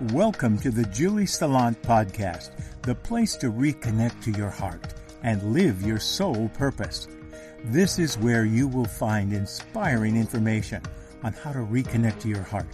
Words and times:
Welcome 0.00 0.58
to 0.58 0.70
the 0.70 0.84
Julie 0.84 1.24
Salant 1.24 1.82
Podcast, 1.82 2.52
the 2.82 2.94
place 2.94 3.34
to 3.34 3.50
reconnect 3.50 4.22
to 4.22 4.30
your 4.30 4.48
heart 4.48 4.94
and 5.24 5.52
live 5.52 5.82
your 5.82 5.98
soul 5.98 6.48
purpose. 6.50 7.08
This 7.64 7.98
is 7.98 8.16
where 8.16 8.44
you 8.44 8.68
will 8.68 8.84
find 8.84 9.32
inspiring 9.32 10.16
information 10.16 10.82
on 11.24 11.32
how 11.32 11.50
to 11.50 11.58
reconnect 11.58 12.20
to 12.20 12.28
your 12.28 12.44
heart, 12.44 12.68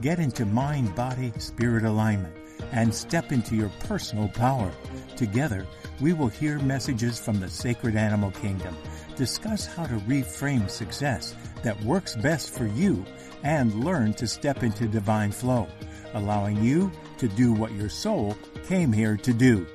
get 0.00 0.18
into 0.18 0.44
mind, 0.44 0.96
body, 0.96 1.32
spirit 1.38 1.84
alignment, 1.84 2.34
and 2.72 2.92
step 2.92 3.30
into 3.30 3.54
your 3.54 3.70
personal 3.86 4.26
power. 4.26 4.72
Together, 5.16 5.68
we 6.00 6.12
will 6.12 6.26
hear 6.26 6.58
messages 6.58 7.20
from 7.20 7.38
the 7.38 7.48
sacred 7.48 7.94
animal 7.94 8.32
kingdom, 8.32 8.76
discuss 9.14 9.64
how 9.64 9.86
to 9.86 9.94
reframe 10.08 10.68
success 10.68 11.36
that 11.62 11.80
works 11.84 12.16
best 12.16 12.52
for 12.52 12.66
you, 12.66 13.04
and 13.44 13.84
learn 13.84 14.12
to 14.14 14.26
step 14.26 14.64
into 14.64 14.88
divine 14.88 15.30
flow 15.30 15.68
allowing 16.14 16.62
you 16.62 16.90
to 17.18 17.28
do 17.28 17.52
what 17.52 17.72
your 17.72 17.88
soul 17.88 18.36
came 18.66 18.92
here 18.92 19.16
to 19.18 19.32
do. 19.32 19.66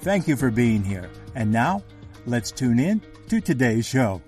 Thank 0.00 0.26
you 0.26 0.36
for 0.36 0.50
being 0.50 0.82
here. 0.82 1.10
And 1.34 1.52
now, 1.52 1.82
let's 2.26 2.50
tune 2.50 2.78
in 2.78 3.02
to 3.28 3.40
today's 3.40 3.86
show. 3.86 4.22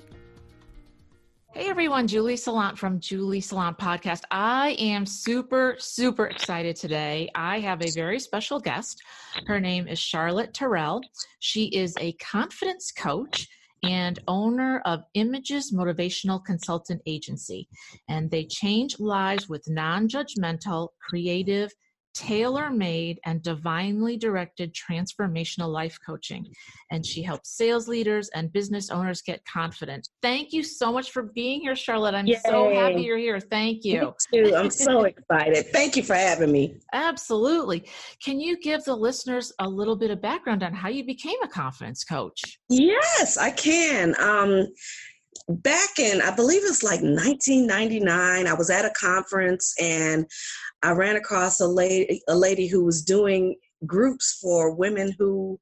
Hey 1.52 1.68
everyone, 1.68 2.06
Julie 2.06 2.36
Salant 2.36 2.78
from 2.78 3.00
Julie 3.00 3.40
Salant 3.40 3.76
Podcast. 3.76 4.22
I 4.30 4.76
am 4.78 5.04
super, 5.04 5.74
super 5.78 6.26
excited 6.26 6.76
today. 6.76 7.28
I 7.34 7.59
have 7.59 7.82
a 7.82 7.90
very 7.90 8.20
special 8.20 8.60
guest. 8.60 9.02
Her 9.46 9.59
name 9.59 9.88
is 9.88 9.98
Charlotte 9.98 10.54
Terrell. 10.54 11.00
She 11.40 11.64
is 11.66 11.95
a 11.98 12.12
confidence 12.12 12.92
coach 12.92 13.48
and 13.82 14.18
owner 14.28 14.80
of 14.84 15.04
Images 15.14 15.72
Motivational 15.72 16.44
Consultant 16.44 17.00
Agency. 17.06 17.68
And 18.08 18.30
they 18.30 18.44
change 18.44 18.98
lives 18.98 19.48
with 19.48 19.68
non 19.68 20.08
judgmental, 20.08 20.88
creative, 21.08 21.72
tailor 22.14 22.70
made 22.70 23.20
and 23.24 23.42
divinely 23.42 24.16
directed 24.16 24.74
transformational 24.74 25.68
life 25.68 25.98
coaching. 26.04 26.46
And 26.90 27.04
she 27.04 27.23
helps 27.23 27.57
sales 27.57 27.88
leaders 27.88 28.29
and 28.34 28.52
business 28.52 28.90
owners 28.90 29.23
get 29.23 29.45
confident. 29.45 30.09
Thank 30.23 30.52
you 30.52 30.62
so 30.62 30.93
much 30.93 31.12
for 31.12 31.23
being 31.23 31.60
here, 31.60 31.76
Charlotte. 31.76 32.15
I'm 32.15 32.26
Yay. 32.26 32.40
so 32.45 32.73
happy 32.74 33.02
you're 33.02 33.18
here. 33.18 33.40
Thank 33.40 33.84
you. 33.84 34.12
Me 34.32 34.51
too. 34.51 34.54
I'm 34.57 34.71
so 34.71 35.04
excited. 35.04 35.66
Thank 35.68 35.96
you 35.96 36.02
for 36.02 36.15
having 36.15 36.52
me. 36.52 36.76
Absolutely. 36.93 37.88
Can 38.23 38.40
you 38.40 38.59
give 38.60 38.84
the 38.84 38.95
listeners 38.95 39.52
a 39.59 39.68
little 39.68 39.96
bit 39.96 40.10
of 40.10 40.21
background 40.21 40.62
on 40.62 40.73
how 40.73 40.88
you 40.88 41.04
became 41.04 41.40
a 41.43 41.49
confidence 41.49 42.04
coach? 42.04 42.40
Yes, 42.68 43.37
I 43.37 43.51
can. 43.51 44.15
Um, 44.21 44.66
back 45.49 45.99
in 45.99 46.21
i 46.23 46.35
believe 46.35 46.63
it's 46.65 46.83
like 46.83 47.01
1999 47.01 48.46
i 48.46 48.52
was 48.52 48.71
at 48.71 48.85
a 48.85 48.91
conference 48.91 49.74
and 49.80 50.27
i 50.83 50.91
ran 50.93 51.16
across 51.16 51.60
a 51.60 51.66
lady 51.66 52.23
a 52.29 52.37
lady 52.37 52.66
who 52.66 52.85
was 52.85 53.02
doing 53.02 53.57
groups 53.87 54.38
for 54.41 54.74
women 54.74 55.15
who 55.18 55.59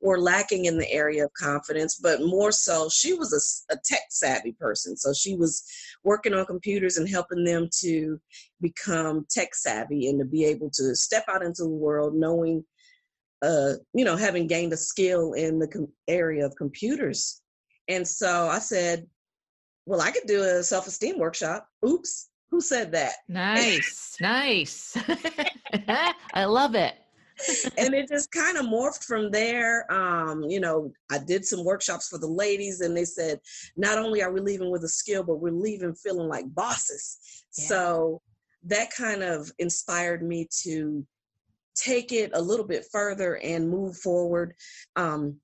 were 0.00 0.20
lacking 0.20 0.64
in 0.64 0.78
the 0.78 0.90
area 0.92 1.24
of 1.24 1.32
confidence 1.34 1.96
but 1.96 2.20
more 2.20 2.52
so 2.52 2.88
she 2.88 3.14
was 3.14 3.66
a, 3.70 3.74
a 3.74 3.78
tech 3.84 4.02
savvy 4.10 4.52
person. 4.52 4.96
So 4.96 5.12
she 5.12 5.36
was 5.36 5.64
working 6.04 6.34
on 6.34 6.46
computers 6.46 6.96
and 6.96 7.08
helping 7.08 7.44
them 7.44 7.68
to 7.80 8.20
become 8.60 9.26
tech 9.30 9.54
savvy 9.54 10.08
and 10.08 10.18
to 10.20 10.24
be 10.24 10.44
able 10.44 10.70
to 10.74 10.94
step 10.94 11.24
out 11.28 11.42
into 11.42 11.62
the 11.62 11.68
world 11.68 12.14
knowing 12.14 12.64
uh, 13.42 13.74
you 13.92 14.04
know 14.04 14.16
having 14.16 14.46
gained 14.46 14.72
a 14.72 14.76
skill 14.76 15.32
in 15.32 15.58
the 15.58 15.66
com- 15.66 15.92
area 16.06 16.46
of 16.46 16.54
computers. 16.56 17.40
And 17.88 18.06
so 18.06 18.46
I 18.46 18.60
said, 18.60 19.06
well, 19.86 20.00
I 20.00 20.10
could 20.10 20.26
do 20.26 20.42
a 20.42 20.62
self 20.62 20.86
esteem 20.86 21.18
workshop. 21.18 21.66
Oops, 21.86 22.28
who 22.50 22.60
said 22.60 22.92
that? 22.92 23.14
Nice, 23.28 24.16
nice. 24.20 24.96
I 26.34 26.44
love 26.44 26.74
it. 26.74 26.94
and 27.78 27.94
it 27.94 28.08
just 28.08 28.30
kind 28.30 28.56
of 28.56 28.66
morphed 28.66 29.04
from 29.04 29.30
there. 29.30 29.90
Um, 29.92 30.44
you 30.44 30.60
know, 30.60 30.92
I 31.10 31.18
did 31.18 31.44
some 31.44 31.64
workshops 31.64 32.08
for 32.08 32.18
the 32.18 32.26
ladies, 32.26 32.80
and 32.80 32.96
they 32.96 33.04
said, 33.04 33.40
not 33.76 33.98
only 33.98 34.22
are 34.22 34.32
we 34.32 34.40
leaving 34.40 34.70
with 34.70 34.84
a 34.84 34.88
skill, 34.88 35.22
but 35.22 35.40
we're 35.40 35.50
leaving 35.50 35.94
feeling 35.94 36.28
like 36.28 36.54
bosses. 36.54 37.18
Yeah. 37.58 37.66
So 37.66 38.22
that 38.64 38.90
kind 38.96 39.22
of 39.22 39.50
inspired 39.58 40.22
me 40.22 40.48
to 40.62 41.04
take 41.74 42.12
it 42.12 42.30
a 42.34 42.40
little 42.40 42.66
bit 42.66 42.86
further 42.92 43.38
and 43.38 43.68
move 43.68 43.96
forward. 43.96 44.54
Um, 44.96 45.36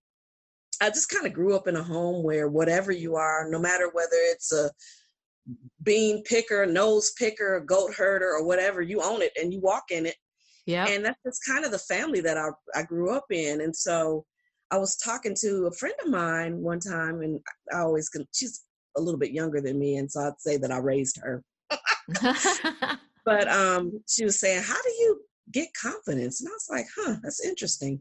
I 0.81 0.91
just 0.91 1.09
kind 1.09 1.27
of 1.27 1.33
grew 1.33 1.57
up 1.57 1.67
in 1.67 1.77
a 1.77 1.83
home 1.83 2.23
where 2.23 2.49
whatever 2.49 2.93
you 2.93 3.17
are, 3.17 3.49
no 3.51 3.59
matter 3.59 3.91
whether 3.93 4.09
it's 4.13 4.53
a 4.53 4.71
bean 5.83 6.23
picker, 6.25 6.67
nose 6.67 7.13
picker, 7.19 7.61
goat 7.61 7.95
herder, 7.95 8.31
or 8.31 8.45
whatever, 8.45 8.83
you 8.83 9.03
own 9.03 9.23
it 9.23 9.33
and 9.41 9.53
you 9.53 9.61
walk 9.61 9.85
in 9.91 10.07
it. 10.07 10.17
Yeah. 10.67 10.87
And 10.87 11.05
that's 11.05 11.19
just 11.25 11.41
kind 11.47 11.65
of 11.65 11.71
the 11.71 11.79
family 11.79 12.21
that 12.21 12.37
I, 12.37 12.51
I 12.75 12.83
grew 12.83 13.11
up 13.11 13.27
in. 13.31 13.63
And 13.63 13.75
so 13.75 14.27
I 14.71 14.77
was 14.77 14.97
talking 14.97 15.35
to 15.41 15.67
a 15.67 15.73
friend 15.73 15.95
of 16.05 16.11
mine 16.11 16.59
one 16.59 16.81
time, 16.81 17.23
and 17.23 17.41
I 17.73 17.79
always, 17.79 18.11
she's 18.35 18.63
a 18.97 19.01
little 19.01 19.19
bit 19.19 19.33
younger 19.33 19.61
than 19.61 19.79
me. 19.79 19.97
And 19.97 20.11
so 20.11 20.21
I'd 20.21 20.41
say 20.41 20.59
that 20.59 20.71
I 20.71 20.79
raised 20.79 21.19
her. 21.23 21.43
but 23.25 23.49
um, 23.49 24.03
she 24.07 24.25
was 24.25 24.39
saying, 24.39 24.63
How 24.63 24.81
do 24.83 24.91
you 24.91 25.21
get 25.51 25.69
confidence? 25.81 26.41
And 26.41 26.49
I 26.49 26.53
was 26.53 26.69
like, 26.71 26.87
Huh, 26.95 27.17
that's 27.23 27.45
interesting. 27.45 28.01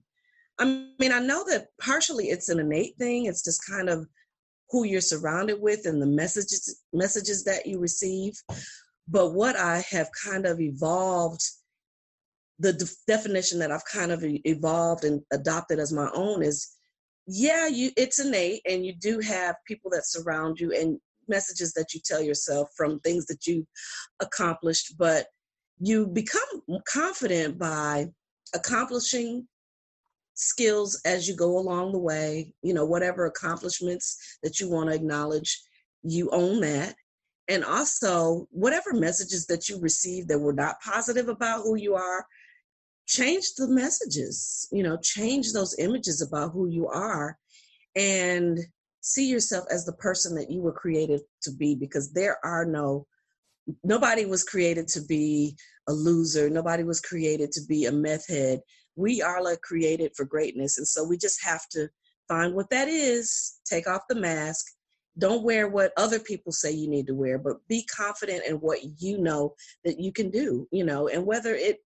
I 0.59 0.66
mean, 1.00 1.12
I 1.12 1.19
know 1.19 1.44
that 1.50 1.68
partially 1.79 2.29
it's 2.29 2.50
an 2.50 2.59
innate 2.59 2.97
thing. 2.97 3.25
It's 3.25 3.44
just 3.44 3.66
kind 3.69 3.90
of 3.90 4.07
who 4.69 4.85
you're 4.85 5.01
surrounded 5.01 5.62
with 5.62 5.85
and 5.85 6.01
the 6.01 6.07
messages 6.07 6.81
messages 6.94 7.44
that 7.45 7.66
you 7.66 7.79
receive. 7.79 8.34
But 9.07 9.34
what 9.34 9.56
I 9.56 9.84
have 9.91 10.09
kind 10.25 10.46
of 10.46 10.59
evolved, 10.59 11.41
the 12.59 12.73
de- 12.73 12.85
definition 13.07 13.59
that 13.59 13.72
I've 13.72 13.85
kind 13.85 14.12
of 14.12 14.23
evolved 14.23 15.03
and 15.06 15.22
adopted 15.31 15.79
as 15.79 15.94
my 15.94 16.09
own 16.13 16.44
is, 16.44 16.75
yeah, 17.28 17.67
you 17.67 17.91
it's 17.96 18.19
innate, 18.19 18.62
and 18.67 18.85
you 18.85 18.94
do 18.94 19.19
have 19.19 19.56
people 19.66 19.91
that 19.91 20.07
surround 20.07 20.59
you 20.59 20.73
and 20.73 21.00
messages 21.29 21.73
that 21.73 21.94
you 21.94 22.01
tell 22.03 22.22
yourself 22.22 22.69
from 22.75 23.00
things 23.00 23.25
that 23.28 23.46
you 23.46 23.66
accomplished, 24.19 24.96
but 24.97 25.28
you 25.79 26.07
become 26.07 26.81
confident 26.88 27.57
by 27.57 28.07
accomplishing 28.56 29.47
skills 30.38 31.02
as 31.03 31.28
you 31.28 31.36
go 31.36 31.58
along 31.58 31.92
the 31.92 31.98
way 31.98 32.53
you 32.62 32.74
know 32.74 32.86
whatever 32.86 33.25
accomplishments 33.25 34.38
that 34.44 34.59
you 34.59 34.70
want 34.70 34.88
to 34.90 34.96
acknowledge 34.96 35.59
you 36.03 36.30
own 36.30 36.62
that. 36.62 36.96
And 37.50 37.66
also 37.66 38.47
whatever 38.52 38.94
messages 38.94 39.47
that 39.47 39.68
you 39.68 39.80
receive 39.80 40.28
that 40.28 40.40
were 40.40 40.53
not 40.53 40.80
positive 40.81 41.28
about 41.28 41.64
who 41.64 41.76
you 41.76 41.96
are 41.96 42.26
change 43.08 43.56
the 43.56 43.68
messages 43.70 44.68
you 44.72 44.84
know 44.84 44.97
change 45.02 45.53
those 45.53 45.76
images 45.80 46.22
about 46.22 46.52
who 46.52 46.68
you 46.68 46.88
are 46.88 47.38
and 47.96 48.59
see 49.00 49.30
yourself 49.30 49.66
as 49.72 49.86
the 49.86 49.94
person 49.94 50.36
that 50.36 50.52
you 50.52 50.62
were 50.62 50.74
created 50.74 51.22
to 51.42 51.52
be 51.53 51.74
because 51.74 52.12
there 52.12 52.38
are 52.44 52.66
no 52.66 53.08
nobody 53.84 54.26
was 54.26 54.44
created 54.44 54.88
to 54.90 55.02
be 55.02 55.56
a 55.88 55.94
loser. 55.94 56.50
Nobody 56.50 56.84
was 56.84 57.02
created 57.02 57.52
to 57.53 57.62
be 57.68 57.86
a 57.86 57.92
meth 57.92 58.28
head 58.28 58.62
we 58.97 59.22
are 59.22 59.41
like 59.41 59.62
created 59.62 60.12
for 60.16 60.25
greatness. 60.25 60.78
And 60.78 60.88
so 60.88 61.03
we 61.03 61.18
just 61.18 61.44
have 61.46 61.68
to 61.69 61.88
find 62.28 62.53
what 62.53 62.69
that 62.72 62.88
is, 62.88 63.59
take 63.66 63.88
off 63.88 64.02
the 64.09 64.16
mask. 64.16 64.66
Don't 65.18 65.44
wear 65.44 65.68
what 65.68 65.94
other 65.97 66.19
people 66.19 66.52
say 66.52 66.72
you 66.72 66.90
need 66.90 67.08
to 67.08 67.16
wear, 67.16 67.40
but 67.40 67.58
be 67.68 67.85
confident 67.85 68.44
in 68.46 68.56
what 68.56 68.80
you 69.00 69.18
know 69.18 69.56
that 69.85 70.00
you 70.00 70.12
can 70.12 70.30
do, 70.30 70.68
you 70.72 70.84
know, 70.84 71.08
and 71.08 71.25
whether 71.25 71.56
it, 71.56 71.78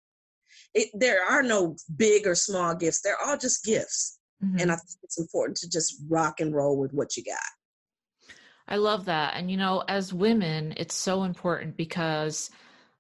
it 0.73 0.89
there 0.93 1.23
are 1.23 1.43
no 1.43 1.75
big 1.95 2.27
or 2.27 2.35
small 2.35 2.75
gifts, 2.75 3.01
they're 3.01 3.21
all 3.25 3.37
just 3.37 3.63
gifts. 3.63 4.19
Mm-hmm. 4.43 4.59
And 4.59 4.71
I 4.71 4.75
think 4.75 4.97
it's 5.03 5.19
important 5.19 5.57
to 5.57 5.69
just 5.69 6.01
rock 6.09 6.39
and 6.39 6.53
roll 6.53 6.77
with 6.77 6.91
what 6.93 7.15
you 7.15 7.23
got. 7.23 8.35
I 8.67 8.77
love 8.77 9.05
that. 9.05 9.35
And, 9.35 9.51
you 9.51 9.57
know, 9.57 9.83
as 9.87 10.13
women, 10.13 10.73
it's 10.77 10.95
so 10.95 11.23
important 11.23 11.77
because 11.77 12.49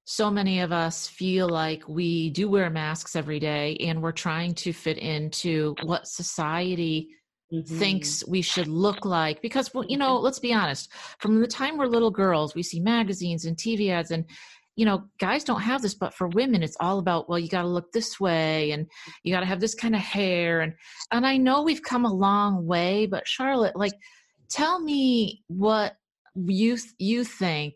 so 0.05 0.31
many 0.31 0.59
of 0.61 0.71
us 0.71 1.07
feel 1.07 1.47
like 1.47 1.87
we 1.87 2.29
do 2.31 2.49
wear 2.49 2.69
masks 2.69 3.15
every 3.15 3.39
day 3.39 3.77
and 3.81 4.01
we're 4.01 4.11
trying 4.11 4.53
to 4.55 4.73
fit 4.73 4.97
into 4.97 5.75
what 5.83 6.07
society 6.07 7.09
mm-hmm. 7.53 7.77
thinks 7.77 8.25
we 8.27 8.41
should 8.41 8.67
look 8.67 9.05
like 9.05 9.41
because 9.41 9.73
well, 9.73 9.85
you 9.87 9.97
know 9.97 10.17
let's 10.17 10.39
be 10.39 10.53
honest 10.53 10.91
from 11.19 11.39
the 11.39 11.47
time 11.47 11.77
we're 11.77 11.85
little 11.85 12.11
girls 12.11 12.55
we 12.55 12.63
see 12.63 12.79
magazines 12.79 13.45
and 13.45 13.57
tv 13.57 13.89
ads 13.89 14.11
and 14.11 14.25
you 14.75 14.85
know 14.85 15.03
guys 15.19 15.43
don't 15.43 15.61
have 15.61 15.81
this 15.81 15.93
but 15.93 16.13
for 16.13 16.27
women 16.29 16.63
it's 16.63 16.77
all 16.79 16.97
about 16.97 17.29
well 17.29 17.37
you 17.37 17.49
got 17.49 17.61
to 17.61 17.67
look 17.67 17.91
this 17.91 18.19
way 18.19 18.71
and 18.71 18.87
you 19.23 19.33
got 19.33 19.41
to 19.41 19.45
have 19.45 19.59
this 19.59 19.75
kind 19.75 19.95
of 19.95 20.01
hair 20.01 20.61
and 20.61 20.73
and 21.11 21.25
i 21.27 21.37
know 21.37 21.61
we've 21.61 21.83
come 21.83 22.05
a 22.05 22.13
long 22.13 22.65
way 22.65 23.05
but 23.05 23.27
charlotte 23.27 23.75
like 23.75 23.93
tell 24.49 24.79
me 24.79 25.43
what 25.47 25.93
you 26.35 26.77
you 26.97 27.23
think 27.23 27.75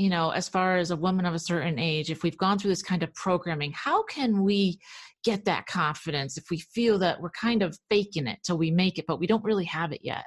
you 0.00 0.08
know, 0.08 0.30
as 0.30 0.48
far 0.48 0.78
as 0.78 0.90
a 0.90 0.96
woman 0.96 1.26
of 1.26 1.34
a 1.34 1.38
certain 1.38 1.78
age, 1.78 2.10
if 2.10 2.22
we've 2.22 2.38
gone 2.38 2.58
through 2.58 2.70
this 2.70 2.82
kind 2.82 3.02
of 3.02 3.12
programming, 3.12 3.70
how 3.72 4.02
can 4.04 4.42
we 4.42 4.80
get 5.24 5.44
that 5.44 5.66
confidence 5.66 6.38
if 6.38 6.44
we 6.50 6.58
feel 6.58 6.98
that 6.98 7.20
we're 7.20 7.30
kind 7.30 7.62
of 7.62 7.78
faking 7.90 8.26
it 8.26 8.38
till 8.42 8.56
we 8.56 8.70
make 8.70 8.98
it, 8.98 9.04
but 9.06 9.20
we 9.20 9.26
don't 9.26 9.44
really 9.44 9.66
have 9.66 9.92
it 9.92 10.00
yet? 10.02 10.24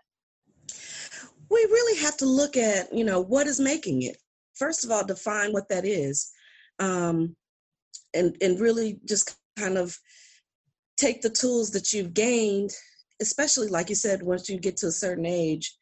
We 1.49 1.57
really 1.57 1.99
have 2.01 2.17
to 2.17 2.25
look 2.27 2.55
at, 2.55 2.93
you 2.93 3.03
know, 3.03 3.19
what 3.19 3.47
is 3.47 3.59
making 3.59 4.03
it. 4.03 4.17
First 4.53 4.85
of 4.85 4.91
all, 4.91 5.03
define 5.03 5.53
what 5.53 5.67
that 5.69 5.85
is. 5.85 6.31
Um, 6.77 7.35
and 8.13 8.37
and 8.41 8.59
really 8.59 8.99
just 9.05 9.35
kind 9.57 9.79
of 9.79 9.97
take 10.97 11.23
the 11.23 11.31
tools 11.31 11.71
that 11.71 11.93
you've 11.93 12.13
gained 12.13 12.71
especially 13.21 13.67
like 13.67 13.89
you 13.89 13.95
said 13.95 14.21
once 14.21 14.49
you 14.49 14.59
get 14.59 14.77
to 14.77 14.87
a 14.87 14.91
certain 14.91 15.25
age 15.25 15.75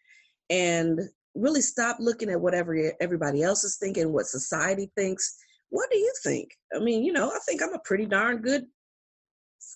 and 0.50 1.00
really 1.36 1.62
stop 1.62 1.98
looking 2.00 2.30
at 2.30 2.42
whatever 2.42 2.94
everybody 3.00 3.44
else 3.44 3.64
is 3.64 3.78
thinking 3.78 4.12
what 4.12 4.26
society 4.26 4.92
thinks. 4.98 5.38
What 5.70 5.90
do 5.92 5.98
you 5.98 6.14
think? 6.24 6.50
I 6.76 6.80
mean 6.80 7.04
you 7.04 7.14
know 7.14 7.30
i 7.30 7.40
think 7.48 7.62
i'm 7.62 7.74
a 7.74 7.80
pretty 7.86 8.06
darn 8.06 8.38
good 8.38 8.66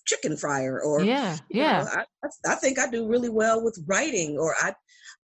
chicken 0.04 0.36
fryer 0.36 0.80
or 0.82 1.02
yeah 1.02 1.36
yeah 1.50 1.84
know, 1.84 2.02
I, 2.24 2.52
I 2.52 2.54
think 2.56 2.78
i 2.78 2.90
do 2.90 3.08
really 3.08 3.28
well 3.28 3.64
with 3.64 3.82
writing 3.86 4.36
or 4.38 4.54
i 4.60 4.74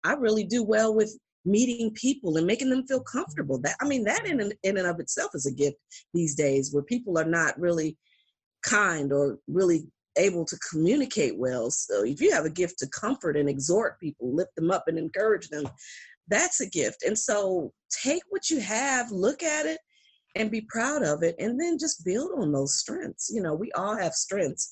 i 0.03 0.13
really 0.13 0.45
do 0.45 0.63
well 0.63 0.95
with 0.95 1.17
meeting 1.45 1.91
people 1.91 2.37
and 2.37 2.47
making 2.47 2.69
them 2.69 2.87
feel 2.87 3.01
comfortable. 3.01 3.59
That 3.59 3.75
i 3.81 3.87
mean 3.87 4.03
that 4.05 4.25
in, 4.25 4.39
in 4.63 4.77
and 4.77 4.87
of 4.87 4.99
itself 4.99 5.31
is 5.33 5.45
a 5.45 5.53
gift 5.53 5.77
these 6.13 6.35
days 6.35 6.73
where 6.73 6.83
people 6.83 7.17
are 7.17 7.25
not 7.25 7.59
really 7.59 7.97
kind 8.63 9.11
or 9.11 9.39
really 9.47 9.85
able 10.17 10.45
to 10.45 10.55
communicate 10.69 11.37
well. 11.37 11.71
So 11.71 12.05
if 12.05 12.21
you 12.21 12.31
have 12.31 12.45
a 12.45 12.49
gift 12.49 12.79
to 12.79 12.87
comfort 12.89 13.35
and 13.35 13.49
exhort 13.49 13.99
people 13.99 14.33
lift 14.33 14.55
them 14.55 14.71
up 14.71 14.85
and 14.87 14.97
encourage 14.97 15.49
them 15.49 15.65
that's 16.33 16.61
a 16.61 16.69
gift. 16.69 17.03
And 17.03 17.17
so 17.17 17.71
take 18.03 18.23
what 18.29 18.49
you 18.49 18.59
have 18.59 19.11
look 19.11 19.43
at 19.43 19.65
it 19.65 19.79
and 20.35 20.49
be 20.49 20.61
proud 20.61 21.03
of 21.03 21.21
it 21.21 21.35
and 21.37 21.59
then 21.59 21.77
just 21.77 22.03
build 22.03 22.31
on 22.37 22.51
those 22.51 22.79
strengths. 22.79 23.29
You 23.31 23.41
know 23.41 23.53
we 23.53 23.71
all 23.73 23.95
have 23.95 24.13
strengths. 24.13 24.69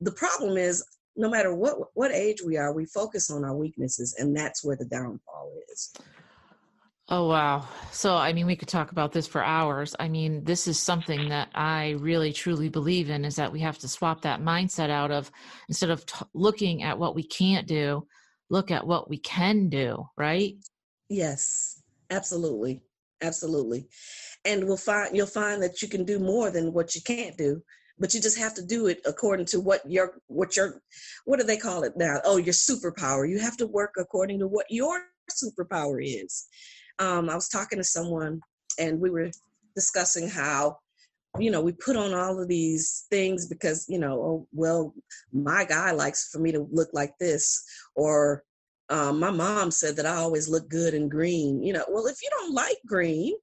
The 0.00 0.12
problem 0.12 0.56
is 0.56 0.84
no 1.16 1.30
matter 1.30 1.54
what 1.54 1.78
what 1.94 2.10
age 2.10 2.42
we 2.44 2.56
are 2.56 2.72
we 2.72 2.86
focus 2.86 3.30
on 3.30 3.44
our 3.44 3.56
weaknesses 3.56 4.16
and 4.18 4.36
that's 4.36 4.64
where 4.64 4.76
the 4.76 4.86
downfall 4.86 5.52
is. 5.72 5.92
Oh 7.08 7.28
wow. 7.28 7.68
So 7.92 8.16
i 8.16 8.32
mean 8.32 8.46
we 8.46 8.56
could 8.56 8.68
talk 8.68 8.90
about 8.90 9.12
this 9.12 9.26
for 9.26 9.44
hours. 9.44 9.94
I 10.00 10.08
mean 10.08 10.42
this 10.42 10.66
is 10.66 10.78
something 10.78 11.28
that 11.28 11.48
i 11.54 11.90
really 12.00 12.32
truly 12.32 12.68
believe 12.68 13.10
in 13.10 13.24
is 13.24 13.36
that 13.36 13.52
we 13.52 13.60
have 13.60 13.78
to 13.78 13.88
swap 13.88 14.22
that 14.22 14.40
mindset 14.40 14.90
out 14.90 15.10
of 15.12 15.30
instead 15.68 15.90
of 15.90 16.04
t- 16.06 16.24
looking 16.34 16.82
at 16.82 16.98
what 16.98 17.14
we 17.14 17.22
can't 17.22 17.68
do 17.68 18.06
look 18.52 18.70
at 18.70 18.86
what 18.86 19.08
we 19.08 19.18
can 19.18 19.68
do 19.68 20.06
right 20.16 20.56
yes 21.12 21.82
absolutely 22.10 22.82
absolutely. 23.22 23.86
And 24.44 24.64
we'll 24.66 24.76
find 24.76 25.16
you'll 25.16 25.26
find 25.26 25.62
that 25.62 25.80
you 25.80 25.88
can 25.88 26.04
do 26.04 26.18
more 26.18 26.50
than 26.50 26.72
what 26.72 26.94
you 26.94 27.00
can't 27.02 27.36
do 27.38 27.62
but 27.98 28.14
you 28.14 28.20
just 28.20 28.38
have 28.38 28.54
to 28.54 28.66
do 28.66 28.88
it 28.88 29.00
according 29.04 29.46
to 29.46 29.60
what 29.60 29.80
your 29.88 30.20
what 30.26 30.56
your 30.56 30.82
what 31.24 31.38
do 31.38 31.44
they 31.46 31.56
call 31.56 31.84
it 31.84 31.92
now? 31.96 32.20
Oh 32.24 32.36
your 32.36 32.54
superpower. 32.54 33.28
You 33.28 33.38
have 33.38 33.56
to 33.58 33.66
work 33.66 33.94
according 33.98 34.40
to 34.40 34.48
what 34.48 34.66
your 34.70 35.04
superpower 35.30 36.02
is. 36.02 36.46
Um, 36.98 37.30
i 37.30 37.34
was 37.34 37.48
talking 37.48 37.78
to 37.78 37.84
someone 37.84 38.40
and 38.78 39.00
we 39.00 39.10
were 39.10 39.30
discussing 39.74 40.28
how 40.28 40.78
you 41.38 41.50
know 41.50 41.62
we 41.62 41.72
put 41.72 41.96
on 41.96 42.12
all 42.12 42.40
of 42.40 42.48
these 42.48 43.06
things 43.08 43.46
because 43.46 43.86
you 43.88 43.98
know 43.98 44.14
oh, 44.20 44.48
well 44.52 44.94
my 45.32 45.64
guy 45.64 45.92
likes 45.92 46.28
for 46.30 46.38
me 46.38 46.52
to 46.52 46.68
look 46.70 46.90
like 46.92 47.14
this 47.18 47.64
or 47.94 48.44
um, 48.92 49.18
my 49.18 49.30
mom 49.30 49.70
said 49.70 49.96
that 49.96 50.06
i 50.06 50.16
always 50.16 50.48
look 50.48 50.68
good 50.68 50.92
in 50.92 51.08
green 51.08 51.62
you 51.62 51.72
know 51.72 51.84
well 51.88 52.06
if 52.06 52.22
you 52.22 52.28
don't 52.30 52.54
like 52.54 52.78
green 52.86 53.34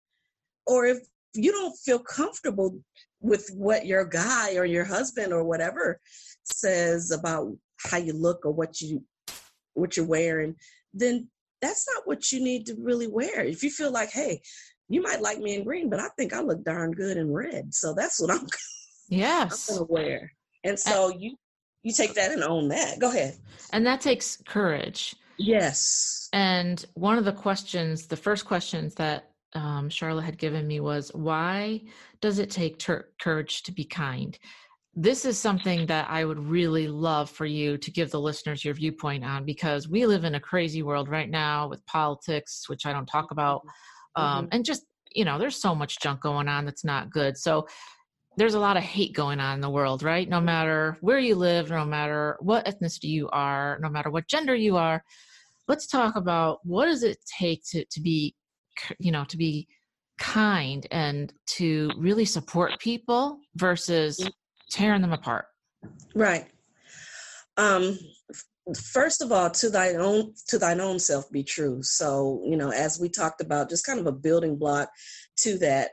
or 0.68 0.86
if 0.86 1.00
you 1.34 1.52
don't 1.52 1.76
feel 1.78 2.00
comfortable 2.00 2.78
with 3.22 3.50
what 3.56 3.86
your 3.86 4.06
guy 4.06 4.56
or 4.56 4.66
your 4.66 4.86
husband 4.86 5.34
or 5.34 5.44
whatever 5.44 6.00
says 6.44 7.12
about 7.12 7.52
how 7.80 7.98
you 7.98 8.14
look 8.14 8.46
or 8.46 8.52
what 8.52 8.80
you 8.80 9.04
what 9.74 9.98
you're 9.98 10.06
wearing 10.06 10.56
then 10.94 11.28
that's 11.62 11.88
not 11.94 12.08
what 12.08 12.32
you 12.32 12.42
need 12.42 12.66
to 12.66 12.76
really 12.80 13.08
wear. 13.08 13.44
If 13.44 13.64
you 13.64 13.70
feel 13.70 13.92
like 13.92 14.12
hey 14.12 14.42
you 14.88 15.02
might 15.02 15.22
like 15.22 15.40
me 15.40 15.56
in 15.56 15.64
green 15.64 15.90
but 15.90 16.00
i 16.00 16.08
think 16.18 16.34
i 16.34 16.42
look 16.42 16.64
darn 16.64 16.92
good 16.92 17.18
in 17.18 17.32
red. 17.32 17.74
So 17.74 17.94
that's 17.94 18.20
what 18.20 18.32
i'm 18.32 18.48
yes 19.10 19.70
i'm 19.70 19.78
gonna 19.78 19.88
wear. 19.90 20.32
And 20.64 20.80
so 20.80 21.10
you 21.10 21.36
you 21.84 21.94
take 21.94 22.14
that 22.16 22.32
and 22.32 22.44
own 22.44 22.68
that. 22.70 23.00
Go 23.00 23.10
ahead. 23.10 23.38
And 23.72 23.86
that 23.86 24.02
takes 24.02 24.38
courage 24.48 25.16
yes 25.40 26.30
and 26.34 26.86
one 26.94 27.18
of 27.18 27.26
the 27.26 27.32
questions 27.32 28.06
the 28.06 28.18
first 28.18 28.46
questions 28.46 28.94
that 28.96 29.30
um, 29.54 29.90
Charlotte 29.90 30.24
had 30.24 30.38
given 30.38 30.68
me 30.68 30.80
was 30.80 31.12
why 31.14 31.82
does 32.22 32.40
it 32.40 32.50
take 32.50 32.78
ter- 32.78 33.10
courage 33.20 33.64
to 33.64 33.72
be 33.72 33.84
kind? 33.84 34.38
This 34.96 35.24
is 35.26 35.38
something 35.38 35.86
that 35.88 36.10
I 36.10 36.26
would 36.26 36.40
really 36.40 36.88
love 36.88 37.30
for 37.30 37.46
you 37.46 37.78
to 37.78 37.92
give 37.92 38.12
the 38.12 38.20
listeners 38.20 38.66
your 38.66 38.74
viewpoint 38.74 39.24
on 39.24 39.46
because 39.46 39.88
we 39.88 40.06
live 40.06 40.24
in 40.24 40.36
a 40.36 40.40
crazy 40.40 40.84
world 40.84 41.08
right 41.08 41.30
now 41.30 41.68
with 41.68 41.86
politics, 41.86 42.68
which 42.68 42.86
I 42.86 42.92
don't 42.92 43.06
talk 43.06 43.32
about, 43.32 43.62
um, 44.16 44.46
mm-hmm. 44.46 44.56
and 44.56 44.66
just, 44.66 44.84
you 45.14 45.26
know, 45.26 45.40
there's 45.40 45.62
so 45.62 45.74
much 45.74 46.00
junk 46.00 46.22
going 46.22 46.48
on 46.48 46.66
that's 46.66 46.84
not 46.84 47.12
good. 47.12 47.38
So 47.38 47.68
there's 48.36 48.56
a 48.56 48.60
lot 48.60 48.78
of 48.78 48.84
hate 48.84 49.14
going 49.16 49.40
on 49.40 49.56
in 49.56 49.62
the 49.62 49.70
world, 49.70 50.04
right? 50.04 50.28
No 50.28 50.42
matter 50.42 50.98
where 51.02 51.20
you 51.20 51.36
live, 51.36 51.70
no 51.70 51.86
matter 51.86 52.38
what 52.40 52.66
ethnicity 52.66 53.06
you 53.06 53.30
are, 53.30 53.80
no 53.82 53.90
matter 53.90 54.10
what 54.10 54.28
gender 54.28 54.56
you 54.56 54.78
are, 54.78 55.04
let's 55.70 55.88
talk 55.88 56.16
about 56.16 56.60
what 56.64 56.86
does 56.86 57.04
it 57.04 57.20
take 57.40 57.64
to, 57.70 57.86
to 57.92 58.02
be 58.02 58.36
you 58.98 59.12
know 59.12 59.24
to 59.26 59.38
be 59.38 59.68
kind 60.18 60.86
and 60.92 61.32
to 61.46 61.90
really 61.98 62.26
support 62.26 62.78
people 62.80 63.40
versus 63.56 64.20
mm. 64.20 64.30
tearing 64.70 65.02
them 65.02 65.14
apart? 65.14 65.46
Right. 66.14 66.48
Um 67.56 67.98
first 68.92 69.24
of 69.24 69.32
all 69.32 69.50
to 69.50 69.70
thine 69.70 69.96
own 69.96 70.34
to 70.48 70.60
thine 70.60 70.82
own 70.82 71.00
self 71.00 71.32
be 71.32 71.44
true. 71.44 71.82
So 71.84 72.42
you 72.46 72.58
know 72.58 72.72
as 72.72 73.00
we 73.00 73.08
talked 73.08 73.40
about 73.40 73.70
just 73.70 73.86
kind 73.86 74.00
of 74.00 74.08
a 74.08 74.12
building 74.12 74.58
block 74.58 74.90
to 75.38 75.58
that 75.60 75.92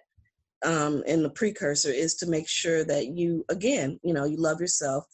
um 0.64 1.02
in 1.06 1.22
the 1.22 1.30
precursor 1.30 1.90
is 1.90 2.14
to 2.14 2.26
make 2.26 2.48
sure 2.48 2.82
that 2.84 3.08
you 3.08 3.44
again 3.50 4.00
you 4.02 4.14
know 4.14 4.24
you 4.24 4.38
love 4.38 4.58
yourself 4.58 5.04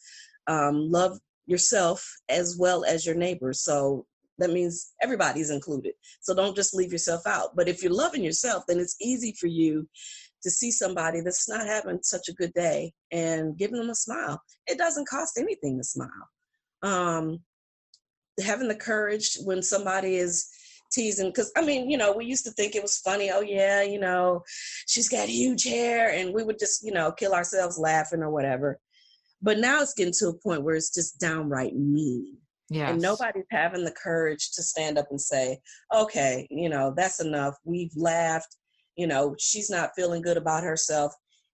um 0.46 0.88
love 0.88 1.18
yourself 1.46 2.08
as 2.28 2.56
well 2.58 2.84
as 2.84 3.04
your 3.04 3.14
neighbor. 3.14 3.52
So 3.52 4.06
that 4.38 4.50
means 4.50 4.92
everybody's 5.02 5.50
included. 5.50 5.92
So 6.20 6.34
don't 6.34 6.56
just 6.56 6.74
leave 6.74 6.92
yourself 6.92 7.26
out. 7.26 7.54
But 7.54 7.68
if 7.68 7.82
you're 7.82 7.92
loving 7.92 8.24
yourself, 8.24 8.64
then 8.66 8.78
it's 8.78 8.96
easy 9.00 9.34
for 9.38 9.46
you 9.46 9.88
to 10.42 10.50
see 10.50 10.70
somebody 10.70 11.20
that's 11.20 11.48
not 11.48 11.66
having 11.66 12.00
such 12.02 12.28
a 12.28 12.34
good 12.34 12.52
day 12.54 12.92
and 13.12 13.56
giving 13.56 13.76
them 13.76 13.90
a 13.90 13.94
smile. 13.94 14.42
It 14.66 14.78
doesn't 14.78 15.08
cost 15.08 15.38
anything 15.38 15.78
to 15.78 15.84
smile. 15.84 16.08
Um, 16.82 17.40
having 18.42 18.68
the 18.68 18.74
courage 18.74 19.36
when 19.44 19.62
somebody 19.62 20.16
is 20.16 20.48
teasing 20.92 21.28
because 21.28 21.50
i 21.56 21.64
mean 21.64 21.88
you 21.88 21.96
know 21.96 22.12
we 22.12 22.24
used 22.24 22.44
to 22.44 22.50
think 22.50 22.74
it 22.74 22.82
was 22.82 22.98
funny 22.98 23.30
oh 23.30 23.40
yeah 23.40 23.82
you 23.82 23.98
know 23.98 24.42
she's 24.86 25.08
got 25.08 25.28
huge 25.28 25.64
hair 25.64 26.10
and 26.12 26.34
we 26.34 26.42
would 26.42 26.58
just 26.58 26.84
you 26.84 26.92
know 26.92 27.10
kill 27.12 27.32
ourselves 27.32 27.78
laughing 27.78 28.22
or 28.22 28.30
whatever 28.30 28.78
but 29.40 29.58
now 29.58 29.80
it's 29.80 29.94
getting 29.94 30.12
to 30.12 30.28
a 30.28 30.38
point 30.38 30.62
where 30.62 30.74
it's 30.74 30.94
just 30.94 31.18
downright 31.18 31.74
mean 31.74 32.36
Yes. 32.72 32.90
And 32.90 33.02
nobody's 33.02 33.44
having 33.50 33.84
the 33.84 33.94
courage 34.02 34.52
to 34.52 34.62
stand 34.62 34.98
up 34.98 35.06
and 35.10 35.20
say, 35.20 35.60
okay, 35.94 36.46
you 36.50 36.68
know, 36.68 36.94
that's 36.96 37.20
enough. 37.20 37.54
We've 37.64 37.92
laughed. 37.96 38.56
You 38.96 39.06
know, 39.06 39.34
she's 39.38 39.70
not 39.70 39.90
feeling 39.96 40.22
good 40.22 40.36
about 40.36 40.64
herself, 40.64 41.12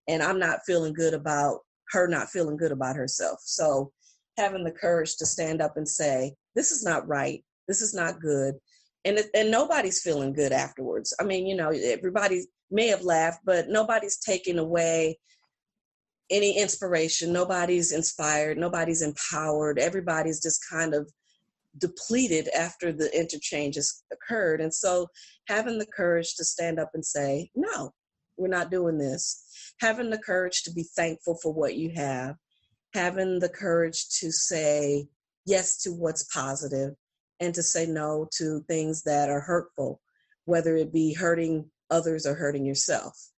and 0.09 0.23
I'm 0.23 0.39
not 0.39 0.61
feeling 0.67 0.93
good 0.93 1.15
about 1.15 1.61
her 1.91 2.07
not 2.07 2.29
feeling 2.29 2.57
good 2.57 2.73
about 2.73 2.97
herself. 2.97 3.41
So 3.43 3.93
having 4.37 4.65
the 4.65 4.71
courage 4.71 5.17
to 5.17 5.27
stand 5.27 5.61
up 5.61 5.77
and 5.77 5.89
say, 5.89 6.35
this 6.55 6.71
is 6.71 6.85
not 6.85 7.07
right. 7.09 7.43
This 7.67 7.83
is 7.83 7.95
not 7.95 8.21
good. 8.21 8.55
And, 9.05 9.19
it, 9.19 9.27
and 9.35 9.51
nobody's 9.51 10.03
feeling 10.03 10.33
good 10.33 10.53
afterwards. 10.53 11.15
I 11.21 11.25
mean, 11.25 11.47
you 11.47 11.57
know, 11.57 11.71
everybody 11.71 12.47
may 12.71 12.89
have 12.89 13.03
laughed, 13.03 13.41
but 13.45 13.69
nobody's 13.69 14.19
taken 14.19 14.59
away 14.59 15.19
any 16.31 16.59
inspiration. 16.59 17.33
Nobody's 17.33 17.93
inspired. 17.93 18.59
Nobody's 18.59 19.03
empowered. 19.03 19.79
Everybody's 19.79 20.43
just 20.43 20.61
kind 20.71 20.95
of 20.95 21.11
depleted 21.79 22.49
after 22.57 22.93
the 22.93 23.11
interchange 23.19 23.77
has 23.77 24.03
occurred. 24.13 24.61
And 24.61 24.75
so 24.75 25.09
having 25.47 25.79
the 25.79 25.87
courage 25.87 26.35
to 26.37 26.45
stand 26.45 26.79
up 26.79 26.91
and 26.95 27.05
say, 27.05 27.51
no, 27.55 27.93
we're 28.37 28.49
not 28.49 28.71
doing 28.71 28.99
this. 28.99 29.45
Having 29.81 30.11
the 30.11 30.19
courage 30.19 30.63
to 30.65 30.73
be 30.73 30.85
thankful 30.97 31.39
for 31.43 31.53
what 31.53 31.77
you 31.77 31.91
have. 31.95 32.37
Having 32.95 33.41
the 33.41 33.49
courage 33.49 34.09
to 34.21 34.33
say 34.33 35.09
yes 35.47 35.77
to 35.83 35.91
what's 35.91 36.25
positive 36.25 36.95
and 37.41 37.55
to 37.55 37.63
say 37.63 37.87
no 37.87 38.29
to 38.37 38.65
things 38.67 39.03
that 39.03 39.31
are 39.31 39.41
hurtful, 39.41 40.01
whether 40.47 40.77
it 40.77 40.93
be 40.93 41.15
hurting 41.15 41.71
others 41.91 42.27
or 42.27 42.35
hurting 42.35 42.67
yourself 42.67 43.31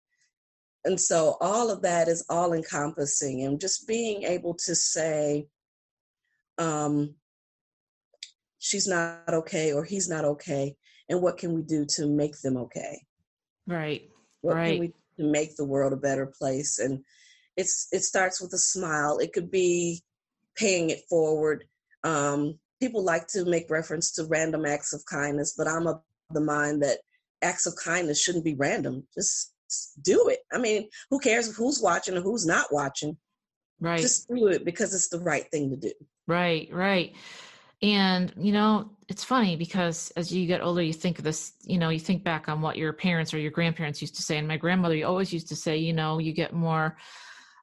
and 0.90 1.00
so 1.00 1.38
all 1.40 1.70
of 1.70 1.84
that 1.84 2.08
is 2.08 2.26
all 2.30 2.52
encompassing 2.52 3.44
and 3.44 3.62
just 3.62 3.88
being 3.88 4.24
able 4.24 4.56
to 4.56 4.74
say 4.74 5.46
um, 6.58 7.14
she's 8.58 8.88
not 8.88 9.32
okay 9.32 9.72
or 9.72 9.86
he's 9.86 10.10
not 10.10 10.26
okay 10.26 10.76
and 11.08 11.22
what 11.22 11.38
can 11.38 11.54
we 11.54 11.62
do 11.62 11.86
to 11.90 12.08
make 12.08 12.42
them 12.42 12.58
okay? 12.58 13.04
Right 13.68 14.10
what 14.42 14.56
right. 14.56 14.72
can 14.72 14.80
we 14.80 14.94
to 15.20 15.32
make 15.32 15.56
the 15.56 15.66
world 15.66 15.94
a 15.94 15.98
better 15.98 16.26
place? 16.26 16.80
And 16.80 17.04
it's 17.56 17.88
it 17.92 18.02
starts 18.02 18.42
with 18.42 18.52
a 18.54 18.58
smile. 18.58 19.20
It 19.20 19.32
could 19.32 19.52
be 19.52 20.02
paying 20.56 20.90
it 20.90 21.04
forward. 21.08 21.66
Um, 22.04 22.58
people 22.82 23.04
like 23.04 23.28
to 23.28 23.46
make 23.46 23.70
reference 23.70 24.12
to 24.14 24.26
random 24.26 24.66
acts 24.66 24.94
of 24.94 25.04
kindness 25.06 25.54
but 25.56 25.68
i'm 25.68 25.86
of 25.86 26.02
the 26.32 26.42
mind 26.42 26.82
that 26.82 27.00
acts 27.44 27.66
of 27.68 27.76
kindness 27.76 28.20
shouldn't 28.20 28.46
be 28.46 28.56
random. 28.56 29.06
Just 29.14 29.54
do 30.02 30.28
it. 30.30 30.40
I 30.52 30.58
mean, 30.58 30.90
who 31.10 31.20
cares 31.20 31.56
who's 31.56 31.82
watching 31.82 32.18
or 32.18 32.22
who's 32.22 32.46
not 32.46 32.68
watching? 32.72 33.18
Right. 33.80 34.00
Just 34.00 34.28
do 34.28 34.48
it 34.48 34.66
because 34.66 34.94
it's 34.94 35.10
the 35.10 35.20
right 35.20 35.50
thing 35.52 35.70
to 35.70 35.78
do. 35.78 35.94
Right, 36.28 36.70
right. 36.72 37.16
And, 37.82 38.34
you 38.38 38.52
know, 38.52 38.92
it's 39.08 39.24
funny 39.24 39.56
because 39.56 40.12
as 40.18 40.34
you 40.34 40.46
get 40.46 40.62
older, 40.62 40.82
you 40.82 40.94
think 40.94 41.18
of 41.18 41.24
this, 41.24 41.54
you 41.64 41.78
know, 41.78 41.90
you 41.90 42.00
think 42.00 42.24
back 42.24 42.50
on 42.50 42.62
what 42.62 42.78
your 42.78 42.92
parents 42.92 43.34
or 43.34 43.40
your 43.40 43.52
grandparents 43.52 44.02
used 44.02 44.16
to 44.18 44.22
say. 44.22 44.38
And 44.38 44.48
my 44.48 44.58
grandmother 44.58 44.96
you 44.96 45.08
always 45.08 45.32
used 45.32 45.48
to 45.50 45.56
say, 45.56 45.78
you 45.78 45.94
know, 45.94 46.20
you 46.20 46.34
get 46.34 46.54
more, 46.54 46.98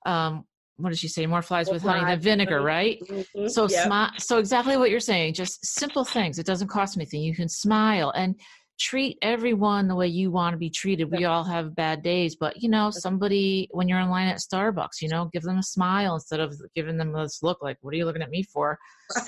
um, 0.06 0.44
what 0.78 0.90
did 0.90 0.98
she 0.98 1.08
say? 1.08 1.26
More 1.26 1.42
flies 1.42 1.66
more 1.66 1.74
with 1.74 1.82
honey 1.82 2.04
than 2.04 2.20
vinegar, 2.20 2.60
right? 2.62 2.98
Mm-hmm. 3.08 3.48
So, 3.48 3.68
yep. 3.68 3.88
smi- 3.88 4.20
so 4.20 4.38
exactly 4.38 4.76
what 4.76 4.90
you're 4.90 5.00
saying, 5.00 5.34
just 5.34 5.64
simple 5.64 6.04
things. 6.04 6.38
It 6.38 6.46
doesn't 6.46 6.68
cost 6.68 6.96
anything. 6.96 7.22
You 7.22 7.34
can 7.34 7.48
smile 7.48 8.10
and 8.10 8.36
treat 8.78 9.18
everyone 9.22 9.88
the 9.88 9.94
way 9.94 10.06
you 10.06 10.30
want 10.30 10.54
to 10.54 10.58
be 10.58 10.70
treated. 10.70 11.10
We 11.10 11.24
all 11.24 11.44
have 11.44 11.74
bad 11.74 12.02
days, 12.02 12.36
but 12.36 12.62
you 12.62 12.68
know, 12.68 12.90
somebody 12.90 13.68
when 13.72 13.88
you're 13.88 14.00
in 14.00 14.10
line 14.10 14.28
at 14.28 14.38
Starbucks, 14.38 15.00
you 15.00 15.08
know, 15.08 15.30
give 15.32 15.42
them 15.42 15.58
a 15.58 15.62
smile 15.62 16.14
instead 16.14 16.40
of 16.40 16.54
giving 16.74 16.96
them 16.96 17.12
this 17.12 17.42
look 17.42 17.62
like, 17.62 17.78
"What 17.80 17.94
are 17.94 17.96
you 17.96 18.04
looking 18.04 18.22
at 18.22 18.30
me 18.30 18.42
for?" 18.42 18.78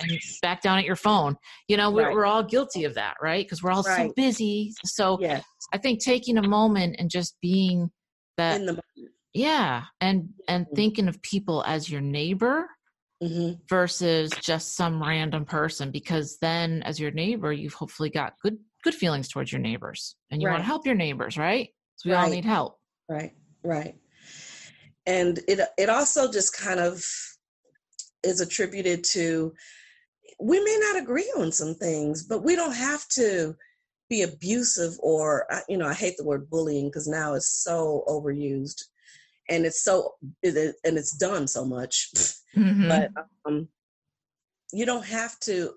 and 0.01 0.19
back 0.43 0.63
down 0.63 0.79
at 0.79 0.85
your 0.85 0.97
phone. 0.97 1.37
You 1.67 1.77
know, 1.77 1.91
we're, 1.91 2.07
right. 2.07 2.15
we're 2.15 2.27
all 2.27 2.43
guilty 2.43 2.85
of 2.85 2.95
that, 2.95 3.15
right? 3.23 3.45
Because 3.45 3.63
we're 3.63 3.73
all 3.73 3.83
right. 3.83 4.09
so 4.09 4.15
busy. 4.15 4.73
So 4.85 5.19
yes. 5.21 5.45
I 5.73 5.79
think 5.79 6.03
taking 6.03 6.39
a 6.39 6.47
moment 6.47 6.97
and 6.99 7.11
just 7.11 7.37
being 7.41 7.91
that, 8.37 8.61
yeah, 9.33 9.85
and 10.01 10.31
and 10.47 10.67
mm-hmm. 10.67 10.75
thinking 10.75 11.09
of 11.09 11.21
people 11.23 11.65
as 11.67 11.91
your 11.91 12.01
neighbor. 12.01 12.69
Mm-hmm. 13.21 13.55
versus 13.69 14.31
just 14.41 14.77
some 14.77 15.03
random 15.03 15.45
person 15.45 15.91
because 15.91 16.39
then 16.41 16.85
as 16.85 17.01
your 17.01 17.11
neighbor 17.11 17.53
you've 17.53 17.75
hopefully 17.75 18.11
got 18.11 18.35
good 18.45 18.57
good 18.89 18.99
feelings 18.99 19.29
towards 19.29 19.53
your 19.53 19.61
neighbors 19.61 20.17
and 20.31 20.41
you 20.41 20.49
right. 20.49 20.55
want 20.55 20.63
to 20.63 20.67
help 20.67 20.87
your 20.87 20.95
neighbors, 20.95 21.37
right? 21.37 21.69
So 21.97 22.09
we 22.09 22.15
right. 22.15 22.25
all 22.25 22.31
need 22.31 22.45
help. 22.45 22.79
Right, 23.09 23.33
right. 23.63 23.95
And 25.07 25.39
it 25.47 25.61
it 25.77 25.91
also 25.91 26.31
just 26.31 26.57
kind 26.57 26.81
of 26.81 27.05
is 28.23 28.41
attributed 28.41 29.05
to 29.05 29.53
we 30.41 30.63
may 30.63 30.79
not 30.81 31.03
agree 31.03 31.31
on 31.37 31.53
some 31.53 31.75
things, 31.75 32.23
but 32.23 32.43
we 32.43 32.57
don't 32.57 32.75
have 32.75 33.07
to 33.09 33.55
be 34.09 34.23
abusive 34.23 34.95
or 35.01 35.47
you 35.69 35.77
know, 35.77 35.87
I 35.87 35.95
hate 35.95 36.17
the 36.17 36.25
word 36.25 36.49
bullying 36.49 36.89
because 36.89 37.09
now 37.09 37.35
it's 37.35 37.63
so 37.63 38.05
overused 38.09 38.85
and 39.51 39.67
it's 39.67 39.83
so 39.83 40.15
and 40.43 40.75
it's 40.83 41.17
done 41.17 41.47
so 41.47 41.65
much. 41.65 42.11
Mm-hmm. 42.57 42.89
But 42.89 43.11
um 43.45 43.69
you 44.73 44.87
don't 44.87 45.05
have 45.05 45.39
to 45.41 45.75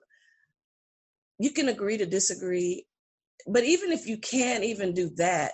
you 1.38 1.52
can 1.52 1.68
agree 1.68 1.98
to 1.98 2.06
disagree 2.06 2.86
but 3.48 3.64
even 3.64 3.92
if 3.92 4.08
you 4.08 4.18
can't 4.18 4.64
even 4.64 4.94
do 4.94 5.10
that, 5.18 5.54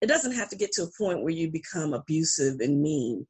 it 0.00 0.06
doesn't 0.06 0.34
have 0.34 0.48
to 0.50 0.56
get 0.56 0.72
to 0.72 0.84
a 0.84 0.90
point 0.98 1.22
where 1.22 1.32
you 1.32 1.50
become 1.50 1.92
abusive 1.92 2.60
and 2.60 2.80
mean. 2.80 3.26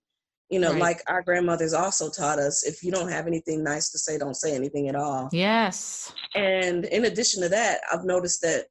You 0.50 0.60
know, 0.60 0.72
right. 0.72 0.80
like 0.80 1.02
our 1.06 1.22
grandmothers 1.22 1.74
also 1.74 2.08
taught 2.10 2.38
us 2.38 2.66
if 2.66 2.82
you 2.82 2.90
don't 2.90 3.10
have 3.10 3.26
anything 3.26 3.62
nice 3.62 3.90
to 3.90 3.98
say, 3.98 4.16
don't 4.16 4.36
say 4.36 4.54
anything 4.54 4.88
at 4.88 4.94
all. 4.94 5.28
Yes. 5.30 6.12
And 6.34 6.86
in 6.86 7.04
addition 7.04 7.42
to 7.42 7.50
that, 7.50 7.80
I've 7.92 8.04
noticed 8.04 8.40
that 8.42 8.64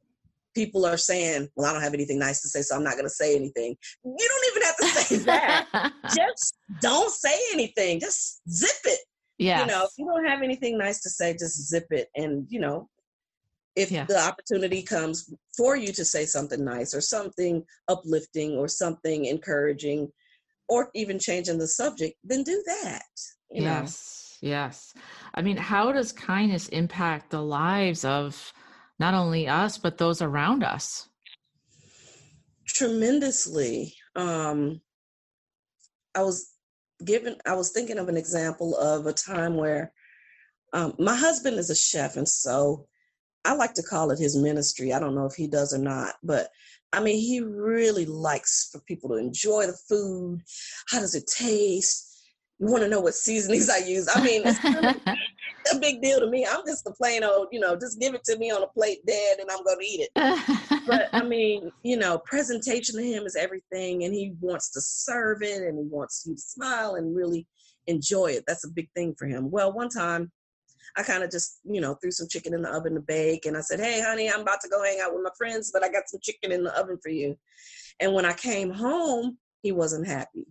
people 0.55 0.87
are 0.87 0.97
saying, 0.97 1.49
Well, 1.55 1.69
I 1.69 1.73
don't 1.73 1.83
have 1.83 1.93
anything 1.93 2.17
nice 2.17 2.41
to 2.41 2.49
say, 2.49 2.63
so 2.63 2.75
I'm 2.75 2.83
not 2.83 2.93
going 2.93 3.05
to 3.05 3.11
say 3.11 3.35
anything. 3.35 3.75
You 4.03 4.27
don't 4.27 4.47
even 4.51 4.63
have 4.63 4.77
to 4.77 4.85
say 4.87 5.15
that. 5.25 5.93
just 6.15 6.55
don't 6.81 7.11
say 7.11 7.37
anything. 7.53 7.99
Just 7.99 8.41
zip 8.49 8.69
it. 8.85 8.99
Yeah. 9.37 9.61
You 9.61 9.67
know, 9.67 9.83
if 9.83 9.91
you 9.99 10.05
don't 10.05 10.25
have 10.25 10.41
anything 10.41 10.79
nice 10.79 11.01
to 11.01 11.11
say, 11.11 11.33
just 11.33 11.69
zip 11.69 11.85
it 11.91 12.07
and, 12.15 12.47
you 12.49 12.59
know, 12.59 12.89
if 13.77 13.91
yeah. 13.91 14.05
the 14.05 14.19
opportunity 14.19 14.81
comes 14.81 15.31
for 15.55 15.77
you 15.77 15.93
to 15.93 16.03
say 16.03 16.25
something 16.25 16.65
nice 16.65 16.93
or 16.95 16.99
something 16.99 17.63
uplifting 17.87 18.57
or 18.57 18.67
something 18.67 19.25
encouraging 19.25 20.11
or 20.67 20.89
even 20.95 21.19
changing 21.19 21.59
the 21.59 21.67
subject 21.67 22.15
then 22.23 22.43
do 22.43 22.61
that 22.65 23.03
yes 23.51 24.37
know? 24.41 24.49
yes 24.49 24.93
i 25.35 25.41
mean 25.41 25.55
how 25.55 25.91
does 25.91 26.11
kindness 26.11 26.67
impact 26.69 27.29
the 27.29 27.41
lives 27.41 28.03
of 28.03 28.51
not 28.99 29.13
only 29.13 29.47
us 29.47 29.77
but 29.77 29.97
those 29.97 30.21
around 30.21 30.63
us 30.63 31.07
tremendously 32.67 33.93
um 34.15 34.81
i 36.15 36.21
was 36.21 36.51
given 37.05 37.35
i 37.45 37.53
was 37.53 37.71
thinking 37.71 37.99
of 37.99 38.09
an 38.09 38.17
example 38.17 38.75
of 38.77 39.05
a 39.05 39.13
time 39.13 39.55
where 39.55 39.93
um, 40.73 40.93
my 40.99 41.15
husband 41.15 41.57
is 41.57 41.69
a 41.69 41.75
chef 41.75 42.17
and 42.17 42.27
so 42.27 42.87
I 43.47 43.53
like 43.53 43.73
to 43.75 43.83
call 43.83 44.11
it 44.11 44.19
his 44.19 44.35
ministry. 44.35 44.91
I 44.91 44.99
don't 44.99 45.15
know 45.15 45.25
if 45.25 45.33
he 45.33 45.47
does 45.47 45.73
or 45.73 45.77
not, 45.77 46.15
but 46.21 46.49
I 46.91 46.99
mean, 46.99 47.17
he 47.17 47.39
really 47.39 48.05
likes 48.05 48.69
for 48.69 48.81
people 48.81 49.09
to 49.09 49.15
enjoy 49.15 49.67
the 49.67 49.77
food. 49.87 50.41
How 50.89 50.99
does 50.99 51.15
it 51.15 51.27
taste? 51.27 52.03
You 52.59 52.67
want 52.67 52.83
to 52.83 52.89
know 52.89 52.99
what 52.99 53.13
seasonings 53.13 53.69
I 53.73 53.77
use? 53.77 54.09
I 54.13 54.21
mean, 54.21 54.41
it's 54.45 54.59
kind 54.59 54.85
of 54.85 54.95
a 55.73 55.79
big 55.79 56.01
deal 56.01 56.19
to 56.19 56.27
me. 56.27 56.45
I'm 56.45 56.65
just 56.65 56.83
the 56.83 56.91
plain 56.91 57.23
old, 57.23 57.47
you 57.53 57.61
know, 57.61 57.77
just 57.77 58.01
give 58.01 58.13
it 58.15 58.25
to 58.25 58.37
me 58.37 58.51
on 58.51 58.63
a 58.63 58.67
plate 58.67 58.99
dead 59.07 59.39
and 59.39 59.49
I'm 59.49 59.63
going 59.63 59.79
to 59.79 59.85
eat 59.85 60.09
it. 60.13 60.85
but 60.85 61.07
I 61.13 61.23
mean, 61.27 61.71
you 61.83 61.95
know, 61.95 62.17
presentation 62.25 62.97
to 62.97 63.03
him 63.03 63.25
is 63.25 63.37
everything 63.37 64.03
and 64.03 64.13
he 64.13 64.33
wants 64.41 64.71
to 64.71 64.81
serve 64.81 65.41
it 65.41 65.61
and 65.61 65.77
he 65.77 65.85
wants 65.89 66.25
you 66.27 66.35
to 66.35 66.41
smile 66.41 66.95
and 66.95 67.15
really 67.15 67.47
enjoy 67.87 68.27
it. 68.27 68.43
That's 68.45 68.65
a 68.65 68.71
big 68.71 68.89
thing 68.93 69.15
for 69.17 69.25
him. 69.25 69.49
Well, 69.49 69.71
one 69.71 69.89
time 69.89 70.33
I 70.95 71.03
kind 71.03 71.23
of 71.23 71.31
just, 71.31 71.59
you 71.63 71.81
know, 71.81 71.95
threw 71.95 72.11
some 72.11 72.27
chicken 72.27 72.53
in 72.53 72.61
the 72.61 72.73
oven 72.73 72.95
to 72.95 73.01
bake. 73.01 73.45
And 73.45 73.57
I 73.57 73.61
said, 73.61 73.79
hey, 73.79 74.01
honey, 74.01 74.31
I'm 74.31 74.41
about 74.41 74.61
to 74.61 74.69
go 74.69 74.83
hang 74.83 74.99
out 75.01 75.13
with 75.13 75.23
my 75.23 75.31
friends, 75.37 75.71
but 75.71 75.83
I 75.83 75.89
got 75.89 76.07
some 76.07 76.19
chicken 76.21 76.51
in 76.51 76.63
the 76.63 76.77
oven 76.79 76.97
for 77.01 77.09
you. 77.09 77.37
And 77.99 78.13
when 78.13 78.25
I 78.25 78.33
came 78.33 78.71
home, 78.71 79.37
he 79.61 79.71
wasn't 79.71 80.07
happy. 80.07 80.47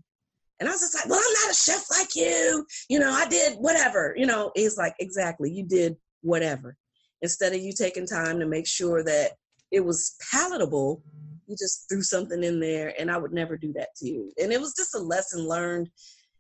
And 0.59 0.69
I 0.69 0.73
was 0.73 0.81
just 0.81 0.95
like, 0.95 1.09
well, 1.09 1.21
I'm 1.25 1.33
not 1.45 1.51
a 1.51 1.55
chef 1.55 1.85
like 1.91 2.15
you. 2.15 2.67
You 2.89 2.99
know, 2.99 3.13
I 3.13 3.27
did 3.29 3.59
whatever. 3.59 4.15
You 4.17 4.27
know, 4.27 4.53
he's 4.55 4.77
like, 4.77 4.95
exactly, 4.99 5.51
you 5.51 5.65
did 5.65 5.97
whatever. 6.23 6.77
Instead 7.23 7.53
of 7.55 7.61
you 7.61 7.73
taking 7.73 8.07
time 8.07 8.39
to 8.41 8.47
make 8.47 8.67
sure 8.67 9.03
that 9.05 9.33
it 9.71 9.85
was 9.85 10.17
palatable, 10.33 11.03
you 11.47 11.57
just 11.59 11.89
threw 11.89 12.03
something 12.03 12.43
in 12.43 12.59
there. 12.59 12.95
And 12.99 13.11
I 13.11 13.19
would 13.19 13.33
never 13.33 13.57
do 13.57 13.73
that 13.75 13.95
to 13.97 14.09
you. 14.09 14.33
And 14.43 14.53
it 14.53 14.61
was 14.61 14.75
just 14.77 14.95
a 14.95 14.99
lesson 14.99 15.47
learned. 15.47 15.91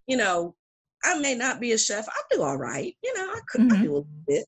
You 0.06 0.16
know, 0.16 0.54
I 1.06 1.18
may 1.20 1.36
not 1.36 1.60
be 1.60 1.72
a 1.72 1.78
chef. 1.78 2.08
I 2.08 2.20
do 2.30 2.42
all 2.42 2.56
right. 2.56 2.94
You 3.02 3.14
know, 3.14 3.30
I 3.30 3.40
could 3.48 3.60
mm-hmm. 3.62 3.72
I 3.72 3.82
do 3.82 3.92
a 3.92 3.94
little 3.94 4.08
bit. 4.26 4.44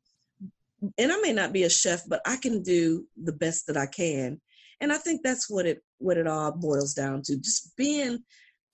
And 0.98 1.12
I 1.12 1.16
may 1.20 1.32
not 1.32 1.52
be 1.52 1.62
a 1.62 1.70
chef, 1.70 2.02
but 2.08 2.20
I 2.26 2.36
can 2.36 2.62
do 2.62 3.06
the 3.16 3.32
best 3.32 3.68
that 3.68 3.76
I 3.76 3.86
can. 3.86 4.40
And 4.80 4.92
I 4.92 4.96
think 4.96 5.22
that's 5.22 5.48
what 5.48 5.66
it 5.66 5.82
what 5.98 6.16
it 6.16 6.26
all 6.26 6.52
boils 6.52 6.94
down 6.94 7.22
to. 7.22 7.36
Just 7.36 7.76
being 7.76 8.18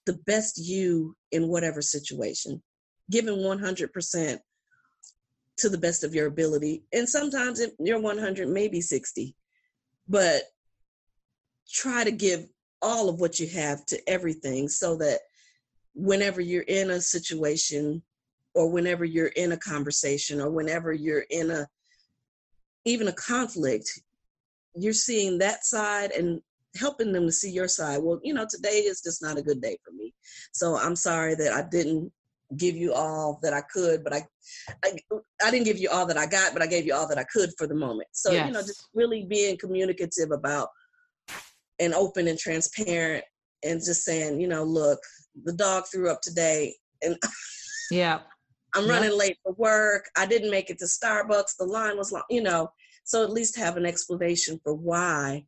the 0.07 0.19
best 0.27 0.59
you 0.59 1.15
in 1.31 1.49
whatever 1.49 1.83
situation. 1.83 2.63
Giving 3.11 3.37
100% 3.37 4.39
to 5.59 5.69
the 5.69 5.79
best 5.79 6.05
of 6.05 6.15
your 6.15 6.27
ability. 6.27 6.85
And 6.93 7.09
sometimes 7.09 7.61
if 7.61 7.71
you're 7.79 8.01
100, 8.01 8.49
maybe 8.49 8.81
60. 8.81 9.35
But 10.09 10.43
try 11.71 12.05
to 12.05 12.11
give 12.11 12.47
all 12.83 13.09
of 13.09 13.21
what 13.21 13.41
you 13.41 13.49
have 13.49 13.85
to 13.87 13.99
everything 14.09 14.69
so 14.69 14.97
that 14.97 15.21
whenever 15.95 16.41
you're 16.41 16.63
in 16.63 16.91
a 16.91 17.01
situation 17.01 18.03
or 18.55 18.71
whenever 18.71 19.05
you're 19.05 19.29
in 19.29 19.53
a 19.53 19.57
conversation 19.57 20.41
or 20.41 20.51
whenever 20.51 20.93
you're 20.93 21.25
in 21.31 21.51
a 21.51 21.67
even 22.85 23.09
a 23.09 23.13
conflict 23.13 23.89
you're 24.77 24.93
seeing 24.93 25.39
that 25.39 25.65
side 25.65 26.11
and 26.11 26.41
helping 26.77 27.13
them 27.13 27.27
to 27.27 27.33
see 27.33 27.51
your 27.51 27.69
side. 27.69 28.03
Well 28.03 28.21
you 28.23 28.35
know 28.35 28.47
today 28.49 28.81
is 28.81 29.01
just 29.01 29.23
not 29.23 29.39
a 29.39 29.43
good 29.43 29.61
day 29.61 29.79
for 29.85 29.93
me. 29.93 30.13
So 30.53 30.77
i'm 30.77 30.97
sorry 30.97 31.35
that 31.37 31.53
i 31.53 31.63
didn't 31.71 32.13
give 32.57 32.77
you 32.77 32.93
all 32.93 33.41
that 33.43 33.55
i 33.55 33.63
could 33.73 34.05
but 34.05 34.13
i 34.13 34.23
i, 34.85 34.93
I 35.43 35.51
didn't 35.51 35.65
give 35.65 35.79
you 35.79 35.89
all 35.91 36.07
that 36.07 36.19
i 36.19 36.27
got 36.27 36.53
but 36.53 36.63
i 36.63 36.67
gave 36.67 36.87
you 36.87 36.95
all 36.95 37.09
that 37.09 37.19
i 37.19 37.25
could 37.25 37.51
for 37.57 37.67
the 37.67 37.75
moment. 37.75 38.09
So 38.13 38.33
yes. 38.33 38.47
you 38.47 38.53
know 38.53 38.61
just 38.61 38.89
really 38.95 39.25
being 39.25 39.57
communicative 39.57 40.31
about 40.31 40.69
and 41.79 41.95
open 41.95 42.29
and 42.29 42.39
transparent 42.39 43.25
and 43.65 43.81
just 43.81 44.05
saying 44.05 44.41
you 44.41 44.49
know 44.49 44.65
look 44.65 45.01
the 45.45 45.53
dog 45.53 45.85
threw 45.91 46.11
up 46.11 46.21
today 46.21 46.75
and 47.03 47.17
yeah. 47.91 48.21
I'm 48.77 48.89
running 48.89 49.11
yeah. 49.11 49.17
late 49.17 49.39
for 49.45 49.53
work. 49.53 50.07
I 50.17 50.27
didn't 50.27 50.51
make 50.51 50.69
it 50.69 50.79
to 50.81 50.87
starbucks. 50.87 51.57
The 51.59 51.65
line 51.65 51.97
was 51.97 52.13
long 52.13 52.25
you 52.31 52.43
know. 52.43 52.71
So 53.05 53.23
at 53.23 53.31
least 53.31 53.57
have 53.57 53.77
an 53.77 53.87
explanation 53.87 54.59
for 54.65 54.75
why 54.75 55.45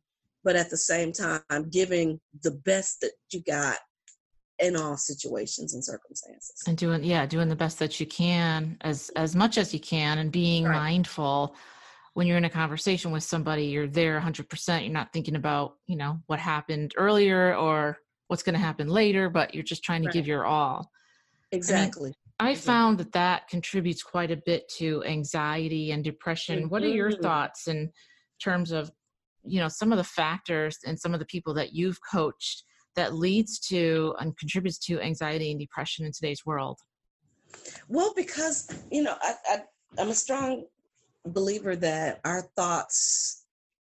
but 0.47 0.55
at 0.55 0.69
the 0.69 0.77
same 0.77 1.11
time 1.11 1.41
giving 1.71 2.21
the 2.41 2.51
best 2.51 3.01
that 3.01 3.11
you 3.33 3.43
got 3.43 3.75
in 4.59 4.77
all 4.77 4.95
situations 4.95 5.73
and 5.73 5.83
circumstances. 5.83 6.63
And 6.65 6.77
doing 6.77 7.03
yeah 7.03 7.25
doing 7.25 7.49
the 7.49 7.55
best 7.55 7.79
that 7.79 7.99
you 7.99 8.05
can 8.05 8.77
as 8.79 9.09
as 9.17 9.35
much 9.35 9.57
as 9.57 9.73
you 9.73 9.79
can 9.81 10.19
and 10.19 10.31
being 10.31 10.63
right. 10.63 10.75
mindful. 10.77 11.53
When 12.13 12.25
you're 12.25 12.37
in 12.37 12.45
a 12.45 12.49
conversation 12.49 13.11
with 13.11 13.23
somebody 13.23 13.65
you're 13.65 13.87
there 13.87 14.19
100% 14.21 14.83
you're 14.83 14.93
not 14.93 15.11
thinking 15.11 15.35
about 15.35 15.75
you 15.85 15.97
know 15.97 16.17
what 16.27 16.39
happened 16.39 16.93
earlier 16.95 17.53
or 17.53 17.97
what's 18.27 18.43
going 18.43 18.53
to 18.53 18.59
happen 18.59 18.87
later, 18.87 19.29
but 19.29 19.53
you're 19.53 19.63
just 19.63 19.83
trying 19.83 20.01
to 20.01 20.07
right. 20.07 20.13
give 20.13 20.27
your 20.27 20.45
all. 20.45 20.91
Exactly. 21.51 22.13
I, 22.39 22.43
mean, 22.45 22.51
I 22.51 22.55
found 22.55 22.97
that 22.97 23.13
that 23.13 23.47
contributes 23.47 24.03
quite 24.03 24.31
a 24.31 24.41
bit 24.45 24.67
to 24.77 25.03
anxiety 25.05 25.91
and 25.91 26.03
depression. 26.03 26.59
Mm-hmm. 26.59 26.69
What 26.69 26.83
are 26.83 26.89
your 26.89 27.11
mm-hmm. 27.11 27.23
thoughts 27.23 27.67
in 27.67 27.91
terms 28.43 28.71
of, 28.71 28.91
you 29.43 29.59
know, 29.59 29.69
some 29.69 29.91
of 29.91 29.97
the 29.97 30.03
factors 30.03 30.77
and 30.85 30.99
some 30.99 31.13
of 31.13 31.19
the 31.19 31.25
people 31.25 31.53
that 31.53 31.73
you've 31.73 31.99
coached 32.11 32.63
that 32.95 33.13
leads 33.13 33.59
to 33.59 34.13
and 34.19 34.37
contributes 34.37 34.77
to 34.79 34.99
anxiety 34.99 35.51
and 35.51 35.59
depression 35.59 36.05
in 36.05 36.11
today's 36.11 36.45
world? 36.45 36.79
Well, 37.87 38.13
because, 38.15 38.83
you 38.91 39.03
know, 39.03 39.15
I, 39.21 39.35
I, 39.49 39.57
I'm 39.97 40.09
a 40.09 40.15
strong 40.15 40.65
believer 41.25 41.75
that 41.77 42.19
our 42.25 42.41
thoughts 42.55 43.45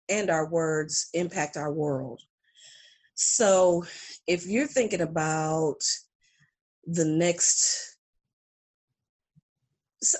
and 0.08 0.30
our 0.30 0.48
words 0.48 1.08
impact 1.12 1.56
our 1.56 1.72
world. 1.72 2.22
So 3.20 3.84
if 4.28 4.46
you're 4.46 4.68
thinking 4.68 5.00
about 5.00 5.82
the 6.86 7.04
next, 7.04 7.96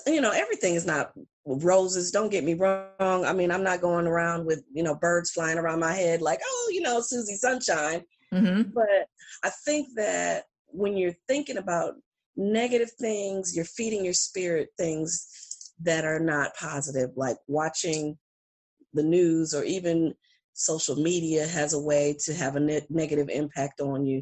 you 0.05 0.19
know, 0.19 0.31
everything 0.31 0.75
is 0.75 0.85
not 0.85 1.13
roses. 1.45 2.11
Don't 2.11 2.29
get 2.29 2.43
me 2.43 2.55
wrong. 2.55 2.89
I 2.99 3.31
mean, 3.31 3.51
I'm 3.51 3.63
not 3.63 3.79
going 3.79 4.05
around 4.05 4.45
with, 4.45 4.65
you 4.73 4.83
know, 4.83 4.95
birds 4.95 5.31
flying 5.31 5.57
around 5.57 5.79
my 5.79 5.93
head 5.93 6.21
like, 6.21 6.41
oh, 6.43 6.71
you 6.73 6.81
know, 6.81 6.99
Susie 6.99 7.37
Sunshine. 7.37 8.03
Mm-hmm. 8.33 8.71
But 8.73 9.07
I 9.45 9.49
think 9.65 9.87
that 9.95 10.43
when 10.65 10.97
you're 10.97 11.15
thinking 11.29 11.57
about 11.57 11.93
negative 12.35 12.91
things, 12.99 13.55
you're 13.55 13.63
feeding 13.63 14.03
your 14.03 14.13
spirit 14.13 14.71
things 14.77 15.71
that 15.83 16.03
are 16.03 16.19
not 16.19 16.53
positive, 16.55 17.11
like 17.15 17.37
watching 17.47 18.17
the 18.93 19.03
news 19.03 19.53
or 19.53 19.63
even 19.63 20.13
social 20.59 20.95
media 20.95 21.47
has 21.47 21.73
a 21.73 21.79
way 21.79 22.15
to 22.19 22.33
have 22.33 22.55
a 22.55 22.59
ne- 22.59 22.85
negative 22.89 23.29
impact 23.29 23.81
on 23.81 24.05
you 24.05 24.21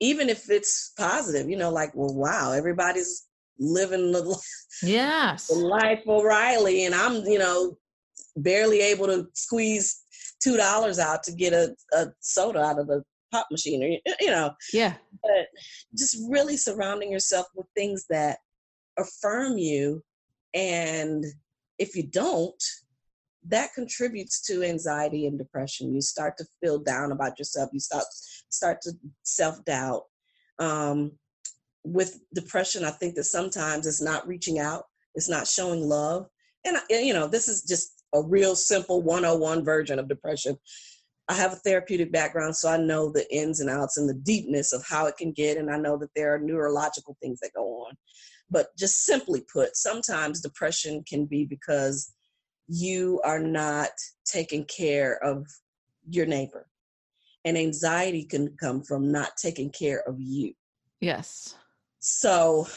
even 0.00 0.28
if 0.28 0.50
it's 0.50 0.92
positive 0.98 1.48
you 1.48 1.56
know 1.56 1.70
like 1.70 1.92
well 1.94 2.14
wow 2.14 2.52
everybody's 2.52 3.28
living 3.60 4.10
the, 4.10 4.42
yes. 4.82 5.46
the 5.46 5.54
life 5.54 6.00
O'Reilly 6.08 6.86
and 6.86 6.94
I'm, 6.94 7.24
you 7.26 7.38
know, 7.38 7.76
barely 8.36 8.80
able 8.80 9.06
to 9.06 9.26
squeeze 9.34 10.02
two 10.42 10.56
dollars 10.56 10.98
out 10.98 11.22
to 11.24 11.32
get 11.32 11.52
a, 11.52 11.74
a 11.92 12.06
soda 12.20 12.60
out 12.60 12.78
of 12.78 12.86
the 12.86 13.04
pop 13.30 13.46
machine 13.50 13.82
or 13.82 14.14
you 14.20 14.30
know. 14.30 14.52
Yeah. 14.72 14.94
But 15.22 15.48
just 15.96 16.16
really 16.28 16.56
surrounding 16.56 17.12
yourself 17.12 17.46
with 17.54 17.66
things 17.76 18.06
that 18.08 18.38
affirm 18.98 19.58
you 19.58 20.02
and 20.54 21.24
if 21.78 21.94
you 21.94 22.02
don't, 22.02 22.62
that 23.48 23.72
contributes 23.74 24.40
to 24.42 24.62
anxiety 24.62 25.26
and 25.26 25.38
depression. 25.38 25.94
You 25.94 26.00
start 26.00 26.36
to 26.38 26.44
feel 26.62 26.78
down 26.78 27.12
about 27.12 27.38
yourself. 27.38 27.70
You 27.72 27.80
start 27.80 28.04
start 28.48 28.80
to 28.82 28.92
self 29.22 29.64
doubt. 29.64 30.02
Um, 30.58 31.12
with 31.84 32.20
depression, 32.34 32.84
I 32.84 32.90
think 32.90 33.14
that 33.14 33.24
sometimes 33.24 33.86
it's 33.86 34.02
not 34.02 34.28
reaching 34.28 34.58
out, 34.58 34.84
it's 35.14 35.28
not 35.28 35.46
showing 35.46 35.80
love. 35.80 36.26
And, 36.64 36.76
you 36.90 37.14
know, 37.14 37.26
this 37.26 37.48
is 37.48 37.62
just 37.62 38.02
a 38.14 38.22
real 38.22 38.54
simple 38.54 39.02
101 39.02 39.64
version 39.64 39.98
of 39.98 40.08
depression. 40.08 40.58
I 41.28 41.34
have 41.34 41.52
a 41.52 41.56
therapeutic 41.56 42.12
background, 42.12 42.56
so 42.56 42.68
I 42.68 42.76
know 42.76 43.10
the 43.10 43.24
ins 43.34 43.60
and 43.60 43.70
outs 43.70 43.96
and 43.96 44.08
the 44.08 44.14
deepness 44.14 44.72
of 44.72 44.84
how 44.86 45.06
it 45.06 45.16
can 45.16 45.32
get. 45.32 45.56
And 45.56 45.70
I 45.70 45.78
know 45.78 45.96
that 45.98 46.10
there 46.14 46.34
are 46.34 46.38
neurological 46.38 47.16
things 47.22 47.38
that 47.40 47.54
go 47.54 47.64
on. 47.86 47.94
But 48.50 48.76
just 48.76 49.06
simply 49.06 49.44
put, 49.50 49.76
sometimes 49.76 50.40
depression 50.40 51.04
can 51.08 51.24
be 51.24 51.44
because 51.44 52.12
you 52.70 53.20
are 53.24 53.40
not 53.40 53.90
taking 54.24 54.64
care 54.64 55.22
of 55.24 55.44
your 56.08 56.24
neighbor. 56.24 56.68
And 57.44 57.58
anxiety 57.58 58.24
can 58.24 58.56
come 58.60 58.82
from 58.82 59.10
not 59.10 59.32
taking 59.42 59.70
care 59.70 60.02
of 60.06 60.16
you. 60.20 60.54
Yes. 61.00 61.56
So, 61.98 62.68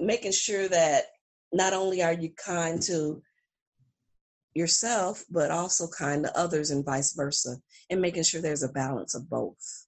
making 0.00 0.32
sure 0.32 0.66
that 0.68 1.04
not 1.52 1.72
only 1.72 2.02
are 2.02 2.12
you 2.12 2.30
kind 2.30 2.82
to 2.82 3.22
yourself, 4.54 5.24
but 5.30 5.50
also 5.50 5.86
kind 5.86 6.24
to 6.24 6.36
others 6.36 6.70
and 6.70 6.84
vice 6.84 7.12
versa, 7.12 7.56
and 7.90 8.00
making 8.00 8.24
sure 8.24 8.40
there's 8.40 8.64
a 8.64 8.68
balance 8.68 9.14
of 9.14 9.30
both. 9.30 9.86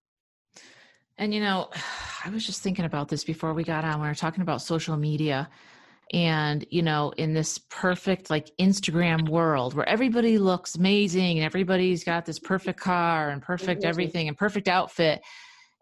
And 1.19 1.35
you 1.35 1.41
know, 1.41 1.71
I 2.25 2.31
was 2.31 2.47
just 2.47 2.63
thinking 2.63 2.85
about 2.85 3.09
this 3.09 3.25
before 3.25 3.55
we 3.55 3.65
got 3.65 3.85
on. 3.85 4.01
We 4.01 4.07
were 4.07 4.15
talking 4.15 4.43
about 4.43 4.63
social 4.63 4.97
media. 4.97 5.49
And, 6.13 6.67
you 6.71 6.83
know, 6.83 7.13
in 7.17 7.35
this 7.35 7.59
perfect 7.59 8.31
like 8.31 8.51
Instagram 8.61 9.29
world 9.29 9.75
where 9.75 9.89
everybody 9.89 10.39
looks 10.39 10.75
amazing 10.75 11.39
and 11.39 11.45
everybody's 11.45 12.03
got 12.03 12.27
this 12.27 12.39
perfect 12.41 12.81
car 12.81 13.31
and 13.31 13.41
perfect 13.41 13.83
mm-hmm. 13.83 13.91
everything 13.91 14.29
and 14.29 14.37
perfect 14.37 14.67
outfit. 14.67 15.21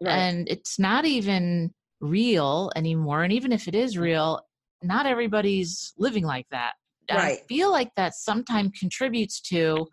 Right. 0.01 0.11
And 0.11 0.47
it's 0.47 0.77
not 0.77 1.05
even 1.05 1.73
real 1.99 2.71
anymore. 2.75 3.23
And 3.23 3.33
even 3.33 3.51
if 3.51 3.67
it 3.67 3.73
is 3.73 3.97
real, 3.97 4.41
not 4.83 5.05
everybody's 5.05 5.93
living 5.97 6.23
like 6.23 6.45
that. 6.51 6.73
Right. 7.11 7.39
I 7.39 7.47
feel 7.47 7.71
like 7.71 7.89
that 7.95 8.13
sometimes 8.13 8.71
contributes 8.79 9.41
to 9.49 9.87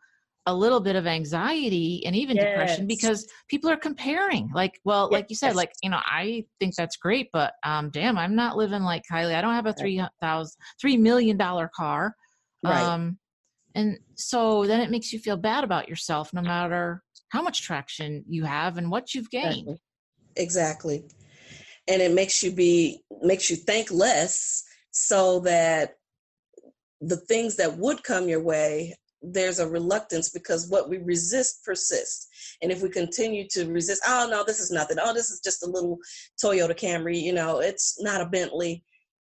a 0.47 0.55
little 0.55 0.81
bit 0.81 0.97
of 0.97 1.07
anxiety 1.07 2.05
and 2.07 2.15
even 2.15 2.37
yes. 2.37 2.45
depression 2.47 2.87
because 2.87 3.27
people 3.49 3.69
are 3.69 3.77
comparing. 3.77 4.51
Like, 4.55 4.81
well, 4.85 5.09
yes. 5.11 5.19
like 5.19 5.27
you 5.31 5.37
said, 5.37 5.57
like, 5.57 5.73
you 5.83 5.91
know, 5.91 6.01
I 6.05 6.45
think 6.61 6.75
that's 6.75 6.97
great, 6.97 7.31
but 7.33 7.55
um, 7.65 7.91
damn, 7.91 8.17
I'm 8.17 8.37
not 8.37 8.57
living 8.57 8.83
like 8.83 9.03
Kylie. 9.11 9.35
I 9.35 9.41
don't 9.41 9.55
have 9.55 9.67
a 9.67 9.73
three 9.73 10.03
thousand 10.21 10.57
three 10.81 10.97
million 10.97 11.37
dollar 11.37 11.71
car. 11.75 12.15
Right. 12.65 12.83
Um, 12.83 13.19
and 13.75 13.99
so 14.15 14.67
then 14.67 14.81
it 14.81 14.91
makes 14.91 15.13
you 15.13 15.19
feel 15.19 15.37
bad 15.37 15.65
about 15.65 15.89
yourself 15.89 16.33
no 16.33 16.41
matter 16.41 17.03
how 17.29 17.43
much 17.43 17.63
traction 17.63 18.25
you 18.29 18.45
have 18.45 18.79
and 18.79 18.91
what 18.91 19.15
you've 19.15 19.31
gained. 19.31 19.79
Exactly. 20.37 20.97
exactly 20.97 21.09
and 21.89 22.03
it 22.03 22.13
makes 22.13 22.43
you 22.43 22.51
be 22.51 23.01
makes 23.23 23.51
you 23.51 23.57
think 23.57 23.91
less 23.91 24.65
so 24.91 25.41
that 25.41 25.97
the 27.01 27.17
things 27.17 27.57
that 27.57 27.77
would 27.77 28.03
come 28.03 28.29
your 28.29 28.43
way 28.43 28.95
there's 29.23 29.59
a 29.59 29.69
reluctance 29.69 30.29
because 30.29 30.69
what 30.69 30.89
we 30.89 30.99
resist 30.99 31.65
persists 31.65 32.29
and 32.63 32.71
if 32.71 32.83
we 32.83 32.89
continue 32.89 33.47
to 33.49 33.71
resist 33.73 34.03
oh 34.07 34.29
no 34.31 34.45
this 34.45 34.61
is 34.61 34.71
nothing 34.71 34.99
oh 35.01 35.15
this 35.15 35.31
is 35.31 35.41
just 35.41 35.65
a 35.65 35.71
little 35.71 35.99
toyota 36.43 36.79
camry 36.79 37.21
you 37.21 37.33
know 37.33 37.61
it's 37.61 38.01
not 38.03 38.21
a 38.21 38.27
bentley 38.27 38.85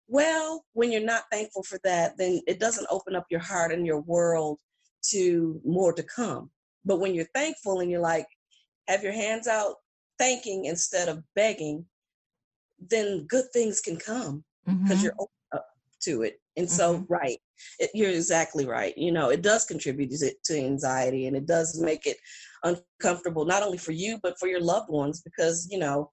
well 0.07 0.63
when 0.73 0.91
you're 0.91 1.01
not 1.01 1.23
thankful 1.31 1.63
for 1.63 1.79
that 1.83 2.17
then 2.17 2.39
it 2.47 2.59
doesn't 2.59 2.87
open 2.89 3.15
up 3.15 3.25
your 3.31 3.39
heart 3.39 3.71
and 3.71 3.85
your 3.85 4.01
world 4.01 4.59
to 5.01 5.59
more 5.65 5.91
to 5.91 6.03
come 6.03 6.49
but 6.85 6.99
when 6.99 7.15
you're 7.15 7.27
thankful 7.33 7.79
and 7.79 7.89
you're 7.89 7.99
like 7.99 8.27
have 8.87 9.03
your 9.03 9.13
hands 9.13 9.47
out 9.47 9.75
thanking 10.19 10.65
instead 10.65 11.09
of 11.09 11.23
begging 11.35 11.83
then 12.87 13.25
good 13.27 13.45
things 13.51 13.81
can 13.81 13.97
come 13.97 14.43
because 14.65 14.97
mm-hmm. 14.97 15.03
you're 15.03 15.15
open 15.19 15.33
up 15.53 15.65
to 16.01 16.23
it. 16.23 16.39
And 16.57 16.67
mm-hmm. 16.67 16.75
so, 16.75 17.05
right, 17.09 17.39
it, 17.79 17.89
you're 17.93 18.09
exactly 18.09 18.65
right. 18.65 18.97
You 18.97 19.11
know, 19.11 19.29
it 19.29 19.41
does 19.41 19.65
contribute 19.65 20.11
to 20.11 20.57
anxiety 20.57 21.27
and 21.27 21.35
it 21.35 21.45
does 21.45 21.79
make 21.79 22.05
it 22.05 22.17
uncomfortable, 22.63 23.45
not 23.45 23.63
only 23.63 23.77
for 23.77 23.91
you, 23.91 24.19
but 24.21 24.37
for 24.39 24.47
your 24.47 24.61
loved 24.61 24.89
ones, 24.89 25.21
because, 25.21 25.67
you 25.71 25.79
know, 25.79 26.11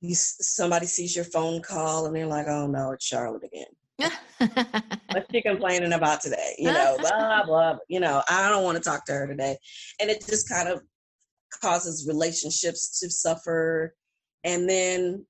you, 0.00 0.14
somebody 0.14 0.86
sees 0.86 1.14
your 1.14 1.26
phone 1.26 1.60
call 1.62 2.06
and 2.06 2.16
they're 2.16 2.26
like, 2.26 2.46
oh 2.48 2.66
no, 2.66 2.92
it's 2.92 3.04
Charlotte 3.04 3.44
again. 3.44 3.66
What's 5.12 5.30
she 5.30 5.42
complaining 5.42 5.92
about 5.92 6.22
today? 6.22 6.54
You 6.58 6.72
know, 6.72 6.96
blah, 6.98 7.10
blah, 7.18 7.44
blah. 7.44 7.76
you 7.88 8.00
know, 8.00 8.22
I 8.28 8.48
don't 8.48 8.64
want 8.64 8.78
to 8.78 8.82
talk 8.82 9.04
to 9.06 9.12
her 9.12 9.26
today. 9.26 9.56
And 10.00 10.08
it 10.08 10.24
just 10.26 10.48
kind 10.48 10.68
of 10.68 10.80
causes 11.62 12.06
relationships 12.08 12.98
to 13.00 13.10
suffer. 13.10 13.94
And 14.44 14.68
then 14.68 15.26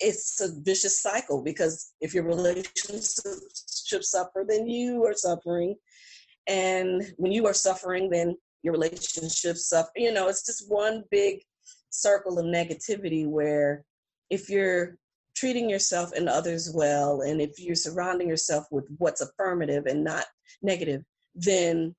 it's 0.00 0.40
a 0.40 0.48
vicious 0.62 1.00
cycle 1.00 1.42
because 1.42 1.92
if 2.00 2.14
your 2.14 2.24
relationships 3.90 4.10
suffer, 4.10 4.44
then 4.46 4.68
you 4.68 5.04
are 5.04 5.14
suffering. 5.14 5.76
And 6.46 7.02
when 7.16 7.32
you 7.32 7.46
are 7.46 7.54
suffering, 7.54 8.10
then 8.10 8.36
your 8.62 8.72
relationships 8.72 9.68
suffer. 9.68 9.90
You 9.96 10.12
know, 10.12 10.28
it's 10.28 10.44
just 10.44 10.70
one 10.70 11.04
big 11.10 11.42
circle 11.90 12.38
of 12.38 12.46
negativity 12.46 13.26
where 13.26 13.84
if 14.30 14.48
you're 14.48 14.96
treating 15.34 15.68
yourself 15.68 16.12
and 16.12 16.28
others 16.28 16.70
well, 16.74 17.22
and 17.22 17.40
if 17.40 17.58
you're 17.58 17.74
surrounding 17.74 18.28
yourself 18.28 18.66
with 18.70 18.84
what's 18.98 19.20
affirmative 19.20 19.86
and 19.86 20.04
not 20.04 20.24
negative, 20.62 21.02
then 21.34 21.94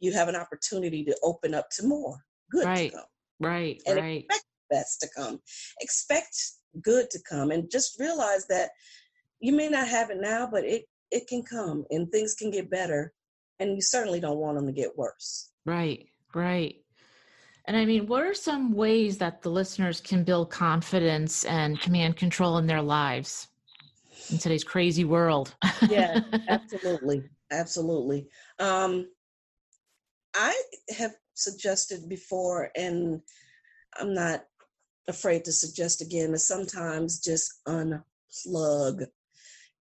you 0.00 0.12
have 0.12 0.28
an 0.28 0.36
opportunity 0.36 1.04
to 1.04 1.16
open 1.22 1.54
up 1.54 1.68
to 1.70 1.86
more 1.86 2.18
good 2.50 2.66
right. 2.66 2.90
to 2.90 2.96
come. 2.96 3.06
Right, 3.40 3.82
and 3.86 3.98
right. 3.98 4.24
Expect 4.24 4.44
best 4.70 5.00
to 5.00 5.08
come. 5.16 5.40
Expect 5.80 6.36
good 6.82 7.08
to 7.10 7.18
come 7.28 7.50
and 7.50 7.70
just 7.70 7.98
realize 8.00 8.46
that 8.48 8.70
you 9.40 9.52
may 9.52 9.68
not 9.68 9.88
have 9.88 10.10
it 10.10 10.20
now 10.20 10.48
but 10.50 10.64
it 10.64 10.84
it 11.10 11.26
can 11.28 11.42
come 11.42 11.84
and 11.90 12.10
things 12.10 12.34
can 12.34 12.50
get 12.50 12.70
better 12.70 13.12
and 13.58 13.74
you 13.74 13.80
certainly 13.80 14.20
don't 14.20 14.38
want 14.38 14.56
them 14.56 14.66
to 14.66 14.72
get 14.72 14.96
worse. 14.96 15.50
Right 15.64 16.08
right. 16.34 16.76
And 17.66 17.76
i 17.76 17.84
mean 17.84 18.06
what 18.06 18.22
are 18.22 18.34
some 18.34 18.72
ways 18.72 19.18
that 19.18 19.42
the 19.42 19.50
listeners 19.50 20.00
can 20.00 20.24
build 20.24 20.50
confidence 20.50 21.44
and 21.44 21.80
command 21.80 22.16
control 22.16 22.58
in 22.58 22.66
their 22.66 22.82
lives 22.82 23.48
in 24.30 24.38
today's 24.38 24.64
crazy 24.64 25.04
world? 25.04 25.54
Yeah 25.88 26.20
absolutely 26.48 27.24
absolutely. 27.50 28.28
Um 28.58 29.08
i 30.34 30.54
have 30.96 31.12
suggested 31.34 32.08
before 32.08 32.70
and 32.76 33.20
i'm 33.98 34.14
not 34.14 34.44
afraid 35.08 35.44
to 35.44 35.52
suggest 35.52 36.02
again 36.02 36.34
is 36.34 36.46
sometimes 36.46 37.20
just 37.20 37.60
unplug 37.66 39.06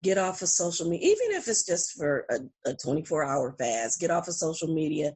get 0.03 0.17
off 0.17 0.41
of 0.41 0.49
social 0.49 0.89
media 0.89 1.08
even 1.08 1.38
if 1.38 1.47
it's 1.47 1.65
just 1.65 1.93
for 1.93 2.25
a, 2.29 2.69
a 2.69 2.73
24 2.73 3.23
hour 3.23 3.55
fast 3.58 3.99
get 3.99 4.12
off 4.12 4.27
of 4.27 4.34
social 4.34 4.73
media 4.73 5.12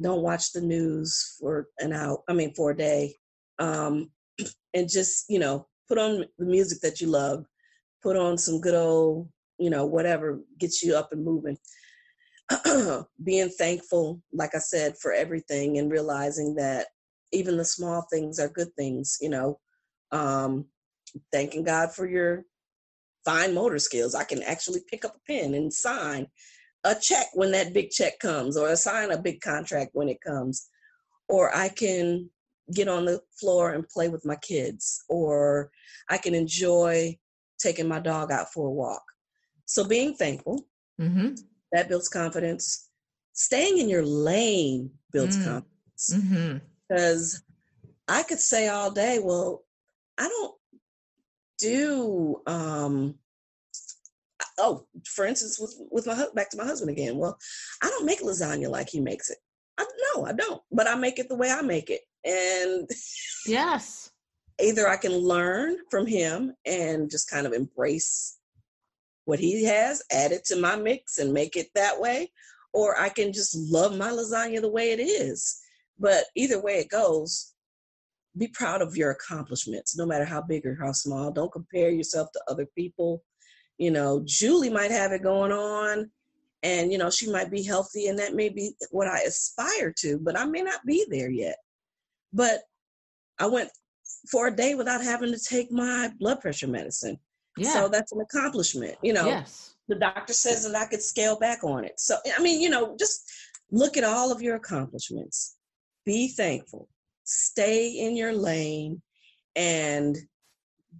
don't 0.00 0.22
watch 0.22 0.52
the 0.52 0.60
news 0.60 1.36
for 1.40 1.68
an 1.78 1.92
hour 1.92 2.22
i 2.28 2.32
mean 2.32 2.52
for 2.54 2.70
a 2.70 2.76
day 2.76 3.14
um, 3.58 4.10
and 4.74 4.88
just 4.88 5.24
you 5.28 5.38
know 5.38 5.66
put 5.88 5.98
on 5.98 6.24
the 6.38 6.44
music 6.44 6.80
that 6.80 7.00
you 7.00 7.06
love 7.06 7.44
put 8.02 8.16
on 8.16 8.38
some 8.38 8.60
good 8.60 8.74
old 8.74 9.28
you 9.58 9.70
know 9.70 9.84
whatever 9.84 10.40
gets 10.58 10.82
you 10.82 10.96
up 10.96 11.12
and 11.12 11.24
moving. 11.24 11.58
Being 13.24 13.50
thankful 13.50 14.22
like 14.32 14.54
i 14.54 14.58
said 14.58 14.96
for 14.96 15.12
everything 15.12 15.76
and 15.76 15.90
realizing 15.90 16.54
that 16.54 16.86
even 17.30 17.58
the 17.58 17.64
small 17.64 18.06
things 18.10 18.38
are 18.38 18.48
good 18.48 18.74
things 18.74 19.18
you 19.20 19.28
know 19.28 19.58
um 20.12 20.64
thanking 21.30 21.62
god 21.62 21.92
for 21.92 22.08
your 22.08 22.44
fine 23.28 23.52
motor 23.52 23.78
skills 23.78 24.14
i 24.14 24.24
can 24.24 24.42
actually 24.42 24.80
pick 24.90 25.04
up 25.04 25.14
a 25.14 25.30
pen 25.30 25.52
and 25.52 25.72
sign 25.72 26.26
a 26.84 26.94
check 26.94 27.26
when 27.34 27.50
that 27.50 27.74
big 27.74 27.90
check 27.90 28.18
comes 28.20 28.56
or 28.56 28.74
sign 28.74 29.10
a 29.10 29.18
big 29.18 29.38
contract 29.42 29.90
when 29.92 30.08
it 30.08 30.18
comes 30.22 30.68
or 31.28 31.54
i 31.54 31.68
can 31.68 32.28
get 32.72 32.88
on 32.88 33.04
the 33.04 33.20
floor 33.38 33.72
and 33.72 33.88
play 33.90 34.08
with 34.08 34.24
my 34.24 34.36
kids 34.36 35.04
or 35.10 35.70
i 36.08 36.16
can 36.16 36.34
enjoy 36.34 37.14
taking 37.60 37.86
my 37.86 38.00
dog 38.00 38.32
out 38.32 38.50
for 38.50 38.68
a 38.68 38.72
walk 38.72 39.02
so 39.66 39.86
being 39.86 40.14
thankful 40.14 40.64
mm-hmm. 40.98 41.34
that 41.72 41.88
builds 41.88 42.08
confidence 42.08 42.88
staying 43.34 43.76
in 43.76 43.90
your 43.90 44.04
lane 44.04 44.90
builds 45.12 45.36
mm. 45.36 45.44
confidence 45.44 46.14
mm-hmm. 46.14 46.58
because 46.88 47.42
i 48.08 48.22
could 48.22 48.40
say 48.40 48.68
all 48.68 48.90
day 48.90 49.20
well 49.22 49.64
i 50.16 50.26
don't 50.26 50.57
do 51.58 52.40
um 52.46 53.14
oh 54.58 54.84
for 55.06 55.26
instance 55.26 55.58
with 55.58 55.74
with 55.90 56.06
my 56.06 56.26
back 56.34 56.50
to 56.50 56.56
my 56.56 56.64
husband 56.64 56.90
again 56.90 57.16
well 57.18 57.38
i 57.82 57.88
don't 57.88 58.06
make 58.06 58.22
lasagna 58.22 58.68
like 58.68 58.88
he 58.88 59.00
makes 59.00 59.30
it. 59.30 59.38
I, 59.78 59.86
no 60.14 60.24
i 60.24 60.32
don't 60.32 60.62
but 60.72 60.88
i 60.88 60.94
make 60.94 61.18
it 61.18 61.28
the 61.28 61.36
way 61.36 61.50
i 61.50 61.60
make 61.62 61.90
it 61.90 62.00
and 62.24 62.88
yes. 63.46 64.10
either 64.60 64.88
i 64.88 64.96
can 64.96 65.12
learn 65.12 65.76
from 65.90 66.06
him 66.06 66.54
and 66.66 67.10
just 67.10 67.30
kind 67.30 67.46
of 67.46 67.52
embrace 67.52 68.38
what 69.24 69.38
he 69.38 69.64
has 69.64 70.02
add 70.10 70.32
it 70.32 70.44
to 70.46 70.56
my 70.56 70.76
mix 70.76 71.18
and 71.18 71.32
make 71.32 71.56
it 71.56 71.68
that 71.74 72.00
way 72.00 72.30
or 72.72 72.98
i 73.00 73.08
can 73.08 73.32
just 73.32 73.56
love 73.56 73.96
my 73.96 74.10
lasagna 74.10 74.60
the 74.60 74.70
way 74.70 74.90
it 74.90 75.00
is 75.00 75.60
but 75.98 76.24
either 76.34 76.60
way 76.60 76.78
it 76.78 76.88
goes 76.88 77.54
be 78.36 78.48
proud 78.48 78.82
of 78.82 78.96
your 78.96 79.10
accomplishments 79.10 79.96
no 79.96 80.06
matter 80.06 80.24
how 80.24 80.42
big 80.42 80.66
or 80.66 80.76
how 80.80 80.92
small. 80.92 81.30
Don't 81.30 81.52
compare 81.52 81.90
yourself 81.90 82.30
to 82.32 82.40
other 82.48 82.66
people. 82.76 83.22
You 83.78 83.92
know 83.92 84.22
julie 84.24 84.70
might 84.70 84.90
have 84.90 85.12
it 85.12 85.22
going 85.22 85.52
on 85.52 86.10
and 86.64 86.90
you 86.90 86.98
know 86.98 87.10
she 87.10 87.30
might 87.30 87.50
be 87.50 87.62
healthy 87.62 88.08
and 88.08 88.18
that 88.18 88.34
may 88.34 88.48
be 88.48 88.72
what 88.90 89.06
i 89.06 89.20
aspire 89.20 89.94
to 89.96 90.18
but 90.18 90.36
i 90.36 90.44
may 90.44 90.62
not 90.62 90.84
be 90.84 91.06
there 91.08 91.30
yet. 91.30 91.56
But 92.32 92.62
i 93.38 93.46
went 93.46 93.70
for 94.30 94.48
a 94.48 94.54
day 94.54 94.74
without 94.74 95.02
having 95.02 95.32
to 95.32 95.38
take 95.38 95.70
my 95.70 96.10
blood 96.18 96.40
pressure 96.40 96.66
medicine. 96.66 97.18
Yeah. 97.56 97.72
so 97.72 97.88
that's 97.88 98.12
an 98.12 98.20
accomplishment 98.20 98.96
you 99.02 99.12
know. 99.12 99.26
Yes. 99.26 99.74
the 99.86 99.94
doctor 99.94 100.32
says 100.32 100.64
that 100.68 100.76
i 100.76 100.86
could 100.86 101.02
scale 101.02 101.38
back 101.38 101.62
on 101.62 101.84
it. 101.84 102.00
So 102.00 102.16
i 102.36 102.42
mean 102.42 102.60
you 102.60 102.70
know 102.70 102.96
just 102.98 103.30
look 103.70 103.96
at 103.96 104.04
all 104.04 104.32
of 104.32 104.42
your 104.42 104.56
accomplishments. 104.56 105.56
Be 106.04 106.28
thankful 106.28 106.88
stay 107.28 107.90
in 107.90 108.16
your 108.16 108.32
lane 108.32 109.02
and 109.54 110.16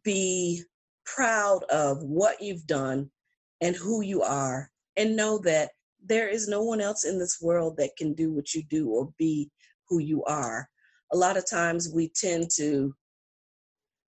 be 0.05 0.63
proud 1.07 1.65
of 1.65 2.03
what 2.03 2.43
you've 2.43 2.67
done 2.67 3.11
and 3.63 3.75
who 3.75 4.03
you 4.03 4.23
are, 4.23 4.71
and 4.97 5.17
know 5.17 5.39
that 5.39 5.71
there 6.05 6.29
is 6.29 6.47
no 6.47 6.63
one 6.63 6.81
else 6.81 7.05
in 7.05 7.19
this 7.19 7.39
world 7.41 7.77
that 7.77 7.97
can 7.97 8.13
do 8.15 8.33
what 8.33 8.55
you 8.55 8.63
do 8.65 8.89
or 8.91 9.13
be 9.19 9.51
who 9.89 9.99
you 9.99 10.23
are. 10.25 10.69
A 11.13 11.17
lot 11.17 11.37
of 11.37 11.49
times 11.49 11.91
we 11.93 12.13
tend 12.15 12.51
to 12.57 12.95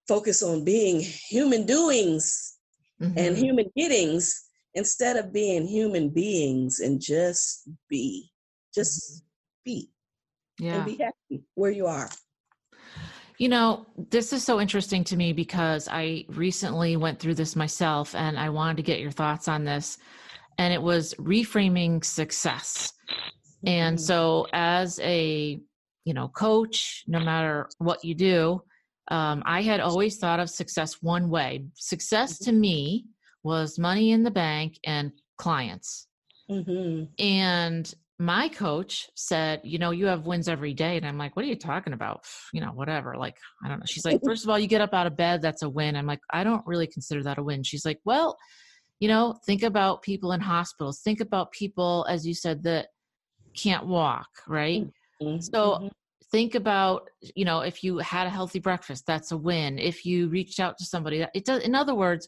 focus 0.07 0.43
on 0.43 0.63
being 0.63 0.99
human 0.99 1.65
doings 1.65 2.57
mm-hmm. 3.01 3.17
and 3.17 3.37
human 3.37 3.65
gettings 3.77 4.33
instead 4.75 5.17
of 5.17 5.33
being 5.33 5.67
human 5.67 6.09
beings 6.09 6.79
and 6.79 7.01
just 7.01 7.67
be. 7.89 8.31
Just 8.73 9.01
mm-hmm. 9.01 9.25
be. 9.65 9.89
Yeah. 10.61 10.75
And 10.75 10.85
be 10.85 11.03
happy 11.03 11.43
where 11.55 11.71
you 11.71 11.87
are. 11.87 12.07
You 13.39 13.49
know, 13.49 13.87
this 13.97 14.31
is 14.31 14.43
so 14.43 14.61
interesting 14.61 15.03
to 15.05 15.17
me 15.17 15.33
because 15.33 15.87
I 15.91 16.25
recently 16.29 16.97
went 16.97 17.19
through 17.19 17.33
this 17.33 17.55
myself 17.55 18.13
and 18.13 18.37
I 18.37 18.49
wanted 18.49 18.77
to 18.77 18.83
get 18.83 18.99
your 18.99 19.09
thoughts 19.09 19.47
on 19.47 19.65
this. 19.65 19.97
And 20.59 20.71
it 20.71 20.81
was 20.81 21.15
reframing 21.15 22.05
success. 22.05 22.93
And 23.65 23.97
mm-hmm. 23.97 24.03
so, 24.03 24.45
as 24.53 24.99
a 24.99 25.59
you 26.05 26.13
know 26.13 26.27
coach, 26.27 27.03
no 27.07 27.19
matter 27.19 27.67
what 27.79 28.05
you 28.05 28.13
do, 28.13 28.61
um, 29.09 29.41
I 29.43 29.63
had 29.63 29.79
always 29.79 30.17
thought 30.17 30.39
of 30.39 30.49
success 30.51 31.01
one 31.01 31.27
way. 31.29 31.65
Success 31.73 32.37
to 32.39 32.51
me 32.51 33.05
was 33.41 33.79
money 33.79 34.11
in 34.11 34.21
the 34.21 34.29
bank 34.29 34.77
and 34.85 35.11
clients. 35.39 36.07
Mm-hmm. 36.51 37.05
And 37.17 37.93
my 38.21 38.47
coach 38.49 39.09
said, 39.15 39.61
you 39.63 39.79
know, 39.79 39.89
you 39.89 40.05
have 40.05 40.27
wins 40.27 40.47
every 40.47 40.75
day. 40.75 40.95
And 40.95 41.07
I'm 41.07 41.17
like, 41.17 41.35
what 41.35 41.43
are 41.43 41.47
you 41.47 41.55
talking 41.55 41.93
about? 41.93 42.23
You 42.53 42.61
know, 42.61 42.67
whatever. 42.67 43.15
Like, 43.17 43.35
I 43.65 43.67
don't 43.67 43.79
know. 43.79 43.85
She's 43.87 44.05
like, 44.05 44.21
first 44.25 44.43
of 44.43 44.49
all, 44.51 44.59
you 44.59 44.67
get 44.67 44.79
up 44.79 44.93
out 44.93 45.07
of 45.07 45.17
bed, 45.17 45.41
that's 45.41 45.63
a 45.63 45.69
win. 45.69 45.95
I'm 45.95 46.05
like, 46.05 46.19
I 46.29 46.43
don't 46.43 46.61
really 46.67 46.85
consider 46.85 47.23
that 47.23 47.39
a 47.39 47.43
win. 47.43 47.63
She's 47.63 47.83
like, 47.83 47.99
well, 48.05 48.37
you 48.99 49.07
know, 49.07 49.39
think 49.47 49.63
about 49.63 50.03
people 50.03 50.33
in 50.33 50.39
hospitals. 50.39 51.01
Think 51.01 51.19
about 51.19 51.51
people, 51.51 52.05
as 52.07 52.27
you 52.27 52.35
said, 52.35 52.61
that 52.61 52.89
can't 53.57 53.87
walk, 53.87 54.29
right? 54.47 54.87
Mm-hmm. 55.19 55.39
So 55.39 55.71
mm-hmm. 55.71 55.87
think 56.31 56.53
about, 56.53 57.09
you 57.35 57.43
know, 57.43 57.61
if 57.61 57.83
you 57.83 57.97
had 57.97 58.27
a 58.27 58.29
healthy 58.29 58.59
breakfast, 58.59 59.05
that's 59.07 59.31
a 59.31 59.37
win. 59.37 59.79
If 59.79 60.05
you 60.05 60.27
reached 60.27 60.59
out 60.59 60.77
to 60.77 60.85
somebody, 60.85 61.25
it 61.33 61.43
does, 61.43 61.63
in 61.63 61.73
other 61.73 61.95
words, 61.95 62.27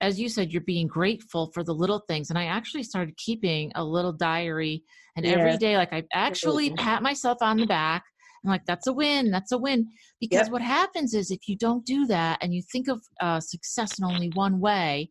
as 0.00 0.18
you 0.18 0.28
said, 0.28 0.52
you're 0.52 0.62
being 0.62 0.86
grateful 0.86 1.50
for 1.52 1.62
the 1.62 1.74
little 1.74 2.02
things. 2.08 2.30
And 2.30 2.38
I 2.38 2.46
actually 2.46 2.82
started 2.82 3.16
keeping 3.16 3.70
a 3.74 3.84
little 3.84 4.12
diary, 4.12 4.82
and 5.16 5.26
yeah. 5.26 5.32
every 5.32 5.58
day, 5.58 5.76
like 5.76 5.92
I 5.92 6.04
actually 6.12 6.70
pat 6.74 7.02
myself 7.02 7.38
on 7.40 7.58
the 7.58 7.66
back. 7.66 8.04
I'm 8.44 8.50
like, 8.50 8.64
that's 8.64 8.86
a 8.86 8.92
win. 8.92 9.30
That's 9.30 9.52
a 9.52 9.58
win. 9.58 9.88
Because 10.18 10.46
yep. 10.46 10.50
what 10.50 10.62
happens 10.62 11.12
is 11.12 11.30
if 11.30 11.46
you 11.46 11.56
don't 11.56 11.84
do 11.84 12.06
that 12.06 12.38
and 12.40 12.54
you 12.54 12.62
think 12.72 12.88
of 12.88 13.02
uh, 13.20 13.38
success 13.40 13.98
in 13.98 14.04
only 14.04 14.30
one 14.34 14.60
way 14.60 15.10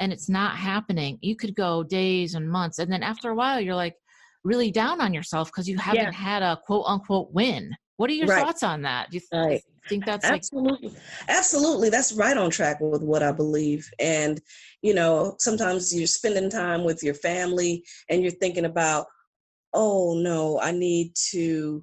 and 0.00 0.12
it's 0.12 0.28
not 0.28 0.56
happening, 0.56 1.18
you 1.20 1.34
could 1.34 1.56
go 1.56 1.82
days 1.82 2.34
and 2.34 2.48
months. 2.48 2.78
And 2.78 2.92
then 2.92 3.02
after 3.02 3.30
a 3.30 3.34
while, 3.34 3.60
you're 3.60 3.74
like 3.74 3.96
really 4.44 4.70
down 4.70 5.00
on 5.00 5.12
yourself 5.12 5.48
because 5.48 5.68
you 5.68 5.76
haven't 5.76 6.04
yeah. 6.04 6.12
had 6.12 6.42
a 6.42 6.60
quote 6.66 6.84
unquote 6.86 7.32
win. 7.32 7.74
What 7.96 8.10
are 8.10 8.14
your 8.14 8.28
right. 8.28 8.44
thoughts 8.44 8.62
on 8.62 8.82
that? 8.82 9.10
Do 9.10 9.16
you 9.16 9.22
th- 9.32 9.46
right. 9.46 9.62
Think 9.88 10.04
that's 10.04 10.24
absolutely, 10.24 10.88
like- 10.88 10.98
absolutely? 11.28 11.90
That's 11.90 12.12
right 12.12 12.36
on 12.36 12.50
track 12.50 12.80
with 12.80 13.02
what 13.02 13.22
I 13.22 13.32
believe. 13.32 13.88
And 13.98 14.40
you 14.82 14.94
know, 14.94 15.34
sometimes 15.38 15.94
you're 15.94 16.06
spending 16.06 16.50
time 16.50 16.84
with 16.84 17.02
your 17.02 17.14
family 17.14 17.84
and 18.08 18.22
you're 18.22 18.30
thinking 18.30 18.64
about, 18.64 19.06
oh 19.74 20.18
no, 20.18 20.60
I 20.60 20.72
need 20.72 21.12
to 21.30 21.82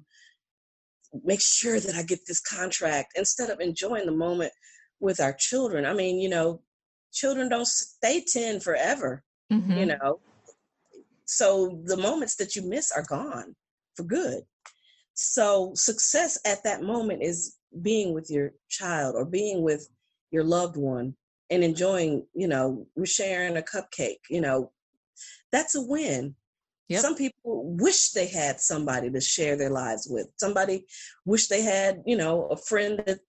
make 1.24 1.40
sure 1.40 1.80
that 1.80 1.94
I 1.94 2.02
get 2.02 2.20
this 2.26 2.40
contract 2.40 3.12
instead 3.16 3.50
of 3.50 3.60
enjoying 3.60 4.06
the 4.06 4.12
moment 4.12 4.52
with 5.00 5.20
our 5.20 5.34
children. 5.38 5.86
I 5.86 5.92
mean, 5.92 6.20
you 6.20 6.28
know, 6.28 6.62
children 7.12 7.48
don't 7.48 7.66
stay 7.66 8.24
10 8.26 8.60
forever, 8.60 9.22
mm-hmm. 9.52 9.72
you 9.72 9.86
know. 9.86 10.20
So 11.24 11.80
the 11.84 11.96
moments 11.96 12.36
that 12.36 12.54
you 12.54 12.62
miss 12.62 12.92
are 12.92 13.04
gone 13.08 13.54
for 13.94 14.04
good. 14.04 14.42
So 15.14 15.72
success 15.74 16.38
at 16.46 16.62
that 16.64 16.82
moment 16.82 17.22
is 17.22 17.55
being 17.82 18.14
with 18.14 18.30
your 18.30 18.52
child 18.68 19.14
or 19.16 19.24
being 19.24 19.62
with 19.62 19.88
your 20.30 20.44
loved 20.44 20.76
one 20.76 21.14
and 21.50 21.62
enjoying, 21.62 22.26
you 22.34 22.48
know, 22.48 22.86
sharing 23.04 23.56
a 23.56 23.62
cupcake, 23.62 24.20
you 24.28 24.40
know, 24.40 24.72
that's 25.52 25.74
a 25.74 25.82
win. 25.82 26.34
Yep. 26.88 27.00
Some 27.00 27.16
people 27.16 27.74
wish 27.78 28.10
they 28.10 28.26
had 28.26 28.60
somebody 28.60 29.10
to 29.10 29.20
share 29.20 29.56
their 29.56 29.70
lives 29.70 30.06
with. 30.08 30.28
Somebody 30.36 30.86
wish 31.24 31.48
they 31.48 31.62
had, 31.62 32.02
you 32.06 32.16
know, 32.16 32.46
a 32.46 32.56
friend 32.56 33.02
that 33.06 33.20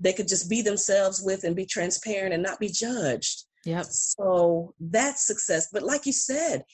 they 0.00 0.12
could 0.12 0.28
just 0.28 0.50
be 0.50 0.62
themselves 0.62 1.22
with 1.22 1.44
and 1.44 1.54
be 1.54 1.66
transparent 1.66 2.34
and 2.34 2.42
not 2.42 2.58
be 2.58 2.68
judged. 2.68 3.44
Yep. 3.64 3.86
So 3.86 4.74
that's 4.80 5.26
success. 5.26 5.68
But 5.72 5.82
like 5.82 6.06
you 6.06 6.12
said, 6.12 6.64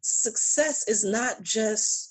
success 0.00 0.86
is 0.88 1.04
not 1.04 1.42
just 1.42 2.09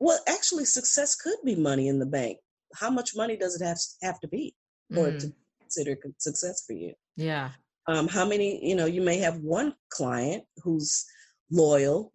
well, 0.00 0.18
actually, 0.28 0.64
success 0.64 1.14
could 1.14 1.38
be 1.44 1.56
money 1.56 1.88
in 1.88 1.98
the 1.98 2.06
bank. 2.06 2.38
How 2.74 2.90
much 2.90 3.16
money 3.16 3.36
does 3.36 3.60
it 3.60 3.64
have 3.64 3.78
have 4.02 4.20
to 4.20 4.28
be 4.28 4.54
for 4.92 5.06
mm. 5.06 5.14
it 5.14 5.20
to 5.20 5.26
mm. 5.28 5.34
consider 5.60 5.96
success 6.18 6.64
for 6.66 6.74
you? 6.74 6.94
Yeah. 7.16 7.50
Um, 7.88 8.06
how 8.06 8.26
many? 8.26 8.64
You 8.66 8.76
know, 8.76 8.86
you 8.86 9.02
may 9.02 9.18
have 9.18 9.38
one 9.38 9.74
client 9.90 10.44
who's 10.58 11.04
loyal 11.50 12.12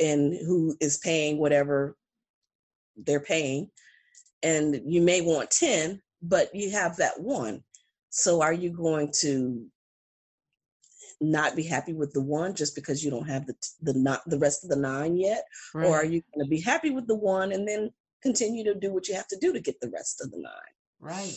and 0.00 0.34
who 0.34 0.76
is 0.80 0.98
paying 0.98 1.38
whatever 1.38 1.96
they're 2.96 3.20
paying, 3.20 3.70
and 4.42 4.80
you 4.84 5.00
may 5.00 5.20
want 5.20 5.50
ten, 5.50 6.02
but 6.22 6.54
you 6.54 6.70
have 6.72 6.96
that 6.96 7.20
one. 7.20 7.62
So, 8.10 8.42
are 8.42 8.52
you 8.52 8.70
going 8.70 9.12
to 9.20 9.64
not 11.20 11.56
be 11.56 11.64
happy 11.64 11.92
with 11.92 12.12
the 12.12 12.22
one 12.22 12.54
just 12.54 12.74
because 12.74 13.04
you 13.04 13.10
don't 13.10 13.28
have 13.28 13.46
the 13.46 13.54
the 13.82 13.94
not 13.94 14.20
the 14.26 14.38
rest 14.38 14.64
of 14.64 14.70
the 14.70 14.76
nine 14.76 15.16
yet 15.16 15.44
right. 15.74 15.86
or 15.86 15.96
are 15.96 16.04
you 16.04 16.22
going 16.34 16.44
to 16.44 16.48
be 16.48 16.60
happy 16.60 16.90
with 16.90 17.06
the 17.08 17.14
one 17.14 17.52
and 17.52 17.66
then 17.66 17.90
continue 18.22 18.62
to 18.62 18.74
do 18.74 18.92
what 18.92 19.08
you 19.08 19.14
have 19.14 19.26
to 19.26 19.38
do 19.40 19.52
to 19.52 19.60
get 19.60 19.80
the 19.80 19.90
rest 19.90 20.20
of 20.22 20.30
the 20.30 20.38
nine 20.38 20.74
Right. 21.00 21.36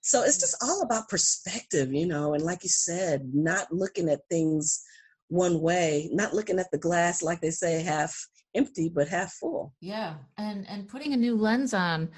So 0.00 0.22
it's 0.22 0.36
mm. 0.36 0.40
just 0.40 0.56
all 0.62 0.82
about 0.82 1.08
perspective, 1.08 1.92
you 1.92 2.06
know, 2.06 2.34
and 2.34 2.42
like 2.42 2.62
you 2.62 2.68
said, 2.68 3.30
not 3.34 3.72
looking 3.72 4.08
at 4.08 4.20
things 4.30 4.82
one 5.28 5.60
way, 5.60 6.08
not 6.12 6.34
looking 6.34 6.58
at 6.58 6.70
the 6.70 6.78
glass 6.78 7.22
like 7.22 7.40
they 7.40 7.50
say 7.50 7.82
half 7.82 8.16
empty 8.54 8.88
but 8.88 9.08
half 9.08 9.32
full. 9.32 9.74
Yeah. 9.80 10.14
And 10.36 10.66
and 10.68 10.88
putting 10.88 11.12
a 11.12 11.16
new 11.16 11.36
lens 11.36 11.74
on 11.74 12.08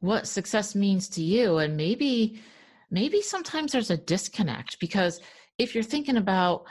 what 0.00 0.26
success 0.26 0.74
means 0.74 1.08
to 1.10 1.22
you 1.22 1.58
and 1.58 1.76
maybe 1.76 2.40
maybe 2.90 3.20
sometimes 3.20 3.72
there's 3.72 3.90
a 3.90 3.96
disconnect 3.96 4.78
because 4.80 5.20
if 5.60 5.74
you're 5.74 5.84
thinking 5.84 6.16
about 6.16 6.64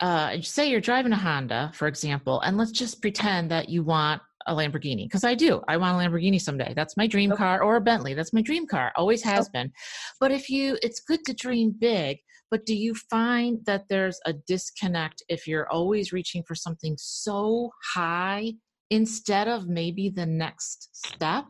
uh, 0.00 0.40
say 0.42 0.70
you're 0.70 0.80
driving 0.80 1.12
a 1.12 1.16
Honda, 1.16 1.72
for 1.74 1.88
example, 1.88 2.40
and 2.40 2.56
let's 2.56 2.70
just 2.70 3.00
pretend 3.00 3.50
that 3.50 3.68
you 3.68 3.82
want 3.82 4.20
a 4.46 4.54
Lamborghini 4.54 5.06
because 5.06 5.24
I 5.24 5.34
do. 5.34 5.62
I 5.68 5.76
want 5.78 5.96
a 5.96 6.08
Lamborghini 6.08 6.40
someday. 6.40 6.72
That's 6.76 6.96
my 6.96 7.06
dream 7.06 7.32
car 7.32 7.62
or 7.62 7.76
a 7.76 7.80
Bentley. 7.80 8.14
That's 8.14 8.32
my 8.32 8.42
dream 8.42 8.66
car. 8.66 8.92
Always 8.96 9.22
has 9.24 9.48
been. 9.48 9.72
But 10.20 10.30
if 10.30 10.48
you 10.48 10.78
it's 10.82 11.00
good 11.00 11.24
to 11.24 11.34
dream 11.34 11.74
big, 11.78 12.18
but 12.50 12.64
do 12.66 12.76
you 12.76 12.94
find 13.10 13.58
that 13.66 13.84
there's 13.88 14.20
a 14.26 14.34
disconnect 14.46 15.22
if 15.28 15.48
you're 15.48 15.68
always 15.72 16.12
reaching 16.12 16.44
for 16.46 16.54
something 16.54 16.94
so 16.98 17.70
high 17.94 18.52
instead 18.90 19.48
of 19.48 19.66
maybe 19.66 20.10
the 20.10 20.26
next 20.26 20.90
step? 20.92 21.46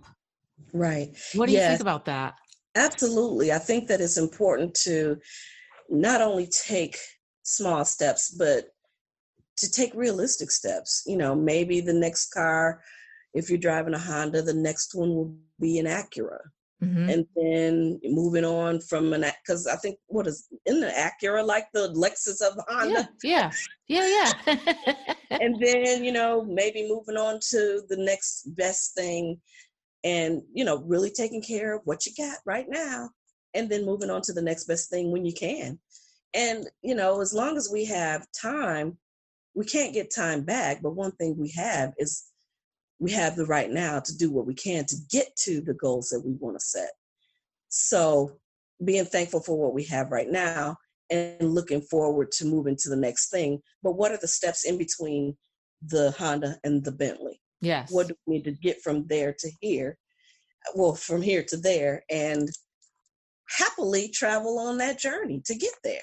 Right. 0.73 1.09
What 1.35 1.49
do 1.49 1.53
yes. 1.53 1.63
you 1.63 1.69
think 1.69 1.81
about 1.83 2.07
that? 2.07 2.35
Absolutely. 2.77 3.53
I 3.53 3.59
think 3.59 3.89
that 3.89 4.01
it's 4.01 4.17
important 4.17 4.75
to 4.85 5.17
not 5.91 6.21
only 6.21 6.47
take 6.47 6.97
small 7.43 7.85
steps, 7.85 8.31
but 8.31 8.67
to 9.59 9.71
take 9.71 9.95
realistic 9.95 10.51
steps. 10.51 11.03
You 11.07 11.17
know, 11.17 11.35
maybe 11.35 11.81
the 11.81 11.95
next 11.95 12.33
car, 12.33 12.83
if 13.35 13.49
you're 13.49 13.59
driving 13.59 13.95
a 13.95 13.99
Honda, 13.99 14.43
the 14.43 14.55
next 14.55 14.95
one 14.95 15.15
will 15.15 15.37
be 15.61 15.79
an 15.79 15.87
Acura. 15.87 16.39
Mm-hmm. 16.83 17.09
And 17.09 17.27
then 17.35 18.01
moving 18.05 18.45
on 18.45 18.81
from 18.81 19.15
an 19.15 19.25
because 19.43 19.67
I 19.67 19.77
think 19.77 19.99
what 20.09 20.27
is 20.27 20.47
in 20.67 20.81
the 20.81 20.89
Acura 20.89 21.43
like 21.43 21.69
the 21.73 21.89
Lexus 21.95 22.47
of 22.47 22.59
Honda. 22.69 23.09
Yeah, 23.25 23.51
yeah, 23.89 24.07
yeah, 24.07 24.33
yeah. 24.47 24.95
and 25.31 25.57
then 25.59 26.05
you 26.05 26.13
know 26.13 26.45
maybe 26.45 26.87
moving 26.87 27.17
on 27.17 27.41
to 27.49 27.81
the 27.89 27.97
next 27.97 28.55
best 28.57 28.95
thing, 28.95 29.41
and 30.05 30.43
you 30.53 30.67
know 30.67 30.83
really 30.87 31.11
taking 31.11 31.41
care 31.41 31.75
of 31.75 31.81
what 31.85 32.05
you 32.05 32.13
got 32.15 32.37
right 32.45 32.67
now, 32.69 33.09
and 33.57 33.69
then 33.69 33.87
moving 33.87 34.11
on 34.11 34.23
to 34.23 34.33
the 34.33 34.43
next 34.43 34.65
best 34.65 34.91
thing 34.91 35.11
when 35.11 35.25
you 35.25 35.33
can. 35.33 35.79
And, 36.35 36.69
you 36.83 36.95
know, 36.95 37.21
as 37.21 37.33
long 37.33 37.57
as 37.57 37.71
we 37.73 37.87
have 37.87 38.27
time, 38.39 38.99
we 39.55 39.65
can't 39.65 39.95
get 39.95 40.15
time 40.15 40.43
back. 40.43 40.83
But 40.83 40.95
one 40.95 41.13
thing 41.13 41.37
we 41.39 41.51
have 41.57 41.95
is 41.99 42.25
we 42.99 43.11
have 43.13 43.37
the 43.37 43.47
right 43.47 43.71
now 43.71 44.01
to 44.01 44.17
do 44.17 44.31
what 44.31 44.47
we 44.47 44.55
can 44.55 44.85
to 44.87 44.97
get 45.11 45.35
to 45.45 45.61
the 45.61 45.75
goals 45.75 46.09
that 46.11 46.25
we 46.25 46.33
want 46.35 46.57
to 46.57 46.65
set. 46.65 46.91
So 47.69 48.39
being 48.85 49.07
thankful 49.07 49.41
for 49.41 49.59
what 49.59 49.75
we 49.75 49.85
have 49.85 50.13
right 50.13 50.29
now 50.31 50.77
and 51.11 51.55
looking 51.55 51.81
forward 51.81 52.33
to 52.33 52.45
moving 52.45 52.77
to 52.77 52.89
the 52.91 52.97
next 52.97 53.31
thing. 53.31 53.61
But 53.83 53.93
what 53.93 54.13
are 54.13 54.19
the 54.19 54.29
steps 54.29 54.65
in 54.65 54.77
between 54.77 55.37
the 55.87 56.11
Honda 56.19 56.59
and 56.65 56.85
the 56.85 56.93
Bentley? 56.93 57.41
Yes. 57.61 57.91
What 57.91 58.09
do 58.09 58.15
we 58.27 58.37
need 58.37 58.45
to 58.45 58.53
get 58.53 58.83
from 58.83 59.07
there 59.07 59.35
to 59.39 59.51
here? 59.61 59.97
Well, 60.75 60.95
from 60.95 61.23
here 61.23 61.45
to 61.49 61.57
there. 61.57 62.03
And 62.11 62.49
happily 63.59 64.09
travel 64.09 64.59
on 64.59 64.79
that 64.79 64.99
journey 64.99 65.41
to 65.45 65.55
get 65.55 65.75
there. 65.85 66.01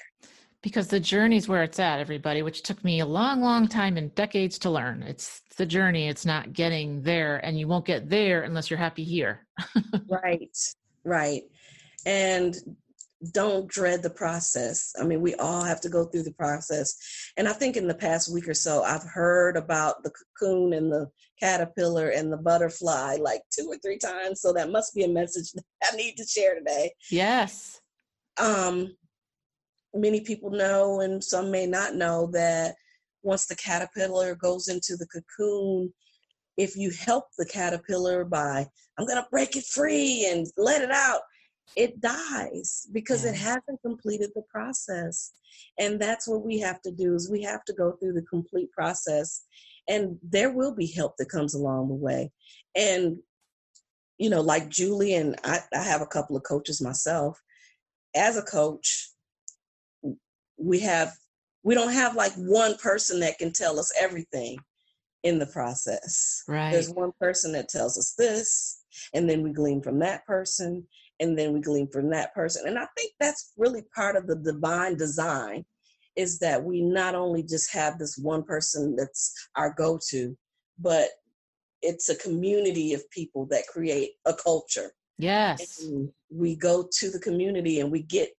Because 0.62 0.88
the 0.88 1.00
journey 1.00 1.36
is 1.36 1.46
where 1.46 1.62
it's 1.62 1.78
at, 1.78 2.00
everybody, 2.00 2.40
which 2.40 2.62
took 2.62 2.82
me 2.82 3.00
a 3.00 3.06
long, 3.06 3.42
long 3.42 3.68
time 3.68 3.98
and 3.98 4.14
decades 4.14 4.58
to 4.60 4.70
learn. 4.70 5.02
It's 5.02 5.42
the 5.56 5.66
journey, 5.66 6.08
it's 6.08 6.24
not 6.24 6.54
getting 6.54 7.02
there, 7.02 7.36
and 7.44 7.58
you 7.58 7.68
won't 7.68 7.84
get 7.84 8.08
there 8.08 8.42
unless 8.42 8.70
you're 8.70 8.78
happy 8.78 9.04
here. 9.04 9.46
right, 10.08 10.56
right. 11.04 11.42
And 12.06 12.54
don't 13.32 13.68
dread 13.68 14.02
the 14.02 14.10
process. 14.10 14.94
I 15.00 15.04
mean, 15.04 15.20
we 15.20 15.34
all 15.36 15.62
have 15.62 15.80
to 15.82 15.88
go 15.88 16.04
through 16.04 16.24
the 16.24 16.32
process. 16.32 16.96
And 17.36 17.48
I 17.48 17.52
think 17.52 17.76
in 17.76 17.86
the 17.86 17.94
past 17.94 18.32
week 18.32 18.48
or 18.48 18.54
so, 18.54 18.82
I've 18.82 19.04
heard 19.04 19.56
about 19.56 20.02
the 20.02 20.10
cocoon 20.10 20.72
and 20.72 20.90
the 20.90 21.08
caterpillar 21.40 22.08
and 22.08 22.32
the 22.32 22.36
butterfly 22.36 23.16
like 23.20 23.42
two 23.50 23.66
or 23.66 23.78
three 23.78 23.98
times. 23.98 24.40
So 24.40 24.52
that 24.52 24.70
must 24.70 24.94
be 24.94 25.04
a 25.04 25.08
message 25.08 25.52
that 25.54 25.64
I 25.92 25.96
need 25.96 26.16
to 26.16 26.26
share 26.26 26.54
today. 26.54 26.92
Yes. 27.10 27.80
Um, 28.38 28.96
many 29.94 30.20
people 30.20 30.50
know, 30.50 31.00
and 31.00 31.22
some 31.22 31.50
may 31.50 31.66
not 31.66 31.94
know, 31.94 32.28
that 32.32 32.74
once 33.22 33.46
the 33.46 33.56
caterpillar 33.56 34.34
goes 34.34 34.68
into 34.68 34.96
the 34.96 35.06
cocoon, 35.06 35.92
if 36.56 36.76
you 36.76 36.90
help 36.90 37.24
the 37.38 37.46
caterpillar 37.46 38.24
by, 38.24 38.66
I'm 38.98 39.06
going 39.06 39.22
to 39.22 39.28
break 39.30 39.56
it 39.56 39.64
free 39.64 40.28
and 40.30 40.46
let 40.56 40.82
it 40.82 40.90
out, 40.90 41.22
it 41.76 42.00
dies 42.00 42.86
because 42.92 43.24
yeah. 43.24 43.30
it 43.30 43.36
hasn't 43.36 43.82
completed 43.84 44.30
the 44.34 44.42
process. 44.50 45.32
And 45.78 46.00
that's 46.00 46.28
what 46.28 46.44
we 46.44 46.58
have 46.60 46.80
to 46.82 46.92
do 46.92 47.14
is 47.14 47.30
we 47.30 47.42
have 47.42 47.64
to 47.64 47.72
go 47.72 47.92
through 47.92 48.12
the 48.14 48.22
complete 48.22 48.70
process. 48.72 49.44
And 49.88 50.18
there 50.22 50.52
will 50.52 50.74
be 50.74 50.86
help 50.86 51.16
that 51.18 51.28
comes 51.28 51.54
along 51.54 51.88
the 51.88 51.94
way. 51.94 52.30
And 52.74 53.18
you 54.18 54.30
know 54.30 54.40
like 54.40 54.68
julie 54.68 55.14
and 55.14 55.36
I, 55.44 55.58
I 55.74 55.82
have 55.82 56.00
a 56.00 56.06
couple 56.06 56.36
of 56.36 56.42
coaches 56.42 56.80
myself. 56.80 57.40
As 58.14 58.36
a 58.36 58.42
coach 58.42 59.10
we 60.56 60.80
have 60.80 61.12
we 61.62 61.74
don't 61.74 61.92
have 61.92 62.14
like 62.14 62.32
one 62.34 62.76
person 62.76 63.20
that 63.20 63.38
can 63.38 63.52
tell 63.52 63.78
us 63.78 63.92
everything 64.00 64.58
in 65.22 65.38
the 65.38 65.46
process. 65.46 66.42
Right. 66.46 66.70
there's 66.70 66.90
one 66.90 67.12
person 67.18 67.52
that 67.52 67.68
tells 67.68 67.98
us 67.98 68.14
this 68.16 68.82
and 69.14 69.28
then 69.28 69.42
we 69.42 69.52
glean 69.52 69.82
from 69.82 69.98
that 70.00 70.24
person 70.26 70.86
and 71.20 71.38
then 71.38 71.52
we 71.52 71.60
glean 71.60 71.88
from 71.88 72.10
that 72.10 72.34
person. 72.34 72.66
And 72.66 72.78
I 72.78 72.86
think 72.96 73.12
that's 73.20 73.52
really 73.56 73.82
part 73.94 74.16
of 74.16 74.26
the 74.26 74.36
divine 74.36 74.96
design 74.96 75.64
is 76.16 76.38
that 76.38 76.62
we 76.62 76.80
not 76.80 77.14
only 77.14 77.42
just 77.42 77.72
have 77.72 77.98
this 77.98 78.16
one 78.16 78.42
person 78.44 78.94
that's 78.96 79.32
our 79.56 79.74
go 79.76 79.98
to, 80.10 80.36
but 80.78 81.08
it's 81.82 82.08
a 82.08 82.16
community 82.16 82.94
of 82.94 83.08
people 83.10 83.46
that 83.46 83.66
create 83.66 84.12
a 84.24 84.32
culture. 84.32 84.92
Yes. 85.18 85.80
And 85.80 86.10
we 86.30 86.56
go 86.56 86.88
to 86.98 87.10
the 87.10 87.20
community 87.20 87.80
and 87.80 87.90
we 87.90 88.02
get 88.02 88.30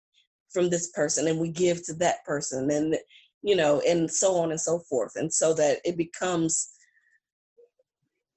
from 0.51 0.69
this 0.69 0.89
person 0.91 1.27
and 1.27 1.39
we 1.39 1.49
give 1.49 1.85
to 1.85 1.93
that 1.93 2.23
person 2.25 2.71
and 2.71 2.97
you 3.43 3.55
know 3.55 3.81
and 3.87 4.09
so 4.09 4.35
on 4.35 4.51
and 4.51 4.59
so 4.59 4.79
forth 4.79 5.11
and 5.15 5.31
so 5.31 5.53
that 5.53 5.79
it 5.83 5.97
becomes 5.97 6.74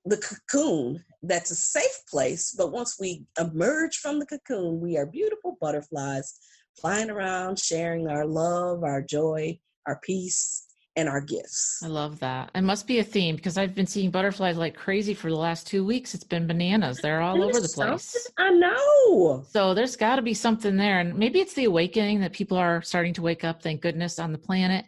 the 0.08 0.16
cocoon 0.16 1.04
that's 1.22 1.50
a 1.50 1.56
safe 1.56 2.02
place. 2.08 2.54
But 2.56 2.72
once 2.72 2.96
we 3.00 3.24
emerge 3.38 3.98
from 3.98 4.18
the 4.18 4.26
cocoon, 4.26 4.80
we 4.80 4.96
are 4.96 5.06
beautiful 5.06 5.56
butterflies 5.60 6.38
flying 6.80 7.10
around, 7.10 7.58
sharing 7.58 8.08
our 8.08 8.24
love, 8.24 8.84
our 8.84 9.02
joy, 9.02 9.58
our 9.86 9.98
peace, 10.02 10.64
and 10.96 11.08
our 11.08 11.20
gifts. 11.20 11.80
I 11.84 11.86
love 11.86 12.18
that. 12.20 12.50
It 12.54 12.62
must 12.62 12.86
be 12.86 12.98
a 12.98 13.04
theme 13.04 13.36
because 13.36 13.56
I've 13.56 13.74
been 13.74 13.86
seeing 13.86 14.10
butterflies 14.10 14.56
like 14.56 14.74
crazy 14.74 15.14
for 15.14 15.30
the 15.30 15.36
last 15.36 15.66
two 15.66 15.84
weeks. 15.84 16.14
It's 16.14 16.24
been 16.24 16.46
bananas. 16.46 16.98
They're 17.00 17.20
all 17.20 17.42
over 17.42 17.60
the 17.60 17.68
place. 17.68 18.28
I 18.36 18.50
know. 18.50 19.44
So 19.48 19.74
there's 19.74 19.94
got 19.94 20.16
to 20.16 20.22
be 20.22 20.34
something 20.34 20.76
there. 20.76 20.98
And 20.98 21.16
maybe 21.16 21.38
it's 21.38 21.54
the 21.54 21.66
awakening 21.66 22.20
that 22.20 22.32
people 22.32 22.56
are 22.56 22.82
starting 22.82 23.14
to 23.14 23.22
wake 23.22 23.44
up, 23.44 23.62
thank 23.62 23.80
goodness, 23.80 24.18
on 24.18 24.32
the 24.32 24.38
planet. 24.38 24.86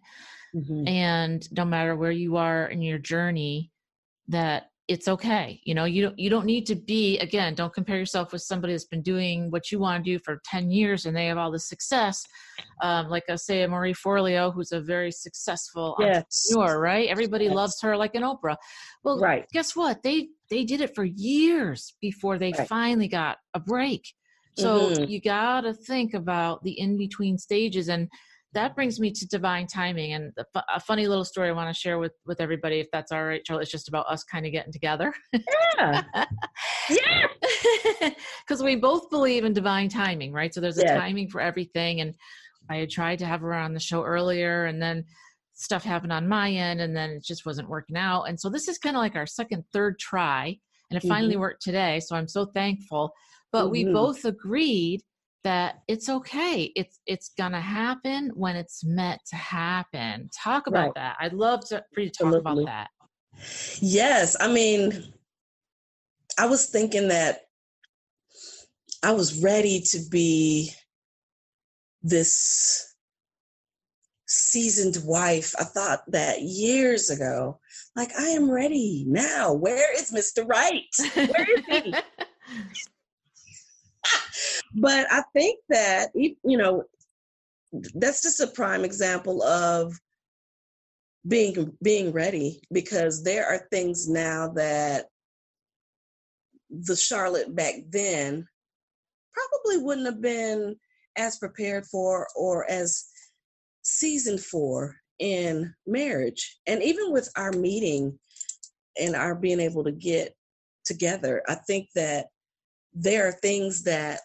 Mm-hmm. 0.55 0.89
And 0.89 1.53
no 1.53 1.65
matter 1.65 1.95
where 1.95 2.11
you 2.11 2.37
are 2.37 2.67
in 2.67 2.83
your 2.83 2.99
journey, 2.99 3.71
that 4.29 4.70
it's 4.91 5.07
okay 5.07 5.61
you 5.63 5.73
know 5.73 5.85
you 5.85 6.03
don't 6.03 6.19
you 6.19 6.29
don't 6.29 6.45
need 6.45 6.67
to 6.67 6.75
be 6.75 7.17
again 7.21 7.55
don't 7.55 7.73
compare 7.73 7.97
yourself 7.97 8.33
with 8.33 8.43
somebody 8.43 8.73
that's 8.73 8.87
been 8.87 9.03
doing 9.03 9.49
what 9.53 9.71
you 9.71 9.79
want 9.79 10.05
to 10.05 10.11
do 10.11 10.19
for 10.19 10.43
10 10.45 10.69
years 10.69 11.07
and 11.07 11.17
they 11.17 11.27
have 11.27 11.39
all 11.39 11.53
the 11.53 11.61
success 11.61 12.27
um, 12.83 13.09
like 13.09 13.23
i 13.31 13.37
say 13.37 13.65
marie 13.69 13.95
forleo 13.95 14.53
who's 14.53 14.73
a 14.73 14.81
very 14.81 15.13
successful 15.13 15.97
yes. 16.01 16.25
entrepreneur 16.51 16.81
right 16.81 17.09
everybody 17.09 17.45
yes. 17.45 17.55
loves 17.55 17.81
her 17.81 17.97
like 17.97 18.17
an 18.17 18.25
oprah 18.25 18.57
well 19.05 19.21
right 19.21 19.47
guess 19.53 19.77
what 19.77 20.03
they 20.03 20.29
they 20.51 20.65
did 20.65 20.81
it 20.81 20.93
for 20.97 21.05
years 21.05 21.95
before 22.01 22.37
they 22.37 22.53
right. 22.59 22.67
finally 22.67 23.07
got 23.07 23.39
a 23.55 23.61
break 23.61 24.13
so 24.59 24.91
mm-hmm. 24.91 25.05
you 25.05 25.21
got 25.21 25.61
to 25.61 25.73
think 25.73 26.15
about 26.15 26.65
the 26.65 26.73
in 26.81 26.99
between 26.99 27.39
stages 27.39 27.89
and 27.89 28.09
that 28.53 28.75
brings 28.75 28.99
me 28.99 29.13
to 29.13 29.27
divine 29.29 29.67
timing 29.67 30.13
and 30.13 30.33
a 30.75 30.81
funny 30.81 31.07
little 31.07 31.25
story 31.25 31.49
i 31.49 31.53
want 31.53 31.73
to 31.73 31.79
share 31.79 31.99
with 31.99 32.13
with 32.27 32.41
everybody 32.41 32.81
if 32.81 32.89
that's 32.93 33.13
all 33.13 33.25
right 33.25 33.47
charlotte 33.47 33.63
it's 33.63 33.71
just 33.71 33.89
about 33.89 34.07
us 34.09 34.25
kind 34.25 34.47
of 34.47 34.53
getting 34.53 34.73
together. 34.73 35.13
Yeah. 35.77 36.03
Yeah. 36.91 37.27
Because 38.47 38.63
we 38.65 38.75
both 38.75 39.11
believe 39.11 39.45
in 39.45 39.53
divine 39.53 39.89
timing 39.89 40.33
right? 40.33 40.53
So 40.53 40.61
there's 40.61 40.79
a 40.79 40.87
timing 40.87 41.29
for 41.29 41.41
everything 41.41 42.01
and 42.01 42.15
i 42.69 42.77
had 42.77 42.91
tried 42.91 43.21
to 43.21 43.27
have 43.27 43.41
her 43.41 43.55
on 43.55 43.75
the 43.75 43.81
show 43.81 44.03
earlier 44.03 44.65
and 44.65 44.83
then 44.83 45.05
stuff 45.55 45.85
happened 45.85 46.13
on 46.13 46.29
my 46.29 46.51
end 46.51 46.81
and 46.81 46.97
then 46.97 47.11
it 47.11 47.25
just 47.25 47.45
wasn't 47.47 47.69
working 47.69 47.97
out. 47.97 48.25
And 48.25 48.41
so 48.41 48.49
this 48.49 48.67
is 48.67 48.79
kind 48.79 48.97
of 48.97 49.01
like 49.01 49.15
our 49.15 49.27
second 49.27 49.65
third 49.73 49.99
try 49.99 50.57
and 50.91 50.97
it 50.97 51.01
mm-hmm. 51.01 51.09
finally 51.09 51.37
worked 51.37 51.63
today 51.63 52.01
so 52.01 52.17
i'm 52.17 52.29
so 52.29 52.47
thankful. 52.47 53.13
But 53.53 53.65
mm-hmm. 53.65 53.73
we 53.73 53.85
both 53.85 54.25
agreed 54.25 55.03
that 55.45 55.83
it's 55.89 56.09
okay. 56.09 56.73
It's 56.77 57.01
it's 57.07 57.31
gonna 57.37 57.61
happen 57.61 58.31
when 58.35 58.57
it's 58.57 58.85
meant 58.85 59.21
to 59.31 59.37
happen. 59.37 60.29
Talk 60.37 60.67
about 60.67 60.87
right. 60.87 60.95
that. 60.97 61.17
I'd 61.21 61.33
love 61.33 61.67
to 61.69 61.85
for 61.95 62.01
you 62.01 62.11
to 62.11 62.25
talk 62.25 62.35
Absolutely. 62.35 62.65
about 62.65 62.89
that. 62.89 62.91
Yes, 63.81 64.37
I 64.39 64.53
mean, 64.53 65.13
I 66.39 66.47
was 66.47 66.67
thinking 66.67 67.09
that 67.09 67.43
I 69.03 69.13
was 69.13 69.43
ready 69.43 69.81
to 69.81 69.99
be 70.11 70.73
this 72.03 72.95
seasoned 74.27 74.99
wife. 75.05 75.55
I 75.59 75.65
thought 75.65 76.03
that 76.09 76.43
years 76.43 77.11
ago. 77.11 77.59
Like, 77.97 78.13
I 78.19 78.29
am 78.29 78.51
ready 78.51 79.05
now. 79.09 79.53
Where 79.53 79.93
is 79.99 80.13
Mr. 80.13 80.47
Right? 80.49 80.85
Where 81.15 81.47
is 81.59 81.65
he? 81.67 81.95
but 84.75 85.07
I 85.11 85.23
think 85.33 85.61
that, 85.69 86.11
you 86.15 86.37
know, 86.45 86.85
that's 87.95 88.23
just 88.23 88.41
a 88.41 88.49
prime 88.49 88.85
example 88.85 89.43
of 89.43 89.95
being 91.27 91.77
being 91.83 92.13
ready 92.13 92.61
because 92.73 93.23
there 93.23 93.47
are 93.47 93.67
things 93.71 94.09
now 94.09 94.49
that 94.55 95.07
the 96.71 96.97
Charlotte 96.97 97.55
back 97.55 97.75
then 97.91 98.47
probably 99.33 99.85
wouldn't 99.85 100.07
have 100.07 100.21
been 100.21 100.77
as 101.17 101.39
prepared 101.39 101.85
for 101.87 102.27
or 102.37 102.69
as 102.71 103.07
seasoned 103.83 104.41
for 104.41 104.97
in 105.19 105.75
marriage. 105.87 106.59
And 106.67 106.83
even 106.83 107.13
with 107.13 107.29
our 107.37 107.53
meeting 107.53 108.19
and 108.99 109.15
our 109.15 109.35
being 109.35 109.61
able 109.61 109.85
to 109.85 109.93
get 109.93 110.35
together, 110.85 111.43
I 111.47 111.57
think 111.57 111.89
that 111.95 112.27
there 112.95 113.29
are 113.29 113.33
things 113.33 113.83
that 113.85 114.21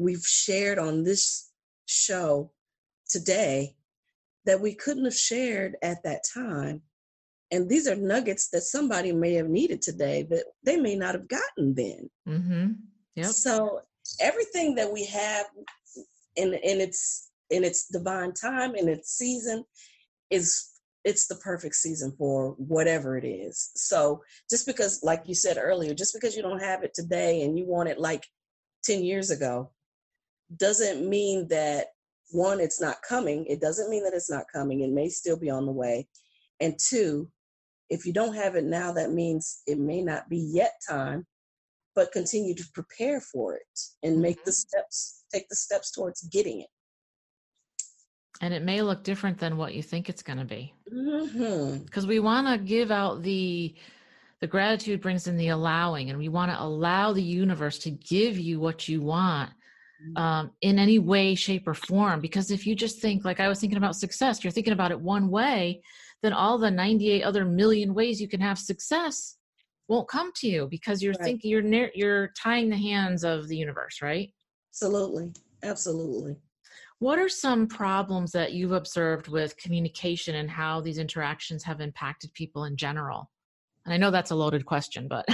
we've 0.00 0.24
shared 0.24 0.78
on 0.78 1.04
this 1.04 1.50
show 1.86 2.50
today 3.08 3.76
that 4.46 4.60
we 4.60 4.74
couldn't 4.74 5.04
have 5.04 5.14
shared 5.14 5.76
at 5.82 6.02
that 6.04 6.22
time. 6.32 6.80
And 7.52 7.68
these 7.68 7.86
are 7.86 7.96
nuggets 7.96 8.48
that 8.50 8.62
somebody 8.62 9.12
may 9.12 9.34
have 9.34 9.48
needed 9.48 9.82
today 9.82 10.22
that 10.30 10.44
they 10.64 10.76
may 10.76 10.96
not 10.96 11.14
have 11.14 11.28
gotten 11.28 11.74
then. 11.74 12.10
Mm-hmm. 12.26 12.66
Yep. 13.16 13.26
So 13.26 13.80
everything 14.20 14.76
that 14.76 14.90
we 14.90 15.04
have 15.06 15.46
in 16.36 16.54
in 16.54 16.80
its 16.80 17.30
in 17.50 17.64
its 17.64 17.88
divine 17.88 18.32
time 18.32 18.76
in 18.76 18.88
its 18.88 19.10
season 19.10 19.64
is 20.30 20.70
it's 21.04 21.26
the 21.26 21.34
perfect 21.36 21.74
season 21.74 22.14
for 22.16 22.52
whatever 22.58 23.16
it 23.16 23.26
is. 23.26 23.70
So 23.74 24.22
just 24.48 24.66
because, 24.66 25.00
like 25.02 25.22
you 25.26 25.34
said 25.34 25.58
earlier, 25.58 25.94
just 25.94 26.14
because 26.14 26.36
you 26.36 26.42
don't 26.42 26.62
have 26.62 26.84
it 26.84 26.94
today 26.94 27.42
and 27.42 27.58
you 27.58 27.66
want 27.66 27.88
it 27.88 27.98
like 27.98 28.26
10 28.84 29.02
years 29.02 29.30
ago, 29.30 29.70
doesn't 30.56 31.08
mean 31.08 31.48
that 31.48 31.88
one, 32.32 32.60
it's 32.60 32.80
not 32.80 33.02
coming. 33.06 33.44
It 33.46 33.60
doesn't 33.60 33.90
mean 33.90 34.04
that 34.04 34.14
it's 34.14 34.30
not 34.30 34.44
coming. 34.52 34.80
It 34.80 34.90
may 34.90 35.08
still 35.08 35.38
be 35.38 35.50
on 35.50 35.66
the 35.66 35.72
way. 35.72 36.06
And 36.60 36.78
two, 36.78 37.28
if 37.88 38.06
you 38.06 38.12
don't 38.12 38.34
have 38.34 38.54
it 38.54 38.64
now, 38.64 38.92
that 38.92 39.12
means 39.12 39.62
it 39.66 39.78
may 39.78 40.00
not 40.00 40.28
be 40.28 40.38
yet 40.38 40.74
time, 40.88 41.26
but 41.94 42.12
continue 42.12 42.54
to 42.54 42.64
prepare 42.72 43.20
for 43.20 43.56
it 43.56 43.80
and 44.02 44.20
make 44.20 44.44
the 44.44 44.50
mm-hmm. 44.50 44.78
steps, 44.78 45.24
take 45.32 45.48
the 45.48 45.56
steps 45.56 45.90
towards 45.90 46.22
getting 46.28 46.60
it. 46.60 46.68
And 48.40 48.54
it 48.54 48.62
may 48.62 48.80
look 48.80 49.04
different 49.04 49.38
than 49.38 49.56
what 49.56 49.74
you 49.74 49.82
think 49.82 50.08
it's 50.08 50.22
going 50.22 50.38
to 50.38 50.44
be. 50.44 50.72
Because 50.84 52.04
mm-hmm. 52.04 52.08
we 52.08 52.20
want 52.20 52.46
to 52.46 52.58
give 52.58 52.90
out 52.90 53.22
the 53.22 53.74
the 54.40 54.46
gratitude 54.46 55.02
brings 55.02 55.26
in 55.26 55.36
the 55.36 55.48
allowing 55.48 56.08
and 56.08 56.18
we 56.18 56.30
want 56.30 56.50
to 56.50 56.62
allow 56.62 57.12
the 57.12 57.22
universe 57.22 57.78
to 57.80 57.90
give 57.90 58.38
you 58.38 58.58
what 58.58 58.88
you 58.88 59.02
want. 59.02 59.50
Um, 60.16 60.50
in 60.62 60.78
any 60.78 60.98
way 60.98 61.34
shape 61.34 61.66
or 61.66 61.74
form 61.74 62.20
because 62.20 62.50
if 62.50 62.66
you 62.66 62.74
just 62.74 63.00
think 63.00 63.24
like 63.24 63.40
i 63.40 63.48
was 63.48 63.60
thinking 63.60 63.78
about 63.78 63.96
success 63.96 64.42
you're 64.42 64.50
thinking 64.50 64.72
about 64.72 64.90
it 64.90 65.00
one 65.00 65.28
way 65.28 65.80
then 66.22 66.32
all 66.32 66.58
the 66.58 66.70
98 66.70 67.22
other 67.22 67.44
million 67.44 67.94
ways 67.94 68.20
you 68.20 68.28
can 68.28 68.40
have 68.40 68.58
success 68.58 69.36
won't 69.88 70.08
come 70.08 70.30
to 70.36 70.46
you 70.46 70.68
because 70.70 71.02
you're 71.02 71.14
right. 71.14 71.24
thinking 71.24 71.50
you're 71.50 71.62
near 71.62 71.90
you're 71.94 72.32
tying 72.40 72.68
the 72.68 72.76
hands 72.76 73.24
of 73.24 73.48
the 73.48 73.56
universe 73.56 74.00
right 74.02 74.32
absolutely 74.72 75.32
absolutely 75.62 76.36
what 77.00 77.18
are 77.18 77.28
some 77.30 77.66
problems 77.66 78.30
that 78.32 78.52
you've 78.52 78.72
observed 78.72 79.28
with 79.28 79.56
communication 79.56 80.34
and 80.34 80.50
how 80.50 80.82
these 80.82 80.98
interactions 80.98 81.64
have 81.64 81.80
impacted 81.80 82.34
people 82.34 82.64
in 82.64 82.76
general? 82.76 83.30
And 83.86 83.94
I 83.94 83.96
know 83.96 84.10
that's 84.10 84.32
a 84.32 84.34
loaded 84.34 84.66
question, 84.66 85.08
but 85.08 85.24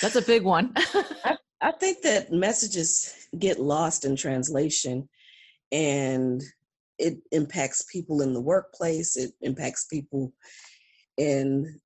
that's 0.00 0.16
a 0.16 0.22
big 0.22 0.42
one. 0.42 0.72
I, 0.74 1.36
I 1.62 1.72
think 1.72 2.02
that 2.02 2.32
messages 2.32 3.14
get 3.38 3.60
lost 3.60 4.04
in 4.04 4.16
translation 4.16 5.08
and 5.70 6.42
it 6.98 7.18
impacts 7.32 7.84
people 7.90 8.22
in 8.22 8.32
the 8.34 8.40
workplace, 8.40 9.16
it 9.16 9.32
impacts 9.40 9.86
people 9.86 10.32
in 11.16 11.80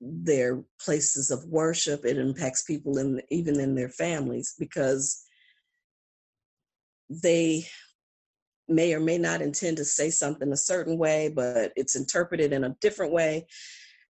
their 0.00 0.62
places 0.80 1.30
of 1.30 1.44
worship, 1.46 2.04
it 2.04 2.18
impacts 2.18 2.62
people 2.62 2.98
in 2.98 3.20
even 3.30 3.58
in 3.60 3.74
their 3.74 3.88
families 3.88 4.54
because 4.58 5.24
they 7.08 7.64
may 8.68 8.92
or 8.92 9.00
may 9.00 9.18
not 9.18 9.40
intend 9.40 9.76
to 9.76 9.84
say 9.84 10.10
something 10.10 10.52
a 10.52 10.56
certain 10.56 10.98
way, 10.98 11.28
but 11.28 11.72
it's 11.76 11.94
interpreted 11.94 12.52
in 12.52 12.64
a 12.64 12.76
different 12.80 13.12
way. 13.12 13.46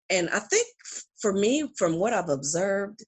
And 0.08 0.30
I 0.30 0.38
think 0.38 0.66
for 1.20 1.32
me, 1.32 1.68
from 1.76 1.96
what 1.98 2.14
I've 2.14 2.30
observed, 2.30 3.04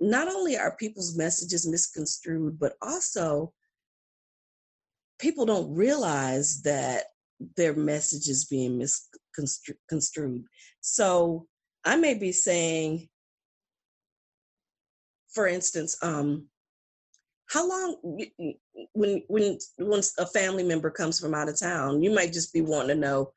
not 0.00 0.28
only 0.28 0.56
are 0.56 0.76
people's 0.76 1.16
messages 1.16 1.66
misconstrued, 1.66 2.58
but 2.58 2.72
also 2.80 3.52
people 5.18 5.44
don't 5.44 5.74
realize 5.74 6.62
that 6.62 7.04
their 7.56 7.74
message 7.74 8.28
is 8.28 8.46
being 8.46 8.78
misconstrued. 8.78 10.44
So 10.80 11.46
I 11.84 11.96
may 11.96 12.14
be 12.14 12.32
saying, 12.32 13.08
for 15.34 15.46
instance, 15.46 15.96
um, 16.02 16.46
how 17.50 17.68
long 17.68 17.96
when 18.92 19.22
when 19.28 19.58
once 19.78 20.14
a 20.18 20.26
family 20.26 20.62
member 20.62 20.90
comes 20.90 21.18
from 21.18 21.34
out 21.34 21.48
of 21.48 21.58
town 21.58 22.00
you 22.00 22.14
might 22.14 22.32
just 22.32 22.52
be 22.52 22.60
wanting 22.60 22.88
to 22.88 22.94
know 22.94 23.32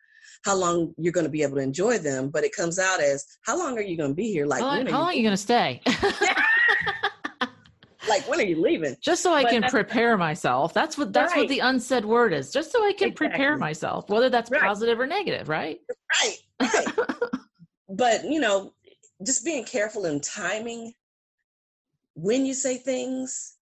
how 0.45 0.56
long 0.56 0.93
you're 0.99 1.12
going 1.12 1.26
to 1.26 1.32
be 1.32 1.41
able 1.41 1.56
to 1.56 1.63
enjoy 1.63 1.97
them 1.97 2.30
but 2.30 2.43
it 2.43 2.56
comes 2.56 2.78
out 2.78 3.02
as 3.02 3.26
how 3.41 3.58
long 3.58 3.76
are 3.76 3.82
you 3.82 3.97
going 3.97 4.12
to 4.12 4.15
be 4.15 4.32
here? 4.32 4.45
Like 4.45 4.62
how, 4.62 4.67
long, 4.67 4.86
how 4.86 4.99
long 4.99 5.10
are 5.10 5.13
you 5.15 5.23
going 5.23 5.34
to 5.34 5.38
stay 5.38 5.82
like 8.17 8.28
when 8.30 8.39
are 8.39 8.43
you 8.43 8.62
leaving 8.62 8.95
just 9.02 9.23
so 9.23 9.34
i 9.34 9.43
but 9.43 9.52
can 9.52 9.63
prepare 9.63 10.17
myself 10.17 10.73
that's 10.73 10.97
what 10.97 11.12
that's 11.13 11.34
right. 11.34 11.41
what 11.41 11.49
the 11.49 11.60
unsaid 11.60 12.06
word 12.06 12.34
is 12.34 12.52
just 12.52 12.71
so 12.71 12.84
i 12.84 12.93
can 12.93 13.10
exactly. 13.10 13.28
prepare 13.28 13.58
myself 13.58 14.10
whether 14.10 14.30
that's 14.30 14.52
right. 14.52 14.62
positive 14.62 14.99
or 14.99 15.08
negative 15.08 15.49
right 15.49 15.80
right, 16.21 16.38
right. 16.62 16.88
but 17.89 18.23
you 18.23 18.39
know 18.39 18.73
just 19.26 19.45
being 19.45 19.63
careful 19.63 20.06
in 20.06 20.19
timing 20.19 20.93
when 22.15 22.45
you 22.45 22.54
say 22.54 22.78
things 22.78 23.58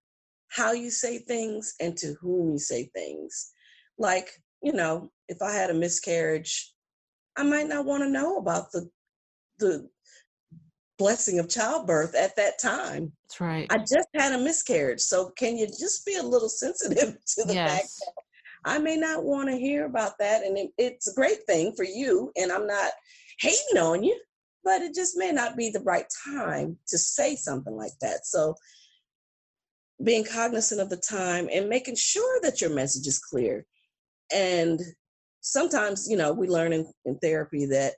how 0.52 0.74
you 0.74 0.92
say 0.92 1.18
things 1.18 1.76
and 1.80 1.96
to 1.98 2.14
whom 2.22 2.52
you 2.52 2.60
say 2.60 2.90
things. 2.94 3.54
Like, 3.98 4.30
you 4.62 4.74
know, 4.74 5.10
if 5.30 5.42
I 5.42 5.54
had 5.54 5.70
a 5.70 5.74
miscarriage, 5.74 6.74
I 7.38 7.44
might 7.44 7.68
not 7.68 7.86
want 7.86 8.04
to 8.04 8.10
know 8.10 8.38
about 8.38 8.72
the 8.72 8.90
the 9.60 9.88
blessing 11.02 11.40
of 11.40 11.50
childbirth 11.50 12.14
at 12.14 12.36
that 12.36 12.60
time. 12.60 13.12
That's 13.24 13.42
right. 13.42 13.66
I 13.72 13.80
just 13.80 14.08
had 14.14 14.34
a 14.34 14.38
miscarriage. 14.38 15.00
So 15.00 15.32
can 15.36 15.58
you 15.58 15.66
just 15.66 16.06
be 16.06 16.16
a 16.16 16.24
little 16.24 16.50
sensitive 16.64 17.18
to 17.38 17.44
the 17.44 17.56
yes. 17.56 17.72
fact 17.72 17.90
that 18.00 18.24
I 18.72 18.78
may 18.78 18.98
not 18.98 19.24
want 19.24 19.50
to 19.50 19.58
hear 19.58 19.88
about 19.88 20.20
that 20.20 20.44
and 20.44 20.56
it, 20.60 20.70
it's 20.78 21.12
a 21.12 21.16
great 21.16 21.44
thing 21.48 21.74
for 21.76 21.84
you 21.84 22.32
and 22.38 22.52
I'm 22.52 22.68
not 22.68 22.92
hating 23.40 23.82
on 23.82 24.04
you, 24.04 24.16
but 24.64 24.84
it 24.84 24.94
just 24.94 25.18
may 25.18 25.32
not 25.32 25.58
be 25.58 25.72
the 25.72 25.80
right 25.80 26.06
time 26.24 26.78
to 26.90 27.00
say 27.00 27.36
something 27.36 27.76
like 27.76 27.98
that. 28.02 28.28
So 28.28 28.54
being 30.04 30.24
cognizant 30.24 30.82
of 30.82 30.90
the 30.92 30.98
time 30.98 31.50
and 31.52 31.68
making 31.68 31.96
sure 31.96 32.40
that 32.44 32.62
your 32.62 32.70
message 32.70 33.08
is 33.08 33.18
clear. 33.18 33.66
And 34.32 34.80
sometimes, 35.40 36.08
you 36.08 36.18
know, 36.18 36.32
we 36.32 36.48
learn 36.48 36.74
in, 36.74 36.86
in 37.06 37.18
therapy 37.18 37.66
that 37.66 37.96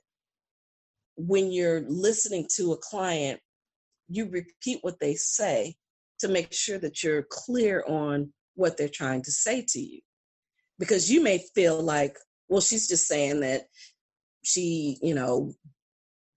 when 1.16 1.50
you're 1.50 1.82
listening 1.88 2.46
to 2.56 2.72
a 2.72 2.78
client, 2.78 3.40
you 4.08 4.28
repeat 4.28 4.78
what 4.82 5.00
they 5.00 5.14
say 5.14 5.76
to 6.20 6.28
make 6.28 6.52
sure 6.52 6.78
that 6.78 7.02
you're 7.02 7.26
clear 7.30 7.84
on 7.86 8.32
what 8.54 8.76
they're 8.76 8.88
trying 8.88 9.22
to 9.22 9.32
say 9.32 9.64
to 9.68 9.80
you. 9.80 10.00
Because 10.78 11.10
you 11.10 11.22
may 11.22 11.38
feel 11.54 11.80
like, 11.80 12.16
well, 12.48 12.60
she's 12.60 12.88
just 12.88 13.06
saying 13.06 13.40
that 13.40 13.62
she, 14.44 14.98
you 15.02 15.14
know, 15.14 15.54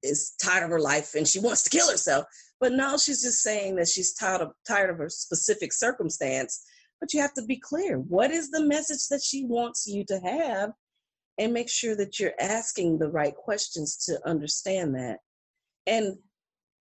is 0.03 0.33
tired 0.41 0.63
of 0.63 0.69
her 0.69 0.79
life 0.79 1.15
and 1.15 1.27
she 1.27 1.39
wants 1.39 1.63
to 1.63 1.69
kill 1.69 1.89
herself. 1.89 2.25
But 2.59 2.73
now 2.73 2.97
she's 2.97 3.21
just 3.21 3.41
saying 3.41 3.75
that 3.75 3.87
she's 3.87 4.13
tired 4.13 4.41
of 4.41 4.51
tired 4.67 4.89
of 4.89 4.97
her 4.97 5.09
specific 5.09 5.73
circumstance. 5.73 6.63
But 6.99 7.13
you 7.13 7.21
have 7.21 7.33
to 7.33 7.45
be 7.45 7.59
clear. 7.59 7.97
What 7.99 8.31
is 8.31 8.49
the 8.49 8.63
message 8.63 9.07
that 9.09 9.21
she 9.21 9.45
wants 9.45 9.85
you 9.87 10.03
to 10.05 10.19
have? 10.19 10.71
And 11.39 11.53
make 11.53 11.69
sure 11.69 11.95
that 11.95 12.19
you're 12.19 12.33
asking 12.39 12.97
the 12.97 13.09
right 13.09 13.35
questions 13.35 13.97
to 14.05 14.19
understand 14.27 14.95
that. 14.95 15.19
And 15.85 16.17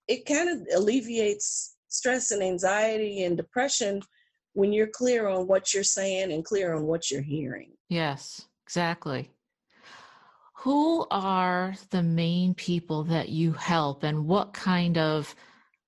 it 0.09 0.25
kind 0.27 0.49
of 0.49 0.67
alleviates 0.75 1.77
stress 1.89 2.31
and 2.31 2.43
anxiety 2.43 3.25
and 3.25 3.37
depression 3.37 4.01
when 4.55 4.73
you're 4.73 4.87
clear 4.87 5.29
on 5.29 5.47
what 5.47 5.75
you're 5.75 5.85
saying 5.85 6.33
and 6.33 6.45
clear 6.45 6.75
on 6.75 6.85
what 6.85 7.11
you're 7.11 7.23
hearing. 7.23 7.73
Yes, 7.89 8.47
exactly 8.65 9.31
who 10.57 11.07
are 11.11 11.75
the 11.91 12.03
main 12.03 12.55
people 12.55 13.05
that 13.05 13.29
you 13.29 13.53
help 13.53 14.03
and 14.03 14.27
what 14.27 14.53
kind 14.53 14.97
of 14.99 15.35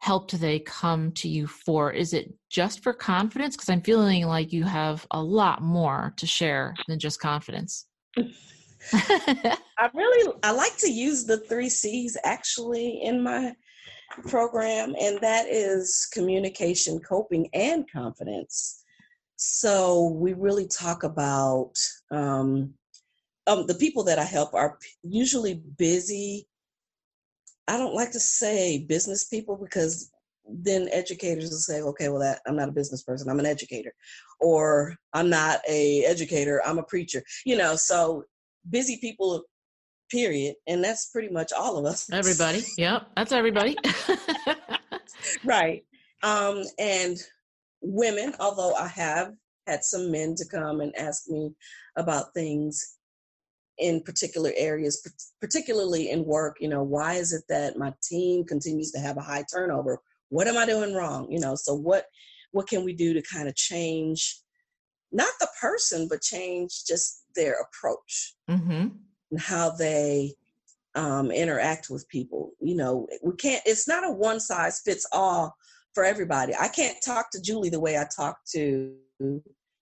help 0.01 0.31
do 0.31 0.37
they 0.37 0.61
come 0.61 1.11
to 1.11 1.29
you 1.29 1.47
for? 1.47 1.91
Is 1.91 2.13
it 2.13 2.33
just 2.51 2.83
for 2.83 2.93
confidence? 2.93 3.57
Because 3.57 3.71
I'm 3.71 3.81
feeling 3.81 4.27
like 4.27 4.53
you 4.53 4.65
have 4.65 5.07
a 5.11 5.21
lot 5.21 5.63
more 5.63 6.15
to 6.19 6.27
share 6.27 6.77
than 6.87 6.99
just 6.99 7.21
confidence. 7.21 7.87
I 8.93 9.91
really 9.95 10.33
I 10.43 10.53
like 10.53 10.77
to 10.79 10.91
use 10.91 11.25
the 11.25 11.39
three 11.39 11.69
C's 11.69 12.17
actually 12.25 13.01
in 13.03 13.23
my 13.23 13.55
program, 14.29 14.95
and 15.01 15.21
that 15.21 15.47
is 15.49 16.09
communication, 16.13 16.99
coping, 17.01 17.49
and 17.53 17.91
confidence. 17.91 18.83
So 19.37 20.09
we 20.09 20.33
really 20.33 20.67
talk 20.67 21.05
about 21.05 21.75
um, 22.11 22.75
um, 23.47 23.67
the 23.67 23.75
people 23.75 24.05
that 24.05 24.19
I 24.19 24.25
help 24.25 24.55
are 24.55 24.79
usually 25.03 25.55
busy. 25.55 26.49
I 27.69 27.77
don't 27.77 27.95
like 27.95 28.13
to 28.13 28.21
say 28.21 28.85
business 28.89 29.25
people 29.25 29.57
because 29.57 30.11
then 30.51 30.89
educators 30.93 31.51
will 31.51 31.59
say, 31.59 31.83
okay, 31.83 32.09
well, 32.09 32.21
that 32.21 32.41
I'm 32.47 32.57
not 32.57 32.71
a 32.71 32.73
business 32.73 33.03
person, 33.03 33.29
I'm 33.29 33.39
an 33.39 33.47
educator, 33.47 33.93
or 34.41 34.97
I'm 35.13 35.29
not 35.29 35.61
a 35.69 36.05
educator, 36.05 36.63
I'm 36.67 36.79
a 36.79 36.83
preacher. 36.83 37.23
You 37.45 37.59
know, 37.59 37.77
so 37.77 38.25
busy 38.69 38.99
people 39.01 39.45
period 40.11 40.55
and 40.67 40.83
that's 40.83 41.11
pretty 41.11 41.29
much 41.29 41.53
all 41.53 41.77
of 41.77 41.85
us. 41.85 42.11
Everybody. 42.13 42.63
Yep 42.77 43.09
that's 43.17 43.33
everybody. 43.33 43.77
Right. 45.45 45.85
Um 46.23 46.65
and 46.79 47.17
women 47.81 48.35
although 48.41 48.75
i 48.75 48.89
have 48.89 49.33
had 49.67 49.85
some 49.85 50.11
men 50.11 50.35
to 50.37 50.45
come 50.49 50.81
and 50.81 50.97
ask 50.97 51.29
me 51.29 51.55
about 51.97 52.35
things 52.35 52.97
in 53.79 54.03
particular 54.03 54.51
areas 54.57 55.07
particularly 55.41 56.11
in 56.11 56.25
work 56.25 56.57
you 56.61 56.69
know 56.69 56.83
why 56.83 57.15
is 57.15 57.33
it 57.33 57.45
that 57.49 57.77
my 57.77 57.95
team 58.03 58.45
continues 58.45 58.91
to 58.91 58.99
have 58.99 59.17
a 59.17 59.23
high 59.23 59.45
turnover? 59.53 60.01
What 60.31 60.49
am 60.49 60.57
i 60.57 60.67
doing 60.67 60.95
wrong? 60.95 61.31
You 61.31 61.41
know 61.41 61.55
so 61.55 61.75
what 61.75 62.07
what 62.53 62.69
can 62.69 62.85
we 62.85 62.95
do 62.95 63.13
to 63.15 63.23
kind 63.23 63.49
of 63.49 63.55
change 63.55 64.41
not 65.13 65.33
the 65.39 65.49
person 65.61 66.09
but 66.09 66.21
change 66.21 66.85
just 66.87 67.18
their 67.35 67.57
approach 67.61 68.35
mm-hmm. 68.49 68.89
and 69.31 69.41
how 69.41 69.71
they 69.71 70.35
um, 70.95 71.31
interact 71.31 71.91
with 71.91 72.09
people. 72.09 72.53
You 72.61 72.77
know, 72.77 73.07
we 73.23 73.35
can't. 73.37 73.63
It's 73.67 73.89
not 73.89 74.09
a 74.09 74.13
one 74.13 74.41
size 74.41 74.81
fits 74.85 75.07
all 75.13 75.57
for 75.95 76.05
everybody. 76.05 76.55
I 76.55 76.69
can't 76.69 76.97
talk 77.05 77.31
to 77.33 77.41
Julie 77.41 77.71
the 77.71 77.81
way 77.81 77.97
I 77.97 78.07
talk 78.15 78.39
to 78.53 78.95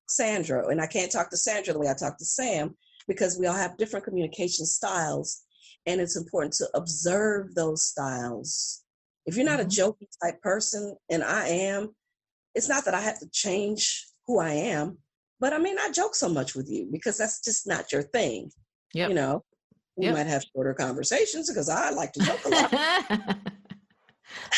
Sandra, 0.09 0.69
and 0.69 0.81
I 0.81 0.87
can't 0.87 1.11
talk 1.11 1.31
to 1.31 1.37
Sandra 1.37 1.73
the 1.73 1.79
way 1.81 1.89
I 1.89 1.95
talk 1.95 2.19
to 2.19 2.25
Sam 2.25 2.75
because 3.09 3.39
we 3.39 3.47
all 3.47 3.55
have 3.55 3.77
different 3.77 4.05
communication 4.05 4.67
styles, 4.67 5.43
and 5.87 6.01
it's 6.01 6.17
important 6.17 6.55
to 6.55 6.69
observe 6.75 7.55
those 7.55 7.85
styles. 7.85 8.83
If 9.27 9.37
you're 9.37 9.45
not 9.45 9.61
mm-hmm. 9.61 9.69
a 9.69 9.93
jokey 9.93 10.09
type 10.23 10.41
person, 10.43 10.97
and 11.11 11.23
I 11.23 11.49
am, 11.49 11.95
it's 12.55 12.69
not 12.69 12.85
that 12.85 12.95
I 12.95 13.01
have 13.01 13.21
to 13.21 13.29
change 13.31 14.07
who 14.27 14.39
I 14.39 14.53
am. 14.53 14.99
But 15.39 15.53
I 15.53 15.59
mean, 15.59 15.77
I 15.79 15.91
joke 15.91 16.15
so 16.15 16.29
much 16.29 16.55
with 16.55 16.71
you 16.71 16.89
because 16.91 17.19
that's 17.19 17.41
just 17.41 17.67
not 17.67 17.93
your 17.93 18.03
thing. 18.03 18.51
You 19.09 19.15
know, 19.15 19.45
we 19.97 20.07
yep. 20.07 20.15
might 20.15 20.27
have 20.27 20.45
shorter 20.55 20.75
conversations 20.75 21.51
because 21.51 21.69
I 21.69 21.91
like 21.91 22.13
to 22.13 22.21
joke 22.21 22.45
a 22.45 22.49
lot. 22.49 23.39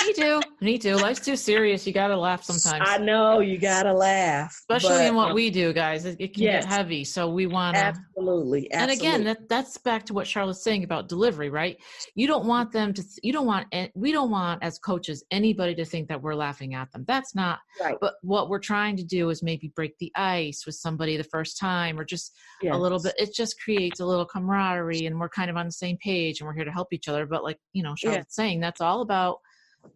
Me 0.04 0.12
too. 0.12 0.40
Me 0.60 0.78
too. 0.78 0.96
Life's 0.96 1.20
too 1.20 1.36
serious. 1.36 1.86
You 1.86 1.92
got 1.92 2.08
to 2.08 2.16
laugh 2.16 2.42
sometimes. 2.42 2.88
I 2.88 2.98
know 2.98 3.40
you 3.40 3.58
got 3.58 3.84
to 3.84 3.92
laugh, 3.92 4.50
especially 4.50 4.90
but, 4.90 5.06
in 5.06 5.14
what 5.14 5.28
um, 5.30 5.34
we 5.34 5.50
do, 5.50 5.72
guys. 5.72 6.04
It, 6.04 6.16
it 6.18 6.34
can 6.34 6.44
yes, 6.44 6.64
get 6.64 6.72
heavy, 6.72 7.04
so 7.04 7.28
we 7.28 7.46
want 7.46 7.76
to 7.76 7.82
absolutely, 7.82 8.72
absolutely. 8.72 8.72
And 8.72 8.90
again, 8.90 9.24
that 9.24 9.48
that's 9.48 9.78
back 9.78 10.04
to 10.06 10.14
what 10.14 10.26
Charlotte's 10.26 10.62
saying 10.62 10.84
about 10.84 11.08
delivery, 11.08 11.50
right? 11.50 11.76
You 12.14 12.26
don't 12.26 12.46
want 12.46 12.72
them 12.72 12.92
to. 12.94 13.04
You 13.22 13.32
don't 13.32 13.46
want. 13.46 13.66
We 13.94 14.12
don't 14.12 14.30
want 14.30 14.62
as 14.62 14.78
coaches 14.78 15.24
anybody 15.30 15.74
to 15.76 15.84
think 15.84 16.08
that 16.08 16.20
we're 16.20 16.34
laughing 16.34 16.74
at 16.74 16.90
them. 16.92 17.04
That's 17.06 17.34
not. 17.34 17.60
Right. 17.80 17.96
But 18.00 18.14
what 18.22 18.48
we're 18.48 18.58
trying 18.58 18.96
to 18.96 19.04
do 19.04 19.30
is 19.30 19.42
maybe 19.42 19.72
break 19.74 19.96
the 19.98 20.12
ice 20.14 20.64
with 20.66 20.74
somebody 20.74 21.16
the 21.16 21.24
first 21.24 21.58
time, 21.58 21.98
or 21.98 22.04
just 22.04 22.34
yes. 22.62 22.74
a 22.74 22.78
little 22.78 23.00
bit. 23.00 23.14
It 23.18 23.34
just 23.34 23.60
creates 23.60 24.00
a 24.00 24.06
little 24.06 24.26
camaraderie, 24.26 25.06
and 25.06 25.18
we're 25.18 25.28
kind 25.28 25.50
of 25.50 25.56
on 25.56 25.66
the 25.66 25.72
same 25.72 25.96
page, 25.98 26.40
and 26.40 26.46
we're 26.46 26.54
here 26.54 26.64
to 26.64 26.72
help 26.72 26.92
each 26.92 27.08
other. 27.08 27.26
But 27.26 27.44
like 27.44 27.58
you 27.72 27.82
know, 27.82 27.94
Charlotte's 27.94 28.36
yeah. 28.38 28.42
saying, 28.42 28.60
that's 28.60 28.80
all 28.80 29.02
about 29.02 29.38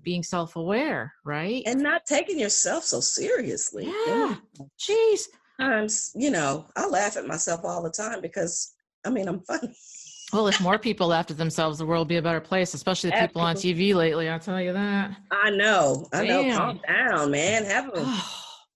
being 0.03 0.23
self-aware 0.23 1.13
right? 1.25 1.63
And 1.67 1.81
not 1.81 2.07
taking 2.07 2.39
yourself 2.39 2.85
so 2.85 3.01
seriously 3.01 3.87
yeah. 4.07 4.37
jeez. 4.79 5.23
Times 5.61 6.13
you 6.15 6.31
know 6.31 6.67
i 6.77 6.87
laugh 6.87 7.17
at 7.17 7.27
myself 7.27 7.61
all 7.65 7.83
the 7.83 7.91
time 7.91 8.21
because 8.21 8.75
i 9.05 9.11
mean 9.11 9.29
i'm 9.29 9.41
funny. 9.41 9.75
Well 10.33 10.49
if 10.49 10.63
more 10.63 10.79
people 10.79 11.09
laughed 11.09 11.31
at 11.31 11.37
themselves 11.37 11.79
the 11.79 11.87
world 11.87 12.07
would 12.07 12.09
be 12.09 12.17
a 12.17 12.23
better 12.23 12.41
place 12.41 12.75
especially 12.75 13.11
the 13.11 13.17
people 13.17 13.43
on 13.43 13.55
tv 13.55 13.95
lately 13.95 14.29
i'll 14.29 14.41
tell 14.41 14.61
you 14.61 14.73
that. 14.73 15.17
I 15.31 15.51
know 15.51 16.07
i 16.13 16.27
Damn. 16.27 16.49
know. 16.49 16.57
Calm 16.57 16.81
down 16.89 17.31
man. 17.31 17.65
Have 17.65 17.91
a 17.95 18.23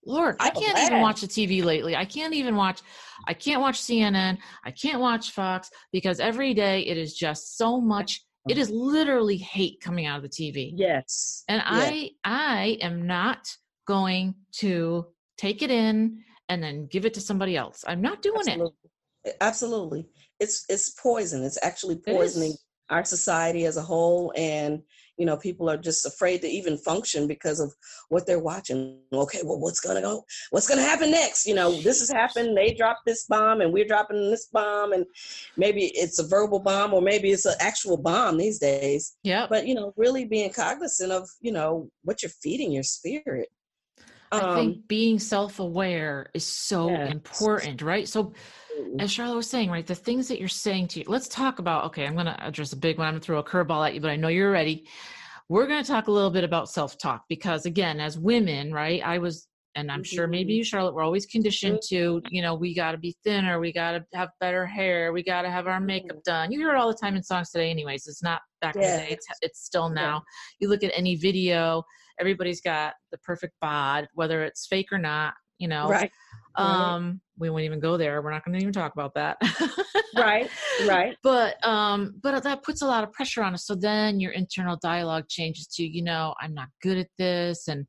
Lord, 0.06 0.36
I 0.38 0.50
can't 0.50 0.78
even 0.78 1.00
watch 1.00 1.20
the 1.20 1.26
TV 1.26 1.64
lately. 1.64 1.96
I 1.96 2.04
can't 2.04 2.32
even 2.32 2.54
watch 2.54 2.80
I 3.26 3.34
can't 3.34 3.60
watch 3.60 3.80
CNN. 3.80 4.38
I 4.64 4.70
can't 4.70 5.00
watch 5.00 5.32
Fox 5.32 5.70
because 5.92 6.20
every 6.20 6.54
day 6.54 6.82
it 6.82 6.96
is 6.96 7.14
just 7.14 7.58
so 7.58 7.80
much 7.80 8.24
it 8.48 8.58
is 8.58 8.68
mm-hmm. 8.68 8.78
literally 8.78 9.36
hate 9.36 9.80
coming 9.80 10.06
out 10.06 10.16
of 10.16 10.22
the 10.22 10.28
TV. 10.28 10.72
Yes. 10.74 11.44
And 11.48 11.62
yes. 11.64 11.66
I 11.68 12.10
I 12.24 12.78
am 12.80 13.06
not 13.06 13.48
going 13.86 14.34
to 14.58 15.06
take 15.36 15.62
it 15.62 15.70
in 15.70 16.22
and 16.48 16.62
then 16.62 16.86
give 16.86 17.04
it 17.04 17.14
to 17.14 17.20
somebody 17.20 17.56
else. 17.56 17.84
I'm 17.86 18.00
not 18.00 18.22
doing 18.22 18.40
Absolutely. 18.40 18.90
it. 19.24 19.36
Absolutely. 19.40 20.08
It's 20.38 20.64
it's 20.68 20.90
poison. 20.90 21.42
It's 21.44 21.58
actually 21.62 21.96
poisoning 21.96 22.54
our 22.88 23.04
society 23.04 23.64
as 23.64 23.76
a 23.76 23.82
whole 23.82 24.32
and 24.36 24.82
you 25.16 25.26
know 25.26 25.36
people 25.36 25.68
are 25.70 25.76
just 25.76 26.06
afraid 26.06 26.40
to 26.42 26.48
even 26.48 26.76
function 26.78 27.26
because 27.26 27.60
of 27.60 27.74
what 28.08 28.26
they're 28.26 28.38
watching. 28.38 29.00
Okay 29.12 29.40
well 29.44 29.58
what's 29.58 29.80
gonna 29.80 30.00
go 30.00 30.24
what's 30.50 30.68
gonna 30.68 30.82
happen 30.82 31.10
next? 31.10 31.46
You 31.46 31.54
know 31.54 31.72
this 31.72 32.00
has 32.00 32.10
happened 32.10 32.56
they 32.56 32.74
dropped 32.74 33.06
this 33.06 33.24
bomb 33.24 33.60
and 33.60 33.72
we're 33.72 33.86
dropping 33.86 34.30
this 34.30 34.46
bomb 34.46 34.92
and 34.92 35.06
maybe 35.56 35.86
it's 35.94 36.18
a 36.18 36.26
verbal 36.26 36.60
bomb 36.60 36.94
or 36.94 37.02
maybe 37.02 37.30
it's 37.30 37.46
an 37.46 37.54
actual 37.60 37.96
bomb 37.96 38.36
these 38.36 38.58
days. 38.58 39.16
Yeah 39.22 39.46
but 39.48 39.66
you 39.66 39.74
know 39.74 39.92
really 39.96 40.24
being 40.24 40.52
cognizant 40.52 41.12
of 41.12 41.28
you 41.40 41.52
know 41.52 41.90
what 42.02 42.22
you're 42.22 42.30
feeding 42.42 42.72
your 42.72 42.82
spirit 42.82 43.48
I 44.32 44.54
think 44.54 44.76
um, 44.76 44.82
being 44.88 45.18
self-aware 45.18 46.30
is 46.34 46.44
so 46.44 46.90
yes. 46.90 47.12
important, 47.12 47.82
right? 47.82 48.08
So 48.08 48.32
as 48.98 49.10
Charlotte 49.10 49.36
was 49.36 49.48
saying, 49.48 49.70
right, 49.70 49.86
the 49.86 49.94
things 49.94 50.28
that 50.28 50.38
you're 50.38 50.48
saying 50.48 50.88
to 50.88 51.00
you, 51.00 51.04
let's 51.08 51.28
talk 51.28 51.58
about, 51.58 51.84
okay, 51.84 52.06
I'm 52.06 52.14
going 52.14 52.26
to 52.26 52.46
address 52.46 52.72
a 52.72 52.76
big 52.76 52.98
one. 52.98 53.06
I'm 53.06 53.14
going 53.14 53.20
to 53.20 53.24
throw 53.24 53.38
a 53.38 53.44
curveball 53.44 53.86
at 53.86 53.94
you, 53.94 54.00
but 54.00 54.10
I 54.10 54.16
know 54.16 54.28
you're 54.28 54.50
ready. 54.50 54.86
We're 55.48 55.66
going 55.66 55.82
to 55.82 55.88
talk 55.88 56.08
a 56.08 56.12
little 56.12 56.30
bit 56.30 56.44
about 56.44 56.68
self 56.68 56.98
talk 56.98 57.24
because, 57.28 57.66
again, 57.66 58.00
as 58.00 58.18
women, 58.18 58.72
right, 58.72 59.00
I 59.04 59.18
was, 59.18 59.46
and 59.76 59.90
I'm 59.90 60.02
sure 60.02 60.26
maybe 60.26 60.52
mm-hmm. 60.52 60.58
you, 60.58 60.64
Charlotte, 60.64 60.94
we're 60.94 61.04
always 61.04 61.26
conditioned 61.26 61.80
to, 61.88 62.20
you 62.30 62.42
know, 62.42 62.54
we 62.54 62.74
got 62.74 62.92
to 62.92 62.98
be 62.98 63.16
thinner, 63.22 63.60
we 63.60 63.72
got 63.72 63.92
to 63.92 64.04
have 64.14 64.30
better 64.40 64.66
hair, 64.66 65.12
we 65.12 65.22
got 65.22 65.42
to 65.42 65.50
have 65.50 65.66
our 65.66 65.80
makeup 65.80 66.16
mm-hmm. 66.16 66.30
done. 66.30 66.52
You 66.52 66.58
hear 66.58 66.70
it 66.70 66.76
all 66.76 66.88
the 66.88 66.98
time 66.98 67.14
in 67.16 67.22
songs 67.22 67.50
today, 67.50 67.70
anyways. 67.70 68.06
It's 68.06 68.22
not 68.22 68.40
back 68.60 68.74
yeah. 68.74 68.82
in 68.82 69.00
the 69.00 69.06
day, 69.06 69.12
it's, 69.12 69.26
it's 69.42 69.64
still 69.64 69.88
now. 69.88 70.22
You 70.58 70.68
look 70.68 70.82
at 70.82 70.92
any 70.94 71.14
video, 71.14 71.84
everybody's 72.20 72.60
got 72.60 72.94
the 73.12 73.18
perfect 73.18 73.54
bod, 73.60 74.08
whether 74.14 74.42
it's 74.44 74.66
fake 74.66 74.88
or 74.92 74.98
not, 74.98 75.34
you 75.58 75.68
know. 75.68 75.88
Right. 75.88 76.10
Um 76.56 77.20
we 77.38 77.50
won't 77.50 77.64
even 77.64 77.80
go 77.80 77.96
there. 77.96 78.22
We're 78.22 78.30
not 78.30 78.44
going 78.44 78.56
to 78.56 78.62
even 78.62 78.72
talk 78.72 78.94
about 78.94 79.12
that. 79.14 79.36
Right. 80.16 80.48
Right. 80.86 81.16
But 81.22 81.64
um 81.66 82.14
but 82.22 82.42
that 82.42 82.62
puts 82.62 82.82
a 82.82 82.86
lot 82.86 83.04
of 83.04 83.12
pressure 83.12 83.42
on 83.42 83.54
us. 83.54 83.66
So 83.66 83.74
then 83.74 84.20
your 84.20 84.32
internal 84.32 84.78
dialogue 84.82 85.28
changes 85.28 85.66
to 85.74 85.86
you 85.86 86.02
know 86.02 86.34
i'm 86.40 86.54
not 86.54 86.68
good 86.82 86.98
at 86.98 87.08
this 87.18 87.68
and 87.68 87.86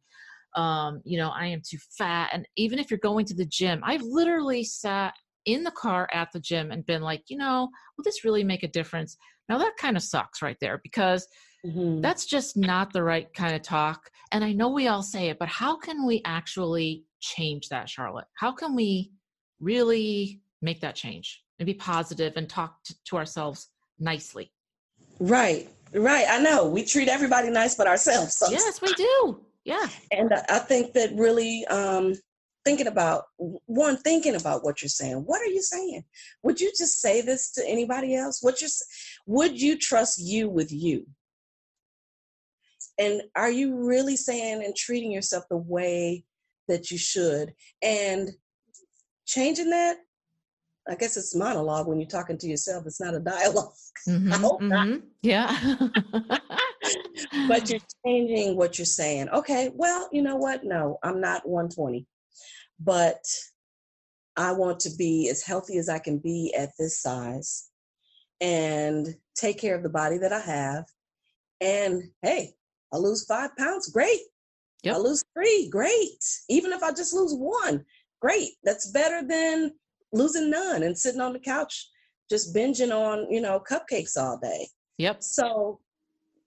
um 0.56 1.02
you 1.06 1.18
know 1.18 1.30
i 1.30 1.46
am 1.46 1.62
too 1.68 1.78
fat. 1.98 2.30
And 2.34 2.46
even 2.58 2.80
if 2.80 2.92
you're 2.92 3.00
going 3.00 3.26
to 3.28 3.36
the 3.36 3.46
gym 3.46 3.82
i've 3.86 4.02
literally 4.02 4.64
sat 4.64 5.14
in 5.48 5.64
the 5.64 5.72
car 5.72 6.08
at 6.14 6.32
the 6.32 6.40
gym 6.40 6.72
and 6.72 6.86
been 6.86 7.02
like 7.02 7.24
you 7.28 7.38
know 7.38 7.70
will 7.98 8.04
this 8.04 8.24
really 8.24 8.44
make 8.44 8.64
a 8.64 8.68
difference 8.68 9.18
now 9.50 9.58
that 9.58 9.76
kind 9.78 9.98
of 9.98 10.04
sucks 10.04 10.42
right 10.42 10.58
there 10.62 10.80
because 10.84 11.28
mm-hmm. 11.66 12.02
that's 12.02 12.26
just 12.26 12.56
not 12.56 12.94
the 12.94 13.02
right 13.02 13.34
kind 13.34 13.56
of 13.56 13.62
talk 13.64 14.12
and 14.32 14.44
i 14.44 14.52
know 14.52 14.70
we 14.70 14.88
all 14.88 15.02
say 15.02 15.30
it 15.30 15.40
but 15.40 15.48
how 15.48 15.76
can 15.76 16.06
we 16.06 16.22
actually 16.26 17.04
change 17.20 17.70
that, 17.70 17.90
Charlotte? 17.90 18.26
How 18.36 18.52
can 18.52 18.76
we 18.76 19.12
really 19.60 20.42
make 20.62 20.82
that 20.82 20.96
change 20.96 21.44
and 21.60 21.66
be 21.66 21.74
positive 21.74 22.34
and 22.36 22.50
talk 22.50 22.84
to, 22.86 22.96
to 23.06 23.18
ourselves 23.18 23.70
nicely? 24.00 24.52
Right, 25.20 25.70
right. 25.94 26.26
I 26.30 26.40
know 26.42 26.68
we 26.68 26.86
treat 26.86 27.08
everybody 27.08 27.50
nice 27.50 27.76
but 27.76 27.88
ourselves. 27.88 28.36
Sometimes. 28.36 28.64
Yes, 28.64 28.82
we 28.82 28.94
do. 28.94 29.42
Yeah. 29.66 29.88
And 30.12 30.34
I 30.50 30.60
think 30.60 30.94
that 30.94 31.14
really 31.14 31.66
um, 31.68 32.14
thinking 32.68 32.88
about 32.88 33.24
one, 33.66 33.98
thinking 33.98 34.36
about 34.36 34.64
what 34.64 34.82
you're 34.82 34.90
saying. 34.90 35.18
What 35.26 35.42
are 35.42 35.46
you 35.46 35.62
saying? 35.62 36.04
Would 36.44 36.60
you 36.60 36.72
just 36.78 37.00
say 37.00 37.22
this 37.22 37.52
to 37.54 37.68
anybody 37.68 38.16
else? 38.16 38.40
What 38.42 38.62
you 38.62 38.68
would 39.26 39.60
you 39.60 39.78
trust 39.78 40.20
you 40.22 40.50
with 40.50 40.72
you? 40.72 41.06
And 43.00 43.22
are 43.36 43.52
you 43.52 43.76
really 43.76 44.18
saying 44.18 44.64
and 44.64 44.76
treating 44.76 45.12
yourself 45.12 45.46
the 45.50 45.58
way 45.58 46.26
that 46.68 46.92
you 46.92 46.98
should. 46.98 47.54
And 47.82 48.30
changing 49.26 49.70
that, 49.72 49.98
I 50.90 50.96
guess 50.96 51.18
it's 51.18 51.36
monologue 51.36 51.88
when 51.88 52.00
you're 52.00 52.10
talking 52.10 52.38
to 52.38 52.48
yourself. 52.48 52.86
It's 52.86 53.02
not 53.02 53.16
a 53.16 53.20
dialog 53.36 53.74
Mm-hmm, 54.08 54.34
I 54.34 54.38
hope 54.38 54.62
not. 54.70 54.88
mhm. 54.88 55.02
Yeah. 55.22 55.58
but 57.50 57.70
you're 57.70 57.80
changing 58.06 58.56
what 58.56 58.78
you're 58.78 58.86
saying. 58.86 59.28
Okay, 59.30 59.70
well, 59.74 60.08
you 60.14 60.22
know 60.22 60.38
what? 60.38 60.64
No, 60.64 60.98
I'm 61.04 61.20
not 61.20 61.48
120, 61.48 62.06
but 62.80 63.24
I 64.36 64.52
want 64.52 64.80
to 64.82 64.92
be 64.98 65.30
as 65.30 65.44
healthy 65.44 65.78
as 65.78 65.90
I 65.90 66.00
can 66.00 66.20
be 66.20 66.54
at 66.58 66.72
this 66.78 67.02
size 67.02 67.70
and 68.40 69.16
take 69.36 69.60
care 69.60 69.76
of 69.76 69.84
the 69.84 69.90
body 69.90 70.18
that 70.20 70.32
I 70.32 70.40
have. 70.40 70.86
And 71.60 72.04
hey, 72.22 72.54
I 72.94 72.98
lose 72.98 73.26
five 73.26 73.56
pounds, 73.58 73.90
great. 73.90 74.22
Yep. 74.84 74.96
I 74.96 74.98
lose 75.00 75.24
three, 75.36 75.70
great. 75.70 76.24
Even 76.50 76.72
if 76.72 76.84
I 76.84 76.92
just 76.92 77.14
lose 77.14 77.34
one, 77.34 77.84
great. 78.22 78.52
That's 78.64 78.92
better 78.92 79.26
than 79.28 79.74
losing 80.14 80.52
none 80.52 80.84
and 80.84 80.98
sitting 80.98 81.22
on 81.22 81.34
the 81.34 81.40
couch 81.40 81.90
just 82.30 82.54
binging 82.54 82.92
on, 82.92 83.32
you 83.32 83.42
know, 83.42 83.62
cupcakes 83.70 84.18
all 84.18 84.38
day. 84.38 84.68
yep. 84.98 85.24
So 85.24 85.80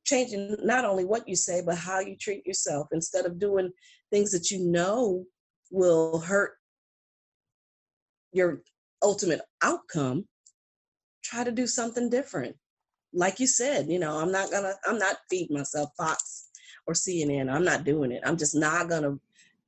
changing 0.05 0.57
not 0.63 0.85
only 0.85 1.05
what 1.05 1.29
you 1.29 1.37
say, 1.37 1.63
but 1.65 1.77
how 1.77 2.01
you 2.01 2.17
treat 2.17 2.47
yourself 2.47 2.89
instead 2.93 3.27
of 3.27 3.39
doing 3.39 3.71
things 4.11 4.33
that 4.33 4.51
you 4.51 4.59
know 4.59 5.25
will 5.71 6.19
hurt 6.21 6.53
your 8.33 8.63
ultimate 9.03 9.41
outcome, 9.63 10.27
try 11.25 11.45
to 11.45 11.51
do 11.51 11.67
something 11.67 12.11
different. 12.11 12.57
Like 13.13 13.41
you 13.41 13.47
said, 13.47 13.89
you 13.89 13.99
know, 13.99 14.19
I'm 14.19 14.31
not 14.31 14.51
gonna, 14.51 14.75
I'm 14.87 14.99
not 14.99 15.17
feeding 15.29 15.57
myself 15.57 15.91
Fox 15.97 16.49
or 16.87 16.95
CNN. 16.95 17.53
I'm 17.53 17.65
not 17.65 17.85
doing 17.85 18.13
it. 18.13 18.23
I'm 18.25 18.37
just 18.37 18.55
not 18.55 18.89
gonna 18.89 19.17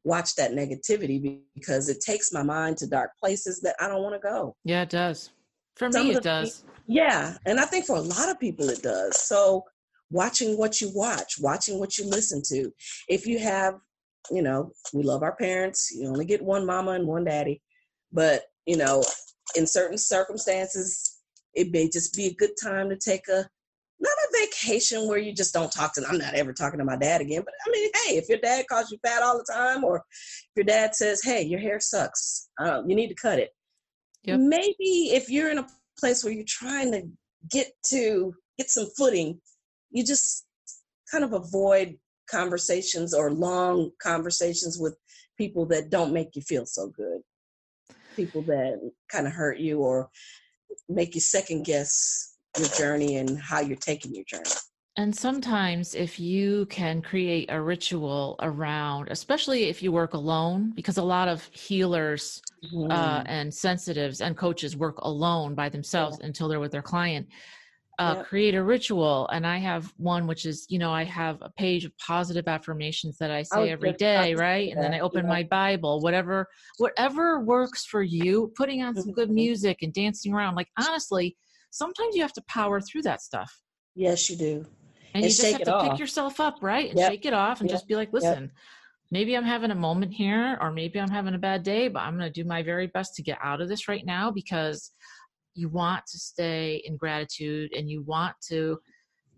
watch 0.05 0.35
that 0.37 0.53
negativity 0.53 1.41
because 1.55 1.89
it 1.89 2.01
takes 2.01 2.33
my 2.33 2.43
mind 2.43 2.77
to 2.79 2.87
dark 2.87 3.11
places 3.21 3.61
that 3.61 3.77
I 3.81 3.89
don't 3.89 4.03
want 4.03 4.15
to 4.15 4.29
go. 4.29 4.57
Yeah, 4.65 4.83
it 4.83 4.91
does. 4.91 5.31
For 5.77 5.91
Some 5.91 6.09
me, 6.09 6.15
it 6.15 6.23
does. 6.23 6.65
Yeah, 6.87 7.37
and 7.47 7.59
I 7.59 7.65
think 7.65 7.87
for 7.87 7.97
a 7.97 8.01
lot 8.01 8.29
of 8.29 8.39
people 8.39 8.69
it 8.69 8.83
does. 8.83 9.19
So 9.21 9.65
watching 10.11 10.59
what 10.59 10.81
you 10.81 10.91
watch, 10.95 11.37
watching 11.41 11.79
what 11.79 11.99
you 11.99 12.09
listen 12.09 12.43
to. 12.49 12.71
If 13.09 13.27
you 13.27 13.39
have, 13.39 13.75
you 14.31 14.43
know, 14.43 14.73
we 14.93 15.03
love 15.03 15.23
our 15.23 15.37
parents. 15.37 15.91
You 15.95 16.09
only 16.09 16.25
get 16.25 16.43
one 16.43 16.67
mama 16.67 16.93
and 16.93 17.07
one 17.07 17.25
daddy, 17.25 17.63
but 18.13 18.43
you 18.67 18.77
know, 18.77 19.03
in 19.57 19.67
certain 19.67 19.99
circumstances, 19.99 21.19
it 21.55 21.73
may 21.73 21.89
just 21.89 22.15
be 22.15 22.27
a 22.27 22.35
good 22.35 22.53
time 22.63 22.89
to 22.89 22.97
take 22.97 23.29
a 23.29 23.47
not 24.01 24.11
a 24.11 24.41
vacation 24.41 25.07
where 25.07 25.19
you 25.19 25.33
just 25.33 25.55
don't 25.55 25.71
talk 25.71 25.95
to. 25.95 26.05
I'm 26.09 26.19
not 26.19 26.35
ever 26.35 26.53
talking 26.53 26.79
to 26.79 26.85
my 26.85 26.97
dad 26.97 27.21
again. 27.21 27.43
But 27.45 27.55
I 27.65 27.71
mean, 27.71 27.91
hey, 27.95 28.17
if 28.17 28.29
your 28.29 28.39
dad 28.39 28.67
calls 28.69 28.91
you 28.91 28.99
fat 29.05 29.23
all 29.23 29.39
the 29.39 29.53
time, 29.53 29.85
or 29.85 29.99
if 29.99 30.51
your 30.57 30.65
dad 30.65 30.95
says, 30.95 31.23
"Hey, 31.23 31.43
your 31.43 31.61
hair 31.61 31.79
sucks. 31.81 32.49
Uh, 32.59 32.83
you 32.87 32.97
need 32.97 33.09
to 33.09 33.15
cut 33.15 33.39
it," 33.39 33.51
Yep. 34.25 34.41
maybe 34.41 35.13
if 35.13 35.31
you're 35.31 35.51
in 35.51 35.59
a 35.59 35.67
place 35.99 36.25
where 36.25 36.33
you're 36.33 36.45
trying 36.47 36.91
to 36.93 37.03
get 37.51 37.73
to 37.91 38.35
get 38.59 38.71
some 38.71 38.89
footing, 38.97 39.41
you 39.91 40.05
just 40.05 40.47
kind 41.11 41.25
of 41.25 41.33
avoid 41.33 41.97
conversations 42.33 43.15
or 43.15 43.31
long 43.31 43.91
conversations 44.01 44.79
with 44.79 44.97
people 45.39 45.67
that 45.67 45.91
don't 45.91 46.13
make 46.13 46.35
you 46.35 46.43
feel 46.43 46.67
so 46.67 46.89
good. 46.89 47.21
People 48.17 48.43
that 48.43 48.81
kind 49.11 49.27
of 49.27 49.33
hurt 49.33 49.59
you 49.59 49.81
or 49.81 50.09
make 50.89 51.15
you 51.15 51.21
second 51.21 51.65
guess 51.65 52.37
your 52.59 52.69
journey 52.69 53.17
and 53.17 53.39
how 53.39 53.61
you're 53.61 53.77
taking 53.77 54.15
your 54.15 54.25
journey. 54.25 54.51
And 54.97 55.17
sometimes, 55.17 55.95
if 55.95 56.21
you 56.21 56.67
can 56.67 57.01
create 57.01 57.51
a 57.51 57.59
ritual 57.59 58.37
around, 58.41 59.09
especially 59.11 59.65
if 59.65 59.83
you 59.83 59.91
work 59.91 60.13
alone, 60.13 60.73
because 60.75 60.99
a 60.99 61.03
lot 61.03 61.29
of 61.29 61.43
healers 61.53 62.43
uh, 62.91 63.21
Mm. 63.21 63.23
and 63.27 63.55
sensitives 63.55 64.21
and 64.21 64.37
coaches 64.37 64.77
work 64.77 64.99
alone 64.99 65.55
by 65.55 65.69
themselves 65.69 66.19
until 66.23 66.49
they're 66.49 66.61
with 66.61 66.73
their 66.73 66.83
client. 66.83 67.27
Uh, 68.03 68.17
Yep. 68.17 68.27
Create 68.27 68.55
a 68.57 68.63
ritual, 68.65 69.29
and 69.29 69.47
I 69.47 69.59
have 69.59 69.93
one 69.97 70.27
which 70.27 70.45
is, 70.45 70.67
you 70.69 70.79
know, 70.81 70.91
I 70.91 71.05
have 71.05 71.39
a 71.41 71.51
page 71.51 71.85
of 71.85 71.97
positive 71.99 72.49
affirmations 72.49 73.17
that 73.19 73.31
I 73.31 73.45
say 73.45 73.71
every 73.71 73.93
day, 73.93 74.35
right? 74.35 74.73
And 74.73 74.83
then 74.83 74.93
I 74.93 74.99
open 74.99 75.25
yeah. 75.25 75.31
my 75.31 75.43
Bible, 75.45 76.01
whatever, 76.01 76.49
whatever 76.79 77.39
works 77.41 77.85
for 77.85 78.03
you. 78.03 78.53
Putting 78.57 78.83
on 78.83 78.97
some 78.97 79.13
good 79.13 79.29
Mhm. 79.29 79.35
music 79.35 79.83
and 79.83 79.93
dancing 79.93 80.35
around. 80.35 80.57
Like 80.57 80.69
honestly, 80.85 81.37
sometimes 81.71 82.17
you 82.17 82.23
have 82.23 82.33
to 82.33 82.43
power 82.49 82.81
through 82.81 83.03
that 83.03 83.21
stuff, 83.23 83.63
yes, 83.95 84.29
you 84.29 84.37
do. 84.37 84.55
and, 85.15 85.23
And 85.23 85.25
you 85.25 85.31
just 85.31 85.53
have 85.53 85.63
to 85.63 85.75
off. 85.75 85.83
pick 85.91 85.99
yourself 86.01 86.41
up, 86.41 86.57
right, 86.61 86.91
and 86.91 86.99
Yep. 86.99 87.09
shake 87.09 87.25
it 87.25 87.35
off, 87.35 87.61
and 87.61 87.71
Yep. 87.71 87.77
just 87.77 87.87
be 87.87 87.95
like, 87.95 88.13
listen 88.13 88.51
maybe 89.13 89.37
I'm 89.37 89.45
having 89.45 89.71
a 89.71 89.75
moment 89.75 90.13
here, 90.15 90.57
or 90.61 90.73
maybe 90.73 90.99
I'm 90.99 91.11
having 91.11 91.35
a 91.35 91.39
bad 91.39 91.63
day, 91.63 91.87
but 91.89 92.01
I'm 92.01 92.17
going 92.17 92.33
to 92.33 92.43
do 92.43 92.49
my 92.49 92.63
very 92.63 92.87
best 92.87 93.15
to 93.17 93.23
get 93.23 93.39
out 93.43 93.61
of 93.61 93.69
this 93.69 93.87
right 93.87 94.07
now 94.07 94.31
because 94.31 94.91
you 95.55 95.69
want 95.69 96.07
to 96.07 96.19
stay 96.19 96.83
in 96.85 96.97
gratitude 96.97 97.73
and 97.77 97.89
you 97.89 98.03
want 98.03 98.35
to 98.49 98.79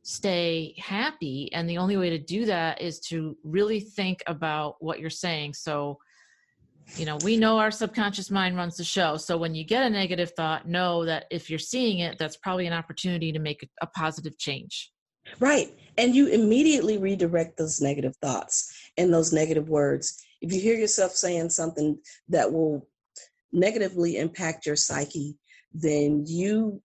stay 0.02 0.74
happy. 0.78 1.50
And 1.52 1.68
the 1.68 1.78
only 1.78 1.96
way 1.96 2.10
to 2.10 2.18
do 2.18 2.44
that 2.46 2.80
is 2.80 3.00
to 3.08 3.36
really 3.42 3.80
think 3.80 4.22
about 4.26 4.76
what 4.80 5.00
you're 5.00 5.10
saying. 5.10 5.54
So, 5.54 5.98
you 6.96 7.06
know, 7.06 7.16
we 7.24 7.36
know 7.36 7.58
our 7.58 7.70
subconscious 7.70 8.30
mind 8.30 8.56
runs 8.56 8.76
the 8.76 8.84
show. 8.84 9.16
So 9.16 9.38
when 9.38 9.54
you 9.54 9.64
get 9.64 9.82
a 9.82 9.90
negative 9.90 10.32
thought, 10.36 10.68
know 10.68 11.06
that 11.06 11.24
if 11.30 11.48
you're 11.48 11.58
seeing 11.58 12.00
it, 12.00 12.18
that's 12.18 12.36
probably 12.36 12.66
an 12.66 12.74
opportunity 12.74 13.32
to 13.32 13.38
make 13.38 13.66
a 13.80 13.86
positive 13.86 14.38
change. 14.38 14.92
Right. 15.40 15.74
And 15.96 16.14
you 16.14 16.26
immediately 16.28 16.98
redirect 16.98 17.56
those 17.56 17.80
negative 17.80 18.14
thoughts 18.20 18.70
and 18.98 19.12
those 19.12 19.32
negative 19.32 19.70
words. 19.70 20.22
If 20.42 20.52
you 20.52 20.60
hear 20.60 20.74
yourself 20.76 21.12
saying 21.12 21.48
something 21.48 21.98
that 22.28 22.52
will 22.52 22.86
negatively 23.52 24.18
impact 24.18 24.66
your 24.66 24.76
psyche, 24.76 25.38
then 25.74 26.24
you 26.26 26.80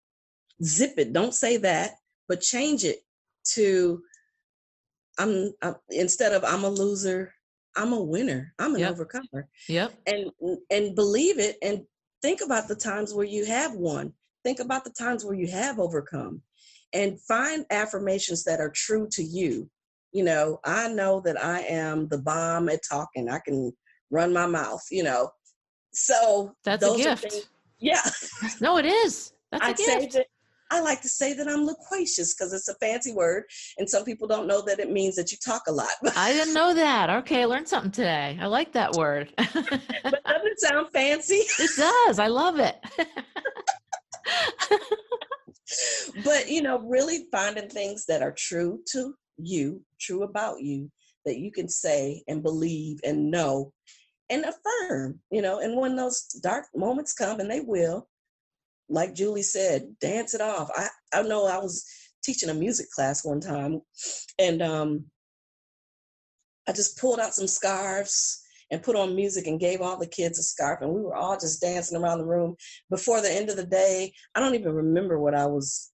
zip 0.65 0.95
it. 0.97 1.13
Don't 1.13 1.35
say 1.35 1.59
that, 1.59 1.93
but 2.27 2.41
change 2.41 2.85
it 2.85 2.99
to 3.53 4.03
I'm, 5.19 5.53
instead 5.91 6.33
of 6.33 6.45
I'm 6.45 6.65
a 6.65 6.69
loser, 6.71 7.33
I'm 7.77 7.93
a 7.93 8.01
winner. 8.03 8.55
I'm 8.59 8.75
an 8.75 8.81
Yep. 8.81 8.91
overcomer. 8.93 9.49
Yep. 9.69 9.93
And 10.07 10.31
and 10.71 10.95
believe 10.95 11.39
it 11.39 11.57
and 11.63 11.85
think 12.23 12.41
about 12.41 12.69
the 12.69 12.75
times 12.77 13.13
where 13.15 13.27
you 13.27 13.45
have 13.45 13.75
won. 13.75 14.13
Think 14.45 14.61
about 14.61 14.85
the 14.85 14.91
times 14.99 15.25
where 15.25 15.35
you 15.35 15.49
have 15.49 15.79
overcome 15.79 16.43
and 16.93 17.21
find 17.23 17.67
affirmations 17.71 18.45
that 18.45 18.61
are 18.61 18.71
true 18.71 19.09
to 19.13 19.23
you. 19.23 19.69
You 20.13 20.25
know, 20.25 20.59
I 20.65 20.89
know 20.89 21.21
that 21.21 21.43
I 21.43 21.61
am 21.63 22.09
the 22.09 22.19
bomb 22.19 22.69
at 22.69 22.81
talking. 22.89 23.29
I 23.29 23.41
can 23.41 23.73
run 24.11 24.33
my 24.33 24.47
mouth, 24.47 24.83
you 24.91 25.03
know. 25.03 25.31
So 25.93 26.55
That's 26.65 26.85
a 26.85 26.97
gift. 26.97 27.31
things- 27.31 27.49
yeah. 27.79 28.03
No, 28.61 28.79
it 28.79 28.87
is. 28.87 29.33
That's 29.51 29.65
a 29.65 29.69
I'd 29.69 29.79
say 29.79 30.01
gift. 30.01 30.13
that 30.15 30.27
I 30.71 30.81
like 30.81 31.01
to 31.03 31.09
say 31.09 31.33
that 31.33 31.49
I'm 31.49 31.65
loquacious 31.65 32.35
because 32.35 32.53
it's 32.53 32.69
a 32.69 32.75
fancy 32.75 33.13
word, 33.13 33.45
and 33.79 33.89
some 33.89 34.05
people 34.05 34.29
don't 34.29 34.47
know 34.47 34.61
that 34.63 34.79
it 34.79 34.91
means 34.91 35.17
that 35.17 35.33
you 35.33 35.39
talk 35.39 35.63
a 35.69 35.73
lot. 35.73 35.89
I 36.17 36.33
didn't 36.33 36.55
know 36.55 36.75
that. 36.75 37.09
Okay, 37.11 37.43
I 37.43 37.45
learned 37.47 37.69
something 37.69 37.91
today. 37.91 38.39
I 38.41 38.47
like 38.47 38.73
that 38.73 38.93
word. 38.93 39.33
but 39.37 40.25
doesn't 40.25 40.59
sound 40.59 40.89
fancy? 40.93 41.43
it 41.59 41.71
does. 41.77 42.19
I 42.19 42.27
love 42.27 42.59
it. 42.59 42.77
but 46.25 46.49
you 46.51 46.63
know, 46.63 46.81
really 46.81 47.27
finding 47.33 47.69
things 47.69 48.05
that 48.07 48.23
are 48.23 48.33
true 48.33 48.81
to 48.93 49.15
you, 49.39 49.81
true 50.01 50.25
about 50.25 50.61
you, 50.61 50.91
that 51.25 51.39
you 51.39 51.51
can 51.51 51.69
say 51.69 52.23
and 52.29 52.43
believe 52.43 53.01
and 53.05 53.31
know 53.31 53.73
and 54.31 54.45
affirm, 54.45 55.21
you 55.31 55.43
know, 55.43 55.61
and 55.61 55.77
when 55.77 55.97
those 55.97 56.23
dark 56.43 56.67
moments 56.75 57.15
come, 57.15 57.41
and 57.41 57.51
they 57.51 57.61
will, 57.61 58.09
like 58.89 59.15
Julie 59.15 59.43
said, 59.43 59.95
dance 60.01 60.35
it 60.35 60.41
off. 60.41 60.71
I, 60.75 60.89
I 61.13 61.23
know 61.23 61.47
I 61.47 61.59
was 61.59 61.85
teaching 62.29 62.51
a 62.51 62.55
music 62.55 62.91
class 62.91 63.25
one 63.25 63.41
time 63.41 63.81
and 64.39 64.61
um 64.61 65.05
I 66.69 66.73
just 66.73 66.99
pulled 66.99 67.21
out 67.21 67.33
some 67.33 67.47
scarves 67.47 68.43
and 68.71 68.83
put 68.83 68.97
on 68.97 69.17
music 69.17 69.47
and 69.47 69.59
gave 69.59 69.81
all 69.81 69.99
the 69.99 70.07
kids 70.07 70.39
a 70.39 70.43
scarf 70.43 70.81
and 70.83 70.93
we 70.93 71.01
were 71.01 71.15
all 71.15 71.39
just 71.39 71.63
dancing 71.63 71.97
around 71.97 72.19
the 72.19 72.27
room. 72.27 72.55
Before 72.91 73.23
the 73.23 73.33
end 73.33 73.49
of 73.49 73.57
the 73.57 73.65
day 73.65 74.13
i 74.35 74.41
don't 74.41 74.55
even 74.55 74.73
remember 74.75 75.19
what 75.19 75.35
i 75.35 75.47
was 75.47 75.91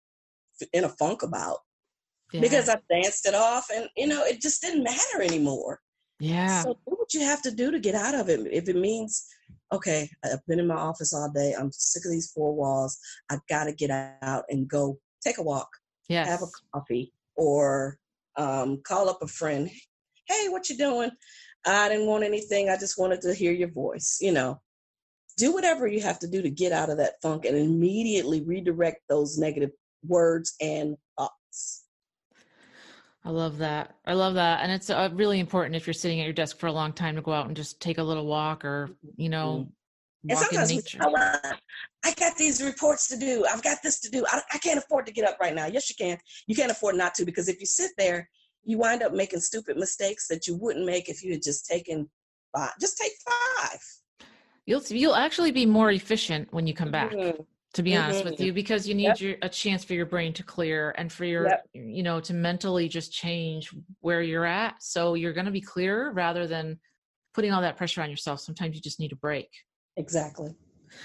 in 0.71 0.85
a 0.85 0.89
funk 0.89 1.23
about. 1.23 1.57
Because 2.31 2.69
i 2.69 2.77
danced 2.89 3.25
it 3.25 3.35
off 3.35 3.67
and 3.75 3.89
you 3.97 4.07
know 4.07 4.23
it 4.23 4.39
just 4.39 4.61
didn't 4.61 4.83
matter 4.83 5.21
anymore 5.21 5.80
yeah. 6.21 6.61
so 6.61 6.73
do 6.73 6.95
what 6.95 7.13
you 7.13 7.21
have 7.21 7.41
to 7.41 7.51
do 7.51 7.71
to 7.71 7.79
get 7.79 7.95
out 7.95 8.15
of 8.15 8.29
it 8.29 8.39
if 8.51 8.69
it 8.69 8.75
means 8.75 9.27
okay 9.71 10.09
i've 10.23 10.45
been 10.47 10.59
in 10.59 10.67
my 10.67 10.75
office 10.75 11.13
all 11.13 11.31
day 11.31 11.53
i'm 11.59 11.71
sick 11.71 12.05
of 12.05 12.11
these 12.11 12.31
four 12.31 12.53
walls 12.53 12.97
i 13.29 13.37
gotta 13.49 13.73
get 13.73 13.89
out 14.21 14.43
and 14.49 14.67
go 14.67 14.97
take 15.23 15.37
a 15.37 15.43
walk 15.43 15.69
yes. 16.09 16.27
have 16.27 16.41
a 16.41 16.51
coffee 16.73 17.11
or 17.35 17.97
um, 18.37 18.81
call 18.85 19.09
up 19.09 19.21
a 19.21 19.27
friend 19.27 19.69
hey 20.27 20.47
what 20.49 20.69
you 20.69 20.77
doing 20.77 21.09
i 21.65 21.89
didn't 21.89 22.07
want 22.07 22.23
anything 22.23 22.69
i 22.69 22.77
just 22.77 22.99
wanted 22.99 23.19
to 23.21 23.33
hear 23.33 23.51
your 23.51 23.71
voice 23.71 24.19
you 24.21 24.31
know 24.31 24.59
do 25.37 25.53
whatever 25.53 25.87
you 25.87 26.01
have 26.01 26.19
to 26.19 26.27
do 26.27 26.41
to 26.41 26.49
get 26.49 26.71
out 26.71 26.89
of 26.89 26.97
that 26.97 27.15
funk 27.21 27.45
and 27.45 27.57
immediately 27.57 28.41
redirect 28.41 29.01
those 29.09 29.37
negative 29.37 29.71
words 30.07 30.53
and 30.61 30.95
thoughts 31.17 31.80
I 33.23 33.29
love 33.29 33.59
that. 33.59 33.95
I 34.05 34.13
love 34.13 34.33
that. 34.33 34.61
And 34.63 34.71
it's 34.71 34.89
uh, 34.89 35.09
really 35.13 35.39
important 35.39 35.75
if 35.75 35.85
you're 35.85 35.93
sitting 35.93 36.19
at 36.19 36.23
your 36.23 36.33
desk 36.33 36.57
for 36.57 36.67
a 36.67 36.71
long 36.71 36.91
time 36.91 37.15
to 37.15 37.21
go 37.21 37.31
out 37.31 37.47
and 37.47 37.55
just 37.55 37.79
take 37.79 37.99
a 37.99 38.03
little 38.03 38.25
walk 38.25 38.65
or, 38.65 38.89
you 39.15 39.29
know, 39.29 39.67
and 40.29 40.37
sometimes 40.37 40.71
we, 40.71 40.81
I 42.03 42.13
got 42.19 42.37
these 42.37 42.61
reports 42.61 43.07
to 43.07 43.17
do. 43.17 43.45
I've 43.51 43.63
got 43.63 43.79
this 43.81 43.99
to 44.01 44.09
do. 44.09 44.23
I, 44.27 44.41
I 44.53 44.59
can't 44.59 44.77
afford 44.77 45.07
to 45.07 45.11
get 45.11 45.25
up 45.25 45.37
right 45.41 45.53
now. 45.53 45.65
Yes, 45.65 45.89
you 45.89 45.95
can. 45.97 46.17
You 46.45 46.55
can't 46.55 46.71
afford 46.71 46.95
not 46.95 47.15
to 47.15 47.25
because 47.25 47.49
if 47.49 47.59
you 47.59 47.65
sit 47.65 47.91
there, 47.97 48.29
you 48.63 48.77
wind 48.77 49.01
up 49.01 49.13
making 49.13 49.39
stupid 49.39 49.77
mistakes 49.77 50.27
that 50.27 50.45
you 50.45 50.55
wouldn't 50.55 50.85
make 50.85 51.09
if 51.09 51.23
you 51.23 51.31
had 51.31 51.41
just 51.41 51.65
taken 51.65 52.07
five. 52.55 52.71
Just 52.79 52.97
take 52.97 53.13
five. 53.25 53.79
You'll 54.67 54.83
you'll 54.89 55.15
actually 55.15 55.51
be 55.51 55.65
more 55.65 55.89
efficient 55.89 56.53
when 56.53 56.67
you 56.67 56.75
come 56.75 56.91
back. 56.91 57.11
Mm-hmm. 57.11 57.41
To 57.75 57.83
be 57.83 57.91
mm-hmm. 57.91 58.03
honest 58.03 58.25
with 58.25 58.33
mm-hmm. 58.33 58.43
you, 58.43 58.53
because 58.53 58.85
you 58.85 58.93
need 58.93 59.03
yep. 59.03 59.21
your, 59.21 59.35
a 59.43 59.47
chance 59.47 59.85
for 59.85 59.93
your 59.93 60.05
brain 60.05 60.33
to 60.33 60.43
clear 60.43 60.93
and 60.97 61.09
for 61.09 61.23
your, 61.23 61.47
yep. 61.47 61.65
you 61.73 62.03
know, 62.03 62.19
to 62.19 62.33
mentally 62.33 62.89
just 62.89 63.13
change 63.13 63.73
where 64.01 64.21
you're 64.21 64.43
at. 64.43 64.83
So 64.83 65.13
you're 65.13 65.31
going 65.31 65.45
to 65.45 65.53
be 65.53 65.61
clearer 65.61 66.11
rather 66.11 66.47
than 66.47 66.79
putting 67.33 67.53
all 67.53 67.61
that 67.61 67.77
pressure 67.77 68.01
on 68.01 68.09
yourself. 68.09 68.41
Sometimes 68.41 68.75
you 68.75 68.81
just 68.81 68.99
need 68.99 69.13
a 69.13 69.15
break. 69.15 69.47
Exactly. 69.95 70.53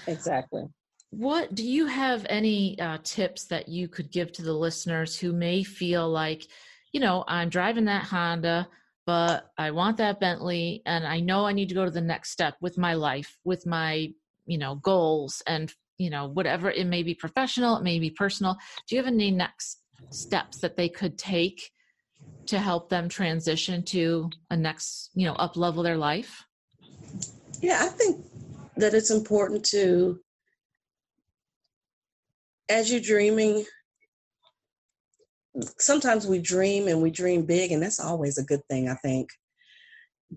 Exactly. 0.07 0.65
What 1.11 1.55
do 1.55 1.63
you 1.63 1.85
have 1.85 2.25
any 2.27 2.77
uh, 2.81 2.97
tips 3.01 3.45
that 3.45 3.69
you 3.69 3.87
could 3.87 4.11
give 4.11 4.33
to 4.33 4.41
the 4.41 4.51
listeners 4.51 5.17
who 5.17 5.31
may 5.31 5.63
feel 5.63 6.09
like, 6.09 6.45
you 6.91 6.99
know, 6.99 7.23
I'm 7.29 7.47
driving 7.47 7.85
that 7.85 8.03
Honda, 8.03 8.67
but 9.05 9.51
I 9.57 9.71
want 9.71 9.95
that 9.97 10.19
Bentley 10.19 10.81
and 10.85 11.07
I 11.07 11.21
know 11.21 11.45
I 11.45 11.53
need 11.53 11.69
to 11.69 11.75
go 11.75 11.85
to 11.85 11.91
the 11.91 12.01
next 12.01 12.31
step 12.31 12.55
with 12.59 12.77
my 12.77 12.95
life, 12.95 13.37
with 13.45 13.65
my, 13.65 14.11
you 14.45 14.57
know, 14.57 14.75
goals 14.75 15.41
and, 15.47 15.73
you 15.97 16.09
know, 16.09 16.27
whatever 16.27 16.69
it 16.69 16.85
may 16.85 17.03
be 17.03 17.15
professional, 17.15 17.77
it 17.77 17.83
may 17.83 17.99
be 17.99 18.09
personal. 18.09 18.55
Do 18.87 18.95
you 18.95 19.01
have 19.01 19.11
any 19.11 19.31
next 19.31 19.81
steps 20.09 20.59
that 20.59 20.77
they 20.77 20.89
could 20.89 21.17
take 21.17 21.71
to 22.47 22.59
help 22.59 22.89
them 22.89 23.09
transition 23.09 23.83
to 23.83 24.29
a 24.49 24.55
next, 24.55 25.09
you 25.15 25.25
know, 25.25 25.33
up 25.33 25.57
level 25.57 25.83
their 25.83 25.97
life? 25.97 26.43
Yeah, 27.61 27.79
I 27.81 27.87
think 27.87 28.23
that 28.77 28.93
it's 28.93 29.11
important 29.11 29.65
to, 29.65 30.19
as 32.69 32.91
you're 32.91 33.01
dreaming, 33.01 33.65
sometimes 35.79 36.27
we 36.27 36.39
dream 36.39 36.87
and 36.87 37.01
we 37.01 37.09
dream 37.09 37.45
big, 37.45 37.71
and 37.71 37.81
that's 37.81 37.99
always 37.99 38.37
a 38.37 38.43
good 38.43 38.61
thing, 38.69 38.87
I 38.87 38.95
think. 38.95 39.29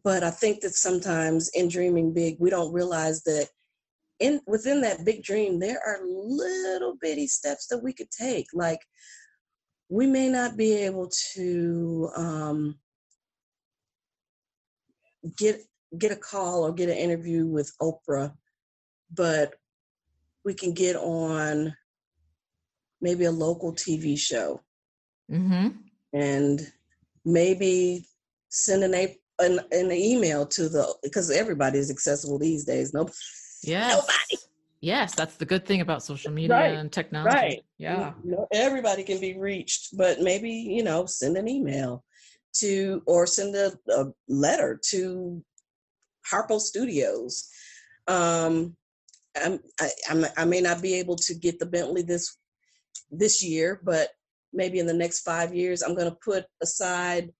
But 0.03 0.23
I 0.23 0.31
think 0.31 0.61
that 0.61 0.75
sometimes 0.75 1.51
in 1.53 1.69
dreaming 1.69 2.15
big, 2.15 2.37
we 2.39 2.49
don't 2.49 2.73
realize 2.73 3.23
that 3.25 3.49
in 4.21 4.41
within 4.47 4.81
that 4.83 5.05
big 5.05 5.23
dream, 5.23 5.59
there 5.59 5.81
are 5.85 6.01
little 6.05 6.97
bitty 7.01 7.27
steps 7.27 7.67
that 7.69 7.83
we 7.83 7.93
could 7.93 8.11
take. 8.11 8.47
Like 8.55 8.81
we 9.89 10.07
may 10.07 10.29
not 10.29 10.57
be 10.57 10.73
able 10.75 11.11
to 11.35 12.11
um, 12.17 12.79
get 15.37 15.63
get 15.99 16.13
a 16.13 16.17
call 16.17 16.65
or 16.65 16.73
get 16.73 16.89
an 16.89 16.97
interview 16.97 17.47
with 17.47 17.73
Oprah, 17.83 18.33
but 19.13 19.55
we 20.45 20.55
can 20.55 20.73
get 20.73 20.97
on 20.97 21.75
maybe 23.01 23.25
a 23.25 23.31
local 23.31 23.73
TV 23.73 24.19
show. 24.19 24.61
Mm-hmm. 25.31 25.69
And 26.13 26.73
maybe 27.25 28.05
send 28.49 28.83
an, 28.83 28.95
an, 29.39 29.61
an 29.73 29.93
email 29.93 30.47
to 30.47 30.69
the, 30.69 30.93
because 31.03 31.31
everybody 31.31 31.79
is 31.79 31.91
accessible 31.91 32.39
these 32.39 32.65
days. 32.65 32.93
No, 32.93 33.09
yes. 33.63 33.95
Nobody. 33.95 34.45
Yes, 34.83 35.15
that's 35.15 35.37
the 35.37 35.45
good 35.45 35.67
thing 35.67 35.83
about 35.83 36.03
social 36.03 36.33
media 36.33 36.57
right. 36.57 36.75
and 36.75 36.91
technology. 36.91 37.37
Right. 37.37 37.61
Yeah. 37.77 38.15
You 38.25 38.31
know, 38.31 38.47
everybody 38.51 39.03
can 39.03 39.21
be 39.21 39.39
reached, 39.39 39.97
but 39.97 40.23
maybe, 40.23 40.51
you 40.51 40.83
know, 40.83 41.05
send 41.05 41.37
an 41.37 41.49
email 41.49 42.03
to 42.55 43.03
or 43.07 43.27
send 43.27 43.55
a, 43.55 43.73
a 43.91 44.07
letter 44.29 44.81
to 44.91 45.45
Harpo 46.33 46.59
Studios. 46.59 47.51
Um, 48.09 48.75
I'm, 49.41 49.61
I, 49.79 49.91
I'm, 50.09 50.25
I 50.37 50.45
may 50.47 50.63
not 50.63 50.81
be 50.81 50.95
able 50.95 51.17
to 51.17 51.35
get 51.35 51.59
the 51.59 51.67
Bentley 51.67 52.03
this 52.03 52.37
this 53.11 53.45
year, 53.45 53.81
but 53.85 54.09
maybe 54.53 54.79
in 54.79 54.87
the 54.87 54.95
next 54.95 55.21
five 55.21 55.55
years, 55.55 55.83
I'm 55.83 55.95
going 55.95 56.11
to 56.11 56.19
put 56.25 56.47
aside 56.63 57.31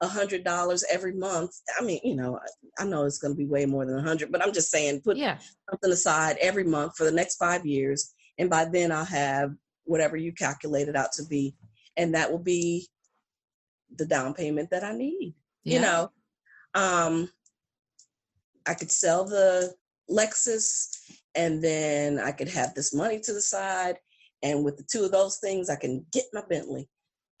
a 0.00 0.08
hundred 0.08 0.44
dollars 0.44 0.84
every 0.90 1.12
month. 1.12 1.52
I 1.78 1.84
mean, 1.84 2.00
you 2.02 2.16
know, 2.16 2.38
I, 2.38 2.82
I 2.82 2.86
know 2.86 3.04
it's 3.04 3.18
going 3.18 3.32
to 3.32 3.38
be 3.38 3.46
way 3.46 3.66
more 3.66 3.84
than 3.84 3.98
a 3.98 4.02
hundred, 4.02 4.32
but 4.32 4.42
I'm 4.42 4.52
just 4.52 4.70
saying, 4.70 5.02
put 5.02 5.16
yeah. 5.16 5.38
something 5.70 5.92
aside 5.92 6.36
every 6.40 6.64
month 6.64 6.96
for 6.96 7.04
the 7.04 7.12
next 7.12 7.36
five 7.36 7.66
years, 7.66 8.14
and 8.38 8.48
by 8.48 8.64
then 8.64 8.92
I'll 8.92 9.04
have 9.04 9.52
whatever 9.84 10.16
you 10.16 10.32
calculated 10.32 10.96
out 10.96 11.12
to 11.12 11.24
be, 11.24 11.54
and 11.96 12.14
that 12.14 12.30
will 12.30 12.38
be 12.38 12.88
the 13.96 14.06
down 14.06 14.34
payment 14.34 14.70
that 14.70 14.84
I 14.84 14.92
need. 14.92 15.34
Yeah. 15.64 15.74
You 15.74 15.80
know, 15.82 16.10
um, 16.74 17.30
I 18.66 18.74
could 18.74 18.90
sell 18.90 19.24
the 19.24 19.74
Lexus 20.10 20.88
and 21.34 21.62
then 21.62 22.18
I 22.18 22.32
could 22.32 22.48
have 22.48 22.74
this 22.74 22.94
money 22.94 23.20
to 23.20 23.32
the 23.32 23.40
side. 23.40 23.96
And 24.42 24.64
with 24.64 24.76
the 24.76 24.84
two 24.90 25.04
of 25.04 25.12
those 25.12 25.38
things, 25.38 25.68
I 25.68 25.76
can 25.76 26.04
get 26.12 26.24
my 26.32 26.42
Bentley. 26.48 26.88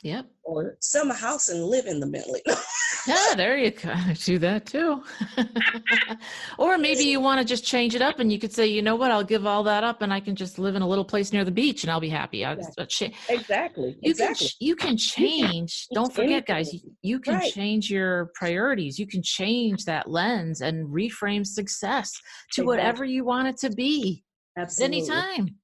Yep. 0.02 0.26
Or 0.44 0.76
sell 0.80 1.04
my 1.04 1.14
house 1.14 1.50
and 1.50 1.62
live 1.64 1.86
in 1.86 2.00
the 2.00 2.06
Bentley. 2.06 2.42
yeah, 3.06 3.34
there 3.36 3.58
you 3.58 3.70
go. 3.70 3.94
Do 4.14 4.38
that 4.38 4.64
too. 4.64 5.02
or 6.58 6.78
maybe 6.78 7.04
you 7.04 7.20
want 7.20 7.38
to 7.38 7.44
just 7.44 7.64
change 7.64 7.94
it 7.94 8.00
up 8.00 8.18
and 8.18 8.32
you 8.32 8.38
could 8.38 8.52
say, 8.52 8.66
you 8.66 8.80
know 8.80 8.96
what, 8.96 9.10
I'll 9.10 9.24
give 9.24 9.46
all 9.46 9.62
that 9.64 9.84
up 9.84 10.00
and 10.00 10.12
I 10.12 10.20
can 10.20 10.34
just 10.34 10.58
live 10.58 10.74
in 10.74 10.82
a 10.82 10.88
little 10.88 11.04
place 11.04 11.32
near 11.32 11.44
the 11.44 11.50
beach 11.50 11.84
and 11.84 11.90
I'll 11.90 12.00
be 12.00 12.08
happy. 12.08 12.42
Exactly. 12.44 13.08
Uh, 13.08 13.34
exactly. 13.34 13.98
You 14.00 14.10
exactly. 14.10 14.48
can 14.48 14.56
you 14.58 14.76
can 14.76 14.96
change. 14.96 15.86
Don't 15.92 16.12
forget, 16.12 16.46
guys, 16.46 16.72
you, 16.72 16.80
you 17.02 17.20
can 17.20 17.34
right. 17.34 17.52
change 17.52 17.90
your 17.90 18.30
priorities. 18.34 18.98
You 18.98 19.06
can 19.06 19.22
change 19.22 19.84
that 19.84 20.08
lens 20.08 20.62
and 20.62 20.88
reframe 20.88 21.46
success 21.46 22.10
to 22.12 22.62
exactly. 22.62 22.64
whatever 22.64 23.04
you 23.04 23.24
want 23.24 23.48
it 23.48 23.58
to 23.58 23.70
be. 23.70 24.24
Absolutely. 24.56 24.98
Anytime. 24.98 25.56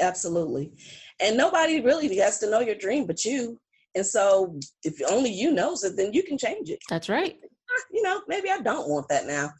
Absolutely. 0.00 0.72
And 1.20 1.36
nobody 1.36 1.80
really 1.80 2.14
has 2.16 2.38
to 2.40 2.50
know 2.50 2.60
your 2.60 2.74
dream 2.74 3.06
but 3.06 3.24
you. 3.24 3.60
And 3.96 4.06
so 4.06 4.58
if 4.84 4.94
only 5.10 5.32
you 5.32 5.50
knows 5.52 5.82
it, 5.82 5.96
then 5.96 6.12
you 6.12 6.22
can 6.22 6.38
change 6.38 6.70
it. 6.70 6.78
That's 6.88 7.08
right. 7.08 7.36
You 7.90 8.02
know, 8.02 8.22
maybe 8.28 8.50
I 8.50 8.60
don't 8.60 8.88
want 8.88 9.08
that 9.08 9.26
now. 9.26 9.50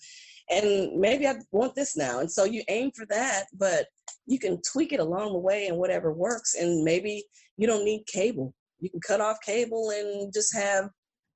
And 0.49 1.01
maybe 1.01 1.27
I 1.27 1.35
want 1.51 1.75
this 1.75 1.97
now. 1.97 2.21
And 2.21 2.31
so 2.31 2.45
you 2.45 2.63
aim 2.69 2.93
for 2.95 3.05
that, 3.07 3.47
but 3.59 3.87
you 4.27 4.39
can 4.39 4.61
tweak 4.73 4.93
it 4.93 5.01
along 5.01 5.33
the 5.33 5.39
way 5.39 5.67
and 5.67 5.79
whatever 5.79 6.13
works. 6.13 6.55
And 6.55 6.85
maybe 6.85 7.25
you 7.57 7.67
don't 7.67 7.85
need 7.85 8.07
cable. 8.07 8.55
You 8.79 8.91
can 8.91 9.01
cut 9.01 9.21
off 9.21 9.39
cable 9.45 9.91
and 9.91 10.33
just 10.33 10.55
have 10.55 10.91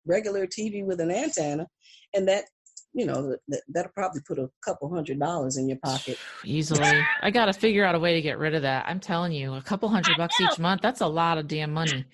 regular 0.07 0.47
TV 0.47 0.85
with 0.85 1.01
an 1.01 1.11
antenna. 1.11 1.67
And 2.15 2.29
that 2.29 2.45
you 2.93 3.07
know 3.07 3.37
that, 3.49 3.63
that'll 3.69 3.93
probably 3.93 4.21
put 4.27 4.39
a 4.39 4.51
couple 4.65 4.93
hundred 4.93 5.19
dollars 5.19 5.57
in 5.57 5.69
your 5.69 5.79
pocket. 5.79 6.19
Easily. 6.45 7.03
I 7.23 7.31
gotta 7.31 7.53
figure 7.53 7.85
out 7.85 7.95
a 7.95 7.99
way 7.99 8.15
to 8.15 8.21
get 8.21 8.39
rid 8.39 8.55
of 8.55 8.63
that. 8.63 8.87
I'm 8.89 9.01
telling 9.01 9.33
you 9.33 9.55
a 9.55 9.63
couple 9.63 9.89
hundred 9.89 10.17
bucks 10.17 10.41
each 10.41 10.59
month 10.59 10.83
that's 10.83 11.01
a 11.01 11.07
lot 11.07 11.39
of 11.39 11.47
damn 11.47 11.73
money. 11.73 12.05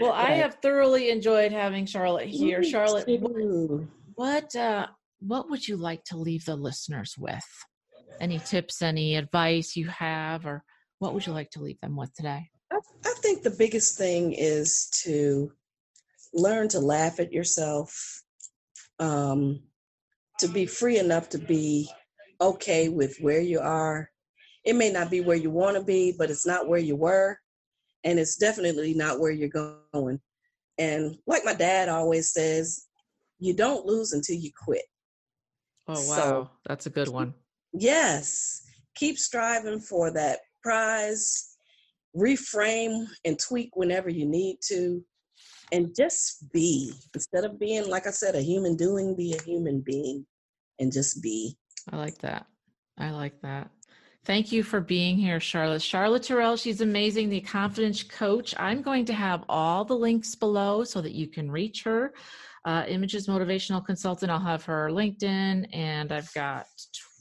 Well 0.00 0.12
i 0.12 0.32
have 0.32 0.56
thoroughly 0.62 1.10
enjoyed 1.10 1.52
having 1.52 1.86
charlotte 1.86 2.28
here. 2.28 2.62
Charlotte 2.62 3.08
what, 3.20 3.86
what 4.14 4.56
uh 4.56 4.86
what 5.20 5.48
would 5.50 5.66
you 5.66 5.76
like 5.76 6.04
to 6.04 6.16
leave 6.16 6.44
the 6.44 6.56
listeners 6.56 7.14
with? 7.18 7.46
Any 8.20 8.38
tips 8.38 8.82
any 8.82 9.16
advice 9.16 9.76
you 9.76 9.88
have 9.88 10.44
or 10.44 10.64
what 10.98 11.14
would 11.14 11.26
you 11.26 11.32
like 11.32 11.50
to 11.50 11.62
leave 11.62 11.80
them 11.80 11.96
with 11.96 12.12
today? 12.14 12.50
I, 12.70 12.78
I 13.04 13.14
think 13.22 13.42
the 13.42 13.50
biggest 13.50 13.96
thing 13.96 14.32
is 14.32 14.88
to 15.04 15.52
learn 16.34 16.68
to 16.68 16.80
laugh 16.80 17.20
at 17.20 17.32
yourself 17.32 18.22
um 18.98 19.60
to 20.38 20.48
be 20.48 20.66
free 20.66 20.98
enough 20.98 21.28
to 21.30 21.38
be 21.38 21.90
okay 22.40 22.88
with 22.88 23.16
where 23.20 23.40
you 23.40 23.60
are. 23.60 24.10
It 24.64 24.74
may 24.76 24.90
not 24.90 25.10
be 25.10 25.20
where 25.20 25.36
you 25.36 25.50
want 25.50 25.76
to 25.76 25.82
be, 25.82 26.14
but 26.16 26.30
it's 26.30 26.46
not 26.46 26.68
where 26.68 26.80
you 26.80 26.96
were. 26.96 27.38
And 28.04 28.18
it's 28.18 28.36
definitely 28.36 28.94
not 28.94 29.20
where 29.20 29.30
you're 29.30 29.48
going. 29.92 30.20
And 30.78 31.16
like 31.26 31.44
my 31.44 31.54
dad 31.54 31.88
always 31.88 32.32
says, 32.32 32.86
you 33.38 33.54
don't 33.54 33.86
lose 33.86 34.12
until 34.12 34.36
you 34.36 34.50
quit. 34.64 34.84
Oh, 35.88 35.94
wow. 35.94 36.16
So, 36.16 36.50
That's 36.66 36.86
a 36.86 36.90
good 36.90 37.08
one. 37.08 37.34
Yes. 37.72 38.62
Keep 38.96 39.18
striving 39.18 39.80
for 39.80 40.10
that 40.12 40.40
prize. 40.62 41.56
Reframe 42.16 43.06
and 43.24 43.38
tweak 43.38 43.76
whenever 43.76 44.08
you 44.08 44.26
need 44.26 44.58
to 44.68 45.04
and 45.72 45.94
just 45.96 46.50
be 46.52 46.92
instead 47.14 47.44
of 47.44 47.58
being 47.58 47.88
like 47.88 48.06
i 48.06 48.10
said 48.10 48.34
a 48.34 48.40
human 48.40 48.76
doing 48.76 49.16
be 49.16 49.34
a 49.34 49.42
human 49.42 49.80
being 49.80 50.24
and 50.78 50.92
just 50.92 51.22
be. 51.22 51.56
I 51.90 51.96
like 51.96 52.18
that. 52.18 52.46
I 52.98 53.10
like 53.10 53.40
that. 53.42 53.70
Thank 54.24 54.50
you 54.50 54.64
for 54.64 54.80
being 54.80 55.16
here 55.16 55.38
charlotte. 55.38 55.82
Charlotte 55.82 56.24
terrell 56.24 56.56
she's 56.56 56.80
amazing 56.80 57.28
the 57.28 57.40
confidence 57.40 58.02
coach. 58.02 58.54
I'm 58.58 58.82
going 58.82 59.04
to 59.06 59.12
have 59.12 59.44
all 59.48 59.84
the 59.84 59.94
links 59.94 60.34
below 60.34 60.82
so 60.84 61.00
that 61.00 61.12
you 61.12 61.28
can 61.28 61.50
reach 61.50 61.84
her. 61.84 62.12
Uh, 62.64 62.84
images 62.88 63.28
motivational 63.28 63.84
consultant 63.84 64.28
i'll 64.28 64.40
have 64.40 64.64
her 64.64 64.88
linkedin 64.90 65.64
and 65.72 66.10
i've 66.10 66.32
got 66.34 66.66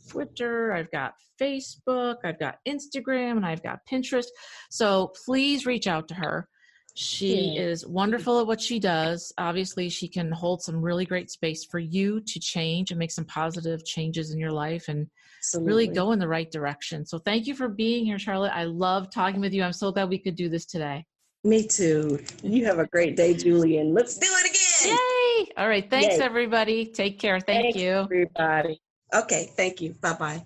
twitter 0.10 0.74
i've 0.74 0.90
got 0.90 1.14
facebook 1.40 2.16
i've 2.24 2.40
got 2.40 2.58
instagram 2.68 3.38
and 3.38 3.46
i've 3.46 3.62
got 3.62 3.78
pinterest. 3.88 4.26
So 4.72 5.14
please 5.24 5.68
reach 5.68 5.86
out 5.86 6.08
to 6.08 6.16
her 6.16 6.50
she 6.98 7.52
yeah. 7.52 7.62
is 7.62 7.86
wonderful 7.86 8.40
at 8.40 8.48
what 8.48 8.62
she 8.62 8.80
does. 8.80 9.34
Obviously, 9.38 9.90
she 9.90 10.08
can 10.08 10.32
hold 10.32 10.62
some 10.62 10.82
really 10.82 11.06
great 11.06 11.30
space 11.30 11.66
for 11.66 11.78
you 11.78 12.22
to 12.22 12.40
change 12.40 12.92
and 12.92 12.98
make 12.98 13.12
some 13.12 13.26
positive 13.26 13.84
changes 13.84 14.32
in 14.32 14.40
your 14.40 14.54
life 14.54 14.88
and 14.88 15.06
Absolutely. 15.40 15.68
really 15.68 15.88
go 15.88 16.14
in 16.14 16.20
the 16.20 16.28
right 16.28 16.50
direction. 16.50 17.06
So 17.06 17.18
thank 17.18 17.48
you 17.48 17.54
for 17.54 17.68
being 17.68 18.06
here, 18.06 18.18
Charlotte. 18.18 18.54
I 18.56 18.64
love 18.64 19.12
talking 19.12 19.42
with 19.42 19.54
you. 19.54 19.62
I'm 19.62 19.74
so 19.74 19.92
glad 19.92 20.08
we 20.08 20.18
could 20.18 20.38
do 20.38 20.48
this 20.48 20.66
today. 20.66 21.06
Me 21.44 21.68
too. 21.68 22.24
You 22.42 22.64
have 22.66 22.80
a 22.80 22.88
great 22.88 23.18
day, 23.18 23.34
Julian. 23.34 23.94
Let's 23.94 24.18
do 24.18 24.28
it 24.30 24.50
again. 24.50 24.98
Yay! 24.98 25.52
All 25.58 25.68
right. 25.68 25.88
Thanks, 25.90 26.18
Yay. 26.18 26.24
everybody. 26.24 26.86
Take 26.86 27.20
care. 27.20 27.42
Thank 27.42 27.76
Thanks, 27.76 27.78
you. 27.78 27.92
Everybody. 27.92 28.82
Okay. 29.14 29.52
Thank 29.58 29.82
you. 29.82 29.94
Bye 30.02 30.14
bye. 30.14 30.46